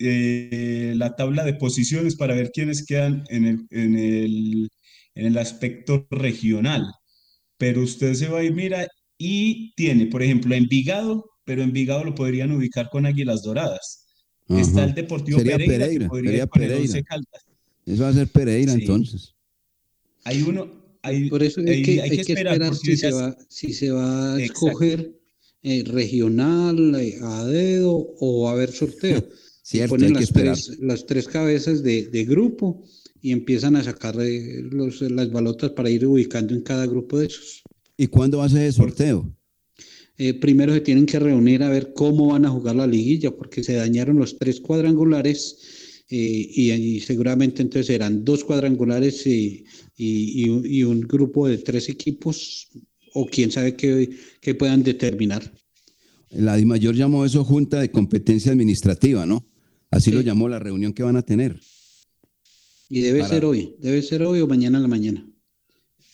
eh, 0.00 0.94
la 0.96 1.14
tabla 1.16 1.44
de 1.44 1.54
posiciones 1.54 2.16
para 2.16 2.34
ver 2.34 2.50
quiénes 2.52 2.84
quedan 2.86 3.24
en 3.28 3.44
el, 3.46 3.66
en 3.70 3.96
el, 3.98 4.68
en 5.14 5.26
el 5.26 5.38
aspecto 5.38 6.06
regional. 6.10 6.84
Pero 7.58 7.82
usted 7.82 8.14
se 8.14 8.28
va 8.28 8.42
y 8.42 8.50
mira 8.52 8.86
y 9.18 9.72
tiene, 9.74 10.06
por 10.06 10.22
ejemplo, 10.22 10.54
Envigado, 10.54 11.26
pero 11.44 11.62
Envigado 11.62 12.04
lo 12.04 12.14
podrían 12.14 12.52
ubicar 12.52 12.88
con 12.90 13.04
Águilas 13.06 13.42
Doradas. 13.42 14.06
Está 14.48 14.80
Ajá. 14.80 14.84
el 14.88 14.94
Deportivo 14.94 15.38
Sería 15.38 15.58
Pereira, 15.58 15.76
que 15.78 15.90
Pereira, 15.90 16.08
podría 16.08 16.46
Pereira. 16.46 17.02
Caldas. 17.02 17.42
Eso 17.86 18.02
va 18.02 18.08
a 18.08 18.12
ser 18.14 18.28
Pereira 18.28 18.72
Sí. 18.72 18.80
entonces. 18.80 19.34
Hay 20.24 20.42
uno, 20.42 20.68
hay, 21.02 21.28
Por 21.28 21.42
eso 21.42 21.60
es 21.60 21.68
hay- 21.70 21.82
que 21.82 21.90
hay 21.92 21.98
hay 22.00 22.10
que 22.10 22.16
que 22.16 22.32
esperar, 22.32 22.52
esperar 22.54 22.74
si 22.74 22.96
se 22.96 23.10
va, 23.12 23.36
si 23.48 23.72
se 23.72 23.90
va 23.90 24.34
a 24.34 24.40
Exacto. 24.40 24.66
escoger 24.68 25.12
eh, 25.62 25.84
regional, 25.86 26.94
eh, 26.98 27.18
a 27.22 27.44
dedo 27.44 28.06
o 28.18 28.44
va 28.44 28.50
a 28.50 28.52
haber 28.54 28.72
sorteo. 28.72 29.22
Cierto, 29.70 29.94
Ponen 29.94 30.14
las 30.14 30.32
tres, 30.32 30.78
las 30.80 31.06
tres 31.06 31.28
cabezas 31.28 31.82
de, 31.84 32.06
de 32.08 32.24
grupo 32.24 32.82
y 33.22 33.30
empiezan 33.30 33.76
a 33.76 33.84
sacar 33.84 34.16
eh, 34.20 34.62
los- 34.70 35.00
las 35.02 35.30
balotas 35.30 35.70
para 35.70 35.88
ir 35.90 36.04
ubicando 36.06 36.54
en 36.54 36.62
cada 36.62 36.86
grupo 36.86 37.18
de 37.20 37.26
esos. 37.26 37.62
¿Y 37.96 38.08
cuándo 38.08 38.38
va 38.38 38.46
a 38.46 38.48
ser 38.48 38.62
el 38.62 38.72
sorteo? 38.72 39.32
Eh, 40.18 40.34
primero 40.34 40.74
se 40.74 40.80
tienen 40.80 41.06
que 41.06 41.20
reunir 41.20 41.62
a 41.62 41.68
ver 41.70 41.92
cómo 41.94 42.26
van 42.32 42.46
a 42.46 42.50
jugar 42.50 42.74
la 42.74 42.86
liguilla, 42.86 43.30
porque 43.30 43.62
se 43.62 43.74
dañaron 43.74 44.18
los 44.18 44.36
tres 44.38 44.60
cuadrangulares 44.60 46.04
eh, 46.10 46.50
y, 46.52 46.72
y 46.72 47.00
seguramente 47.00 47.62
entonces 47.62 47.86
serán 47.86 48.24
dos 48.24 48.42
cuadrangulares 48.42 49.24
y, 49.26 49.64
y- 49.96 50.78
y 50.78 50.82
un 50.82 51.00
grupo 51.02 51.46
de 51.46 51.58
tres 51.58 51.88
equipos, 51.88 52.68
o 53.14 53.24
quién 53.26 53.52
sabe 53.52 53.76
qué, 53.76 54.10
qué 54.40 54.54
puedan 54.56 54.82
determinar. 54.82 55.42
La 56.30 56.56
DIMAYOR 56.56 56.94
llamó 56.96 57.24
eso 57.24 57.44
Junta 57.44 57.80
de 57.80 57.90
Competencia 57.92 58.50
Administrativa, 58.52 59.24
¿no? 59.26 59.46
Así 59.90 60.10
lo 60.10 60.20
llamó 60.20 60.48
la 60.48 60.58
reunión 60.58 60.92
que 60.92 61.02
van 61.02 61.16
a 61.16 61.22
tener. 61.22 61.60
Y 62.88 63.00
debe 63.00 63.20
Para- 63.20 63.34
ser 63.34 63.44
hoy, 63.44 63.76
debe 63.78 64.02
ser 64.02 64.22
hoy 64.22 64.40
o 64.40 64.46
mañana 64.46 64.78
en 64.78 64.82
la 64.82 64.88
mañana. 64.88 65.26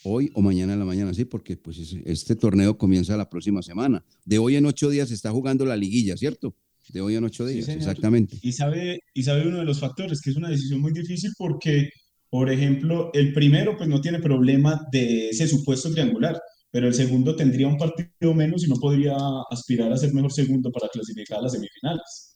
Hoy 0.02 0.30
o 0.34 0.40
mañana 0.42 0.74
en 0.74 0.78
la 0.78 0.84
mañana, 0.84 1.12
sí, 1.14 1.24
porque 1.24 1.56
pues 1.56 1.78
es- 1.78 1.96
este 2.04 2.36
torneo 2.36 2.78
comienza 2.78 3.16
la 3.16 3.28
próxima 3.28 3.62
semana. 3.62 4.04
De 4.24 4.38
hoy 4.38 4.56
en 4.56 4.66
ocho 4.66 4.88
días 4.88 5.08
se 5.08 5.14
está 5.14 5.30
jugando 5.30 5.64
la 5.64 5.76
liguilla, 5.76 6.16
¿cierto? 6.16 6.54
De 6.90 7.00
hoy 7.00 7.16
en 7.16 7.24
ocho 7.24 7.44
días, 7.44 7.68
exactamente. 7.68 8.38
Y 8.42 8.52
sabe, 8.52 9.00
y 9.12 9.22
sabe 9.24 9.48
uno 9.48 9.58
de 9.58 9.64
los 9.64 9.80
factores, 9.80 10.20
que 10.20 10.30
es 10.30 10.36
una 10.36 10.48
decisión 10.48 10.80
muy 10.80 10.92
difícil 10.92 11.32
porque, 11.36 11.90
por 12.30 12.50
ejemplo, 12.50 13.10
el 13.14 13.32
primero 13.32 13.76
pues 13.76 13.88
no 13.88 14.00
tiene 14.00 14.20
problema 14.20 14.86
de 14.92 15.30
ese 15.30 15.48
supuesto 15.48 15.90
triangular, 15.90 16.40
pero 16.70 16.86
el 16.86 16.94
segundo 16.94 17.34
tendría 17.34 17.66
un 17.66 17.76
partido 17.76 18.32
menos 18.34 18.62
y 18.64 18.68
no 18.68 18.76
podría 18.76 19.16
aspirar 19.50 19.92
a 19.92 19.96
ser 19.96 20.12
mejor 20.14 20.32
segundo 20.32 20.70
para 20.70 20.88
clasificar 20.88 21.38
a 21.38 21.42
las 21.42 21.52
semifinales. 21.52 22.35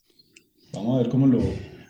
Vamos 0.73 0.97
a 0.97 1.03
ver 1.03 1.11
cómo 1.11 1.27
lo, 1.27 1.43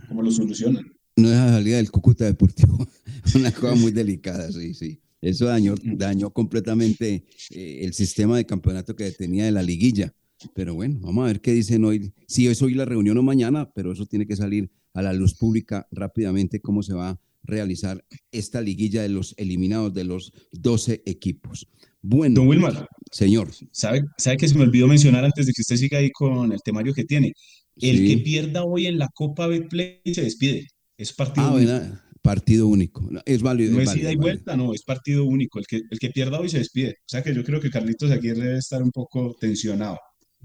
cómo 0.09 0.23
lo 0.23 0.31
solucionan. 0.31 0.85
No 1.17 1.29
es 1.29 1.35
la 1.35 1.53
salida 1.53 1.77
del 1.77 1.91
Cúcuta 1.91 2.25
Deportivo. 2.25 2.87
Una 3.35 3.53
cosa 3.53 3.75
muy 3.75 3.93
delicada, 3.93 4.51
sí, 4.51 4.75
sí. 4.75 5.01
Eso 5.21 5.47
dañó, 5.47 5.75
dañó 5.83 6.31
completamente 6.31 7.25
eh, 7.51 7.81
el 7.83 7.93
sistema 7.93 8.37
de 8.37 8.47
campeonato 8.47 8.97
que 8.97 9.11
tenía 9.11 9.45
de 9.45 9.53
la 9.53 9.63
liguilla. 9.63 10.15
Pero 10.55 10.75
bueno, 10.75 10.99
vamos 11.01 11.25
a 11.25 11.27
ver 11.27 11.41
qué 11.43 11.53
dicen 11.53 11.85
hoy. 11.85 12.13
Si 12.27 12.47
es 12.47 12.63
hoy 12.63 12.75
la 12.75 12.87
reunión 12.87 13.19
o 13.19 13.23
mañana, 13.23 13.71
pero 13.75 13.93
eso 13.93 14.07
tiene 14.07 14.27
que 14.27 14.37
salir 14.37 14.71
a 14.95 15.03
la 15.03 15.13
luz 15.13 15.35
pública 15.35 15.87
rápidamente 15.91 16.61
cómo 16.61 16.83
se 16.83 16.95
va 16.95 17.11
a 17.11 17.21
realizar 17.43 18.05
esta 18.33 18.61
liguilla 18.61 19.03
de 19.03 19.11
los 19.11 19.35
eliminados 19.37 19.93
de 19.93 20.05
los 20.05 20.33
12 20.53 21.03
equipos. 21.05 21.69
Bueno, 22.03 22.37
Don 22.37 22.49
Wilmar. 22.49 22.89
señor. 23.11 23.51
¿Sabe, 23.73 24.05
sabe 24.17 24.39
que 24.39 24.49
se 24.49 24.55
me 24.55 24.63
olvidó 24.63 24.87
mencionar 24.87 25.25
antes 25.25 25.47
de 25.47 25.53
que 25.53 25.61
usted 25.61 25.77
siga 25.77 25.99
ahí 25.99 26.11
con 26.11 26.53
el 26.53 26.61
temario 26.63 26.95
que 26.95 27.05
tiene? 27.05 27.35
El 27.77 27.99
Sí. 27.99 28.09
que 28.09 28.19
pierda 28.23 28.65
hoy 28.65 28.87
en 28.87 28.99
la 28.99 29.09
Copa 29.15 29.47
Betplay 29.47 30.01
se 30.13 30.23
despide. 30.23 30.67
Es 30.99 31.13
partido 31.13 31.47
Ah, 31.47 31.53
único. 31.55 31.73
¿verdad? 31.73 32.01
Partido 32.23 32.67
único. 32.69 33.09
No, 33.11 33.21
Es 33.25 33.41
válido. 33.41 33.73
No 33.73 33.81
es 33.81 33.87
válido, 33.87 34.03
ida 34.05 34.13
y 34.13 34.17
válido. 34.17 34.23
vuelta, 34.23 34.57
no, 34.57 34.75
es 34.75 34.83
partido 34.83 35.25
único. 35.25 35.59
El 35.59 35.67
que, 35.67 35.81
el 35.91 35.99
que 35.99 36.11
pierda 36.11 36.39
hoy 36.39 36.49
se 36.51 36.59
despide. 36.59 36.91
O 37.01 37.09
sea 37.09 37.23
que 37.23 37.35
yo 37.35 37.43
creo 37.43 37.61
que 37.61 37.71
Carlitos 37.71 38.11
aquí 38.11 38.29
debe 38.29 38.59
estar 38.59 38.83
un 38.83 38.91
poco 38.91 39.35
tensionado. 39.41 39.99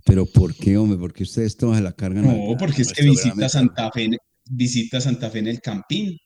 Pero 0.06 0.26
¿por 0.26 0.54
qué, 0.56 0.78
hombre? 0.78 0.98
Porque 0.98 1.24
ustedes 1.24 1.58
todos 1.58 1.76
se 1.76 1.84
la 1.84 1.92
cargan. 1.92 2.24
No, 2.24 2.52
al- 2.52 2.58
porque 2.58 2.84
es 2.84 2.94
que 2.94 3.04
visita 3.04 3.50
Santa 3.50 3.92
Fe, 3.92 4.04
en- 4.06 4.18
visita 4.50 5.02
Santa 5.02 5.30
Fe 5.30 5.40
en 5.40 5.48
el 5.48 5.60
Campín. 5.60 6.18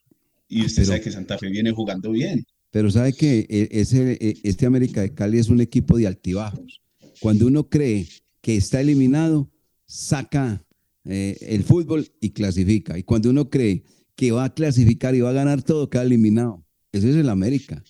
Y 0.48 0.60
usted 0.64 0.82
Pero- 0.82 0.86
sabe 0.86 1.00
que 1.00 1.10
Santa 1.10 1.38
Fe 1.38 1.48
viene 1.48 1.72
jugando 1.72 2.10
bien. 2.12 2.44
Pero 2.70 2.90
sabe 2.90 3.12
que 3.12 3.46
ese, 3.72 4.12
eh, 4.20 4.34
este 4.44 4.66
América 4.66 5.00
de 5.00 5.12
Cali 5.14 5.38
es 5.38 5.48
un 5.48 5.60
equipo 5.60 5.96
de 5.98 6.06
altibajos. 6.06 6.80
Cuando 7.20 7.46
uno 7.48 7.68
cree 7.68 8.06
que 8.40 8.56
está 8.56 8.80
eliminado, 8.80 9.50
saca 9.86 10.64
eh, 11.04 11.36
el 11.40 11.62
fútbol 11.64 12.06
y 12.20 12.30
clasifica. 12.30 12.98
Y 12.98 13.02
cuando 13.02 13.30
uno 13.30 13.48
cree 13.50 13.84
que 14.16 14.32
va 14.32 14.44
a 14.44 14.54
clasificar 14.54 15.14
y 15.14 15.20
va 15.20 15.30
a 15.30 15.34
ganar 15.34 15.62
todo, 15.62 15.88
queda 15.90 16.02
eliminado. 16.02 16.64
Ese 16.92 17.10
es 17.10 17.16
el 17.16 17.28
América. 17.28 17.82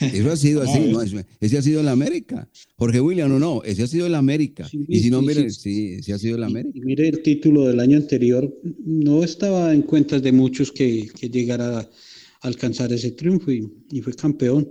Eso 0.00 0.30
ha 0.30 0.36
sido 0.36 0.62
así, 0.66 0.80
¿no? 0.92 1.00
Eso- 1.00 1.22
Ese 1.40 1.58
ha 1.58 1.62
sido 1.62 1.80
el 1.80 1.88
América. 1.88 2.48
Jorge 2.76 3.00
William, 3.00 3.28
no, 3.30 3.38
no, 3.38 3.62
ese 3.64 3.82
ha 3.84 3.86
sido 3.86 4.06
el 4.06 4.14
América. 4.14 4.68
y 4.72 5.00
si 5.00 5.10
no, 5.10 5.20
sí, 5.20 5.26
mire, 5.26 5.50
sí. 5.50 5.60
sí, 5.60 5.92
ese 6.00 6.12
ha 6.12 6.18
sido 6.18 6.36
el 6.36 6.44
América. 6.44 6.72
Y 6.76 6.80
mire, 6.82 7.08
el 7.08 7.22
título 7.22 7.66
del 7.66 7.80
año 7.80 7.96
anterior 7.96 8.52
no 8.84 9.24
estaba 9.24 9.72
en 9.72 9.82
cuentas 9.82 10.22
de 10.22 10.32
muchos 10.32 10.70
que, 10.72 11.08
que 11.18 11.30
llegara 11.30 11.78
a 11.80 11.88
alcanzar 12.42 12.92
ese 12.92 13.12
triunfo 13.12 13.50
y, 13.52 13.66
y 13.90 14.00
fue 14.02 14.12
campeón. 14.14 14.68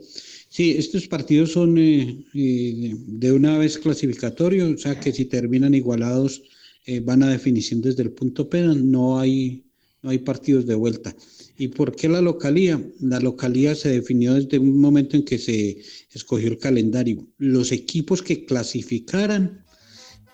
Sí, 0.52 0.72
estos 0.78 1.08
partidos 1.08 1.52
son 1.52 1.78
eh, 1.78 2.26
eh, 2.34 2.96
de 3.08 3.32
una 3.32 3.58
vez 3.60 3.78
clasificatorios, 3.78 4.74
o 4.74 4.78
sea 4.78 5.00
que 5.00 5.12
si 5.12 5.26
terminan 5.26 5.74
igualados 5.76 6.42
eh, 6.86 7.00
van 7.00 7.24
a 7.24 7.30
definición 7.30 7.82
desde 7.82 8.04
el 8.04 8.12
punto 8.12 8.50
penal, 8.50 8.90
no 8.90 9.20
hay, 9.20 9.66
no 10.02 10.10
hay 10.10 10.20
partidos 10.20 10.66
de 10.66 10.76
vuelta. 10.76 11.16
¿Y 11.58 11.68
por 11.68 11.96
qué 11.96 12.08
la 12.08 12.22
localía? 12.22 12.82
La 13.02 13.20
localía 13.20 13.76
se 13.76 13.90
definió 13.90 14.34
desde 14.34 14.60
un 14.60 14.80
momento 14.80 15.18
en 15.18 15.24
que 15.24 15.38
se 15.38 15.78
escogió 16.14 16.48
el 16.48 16.58
calendario. 16.58 17.28
Los 17.38 17.72
equipos 17.72 18.22
que 18.22 18.46
clasificaran 18.46 19.66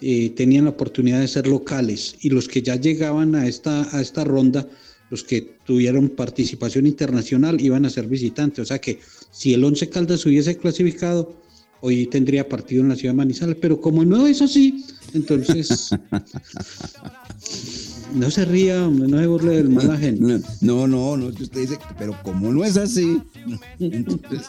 eh, 0.02 0.30
tenían 0.32 0.66
la 0.66 0.72
oportunidad 0.72 1.22
de 1.22 1.28
ser 1.28 1.48
locales 1.48 2.16
y 2.22 2.30
los 2.30 2.48
que 2.48 2.62
ya 2.62 2.76
llegaban 2.76 3.34
a 3.34 3.48
esta, 3.48 3.96
a 3.98 4.02
esta 4.02 4.24
ronda, 4.24 4.70
los 5.10 5.24
que 5.24 5.58
tuvieron 5.66 6.10
participación 6.10 6.86
internacional, 6.86 7.60
iban 7.60 7.86
a 7.86 7.90
ser 7.90 8.08
visitantes. 8.08 8.60
O 8.60 8.66
sea 8.66 8.80
que 8.80 9.00
si 9.32 9.54
el 9.54 9.64
Once 9.64 9.90
Caldas 9.90 10.26
hubiese 10.26 10.58
clasificado, 10.58 11.42
hoy 11.86 12.08
tendría 12.08 12.50
partido 12.50 12.82
en 12.82 12.90
la 12.90 12.96
ciudad 12.96 13.14
de 13.14 13.18
Manizales, 13.18 13.58
pero 13.62 13.80
como 13.80 14.04
no 14.04 14.26
es 14.26 14.42
así, 14.42 14.84
entonces 15.14 15.90
no 18.16 18.32
se 18.32 18.44
ría, 18.46 18.88
no 18.88 19.20
se 19.20 19.28
burle 19.28 19.58
del 19.58 19.70
mal 19.70 19.92
ajeno. 19.92 20.40
No, 20.62 20.88
no, 20.88 21.16
no, 21.16 21.30
es 21.30 21.36
que 21.36 21.44
usted 21.44 21.62
dice, 21.62 21.78
pero 22.00 22.18
como 22.24 22.52
no 22.52 22.66
es 22.66 22.76
así, 22.78 23.22
entonces, 23.80 24.48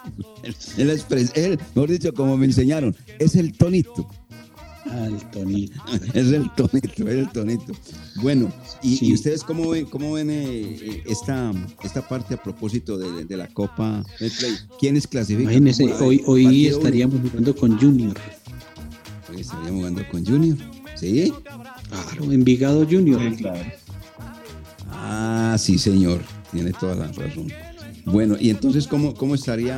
él, 0.79 0.91
expres- 0.91 1.33
él, 1.35 1.59
mejor 1.75 1.91
dicho, 1.91 2.15
como 2.15 2.39
me 2.39 2.47
enseñaron, 2.47 2.97
es 3.19 3.37
el 3.37 3.53
tonito. 3.53 4.09
Ah, 4.91 5.07
el 5.07 5.19
tonito. 5.31 5.81
Es 6.15 6.33
el 6.33 6.51
tonito, 6.55 7.09
es 7.09 7.15
el 7.15 7.29
tonito. 7.31 7.73
Bueno, 8.23 8.53
¿y, 8.83 9.09
y 9.09 9.13
ustedes 9.15 9.43
cómo 9.43 9.71
ven, 9.71 9.87
cómo 9.87 10.13
ven 10.13 10.31
eh, 10.31 10.79
eh, 10.81 11.03
esta, 11.07 11.53
esta 11.83 12.07
parte 12.07 12.35
a 12.35 12.43
propósito 12.43 12.97
de, 12.97 13.25
de 13.25 13.37
la 13.37 13.49
Copa 13.49 14.05
Betplay? 14.21 14.53
¿Quiénes 14.79 15.07
clasifican? 15.07 15.53
Imagínense, 15.53 15.93
hoy, 16.27 16.67
estaríamos 16.67 17.21
jugando 17.21 17.57
con 17.57 17.79
Junior. 17.79 18.17
Hoy 19.29 19.41
estaríamos 19.41 19.79
jugando 19.81 20.09
con 20.11 20.25
Junior. 20.25 20.57
¿Sí? 20.95 21.33
Claro, 21.89 22.33
Envigado 22.33 22.87
Junior. 22.87 23.21
Ah, 24.91 25.57
sí, 25.59 25.79
señor. 25.79 26.23
Tiene 26.53 26.73
toda 26.73 26.95
la 26.95 27.09
razón. 27.09 27.49
Bueno, 28.07 28.37
y 28.39 28.51
entonces, 28.51 28.87
¿cómo, 28.87 29.15
cómo 29.15 29.35
estaría 29.35 29.75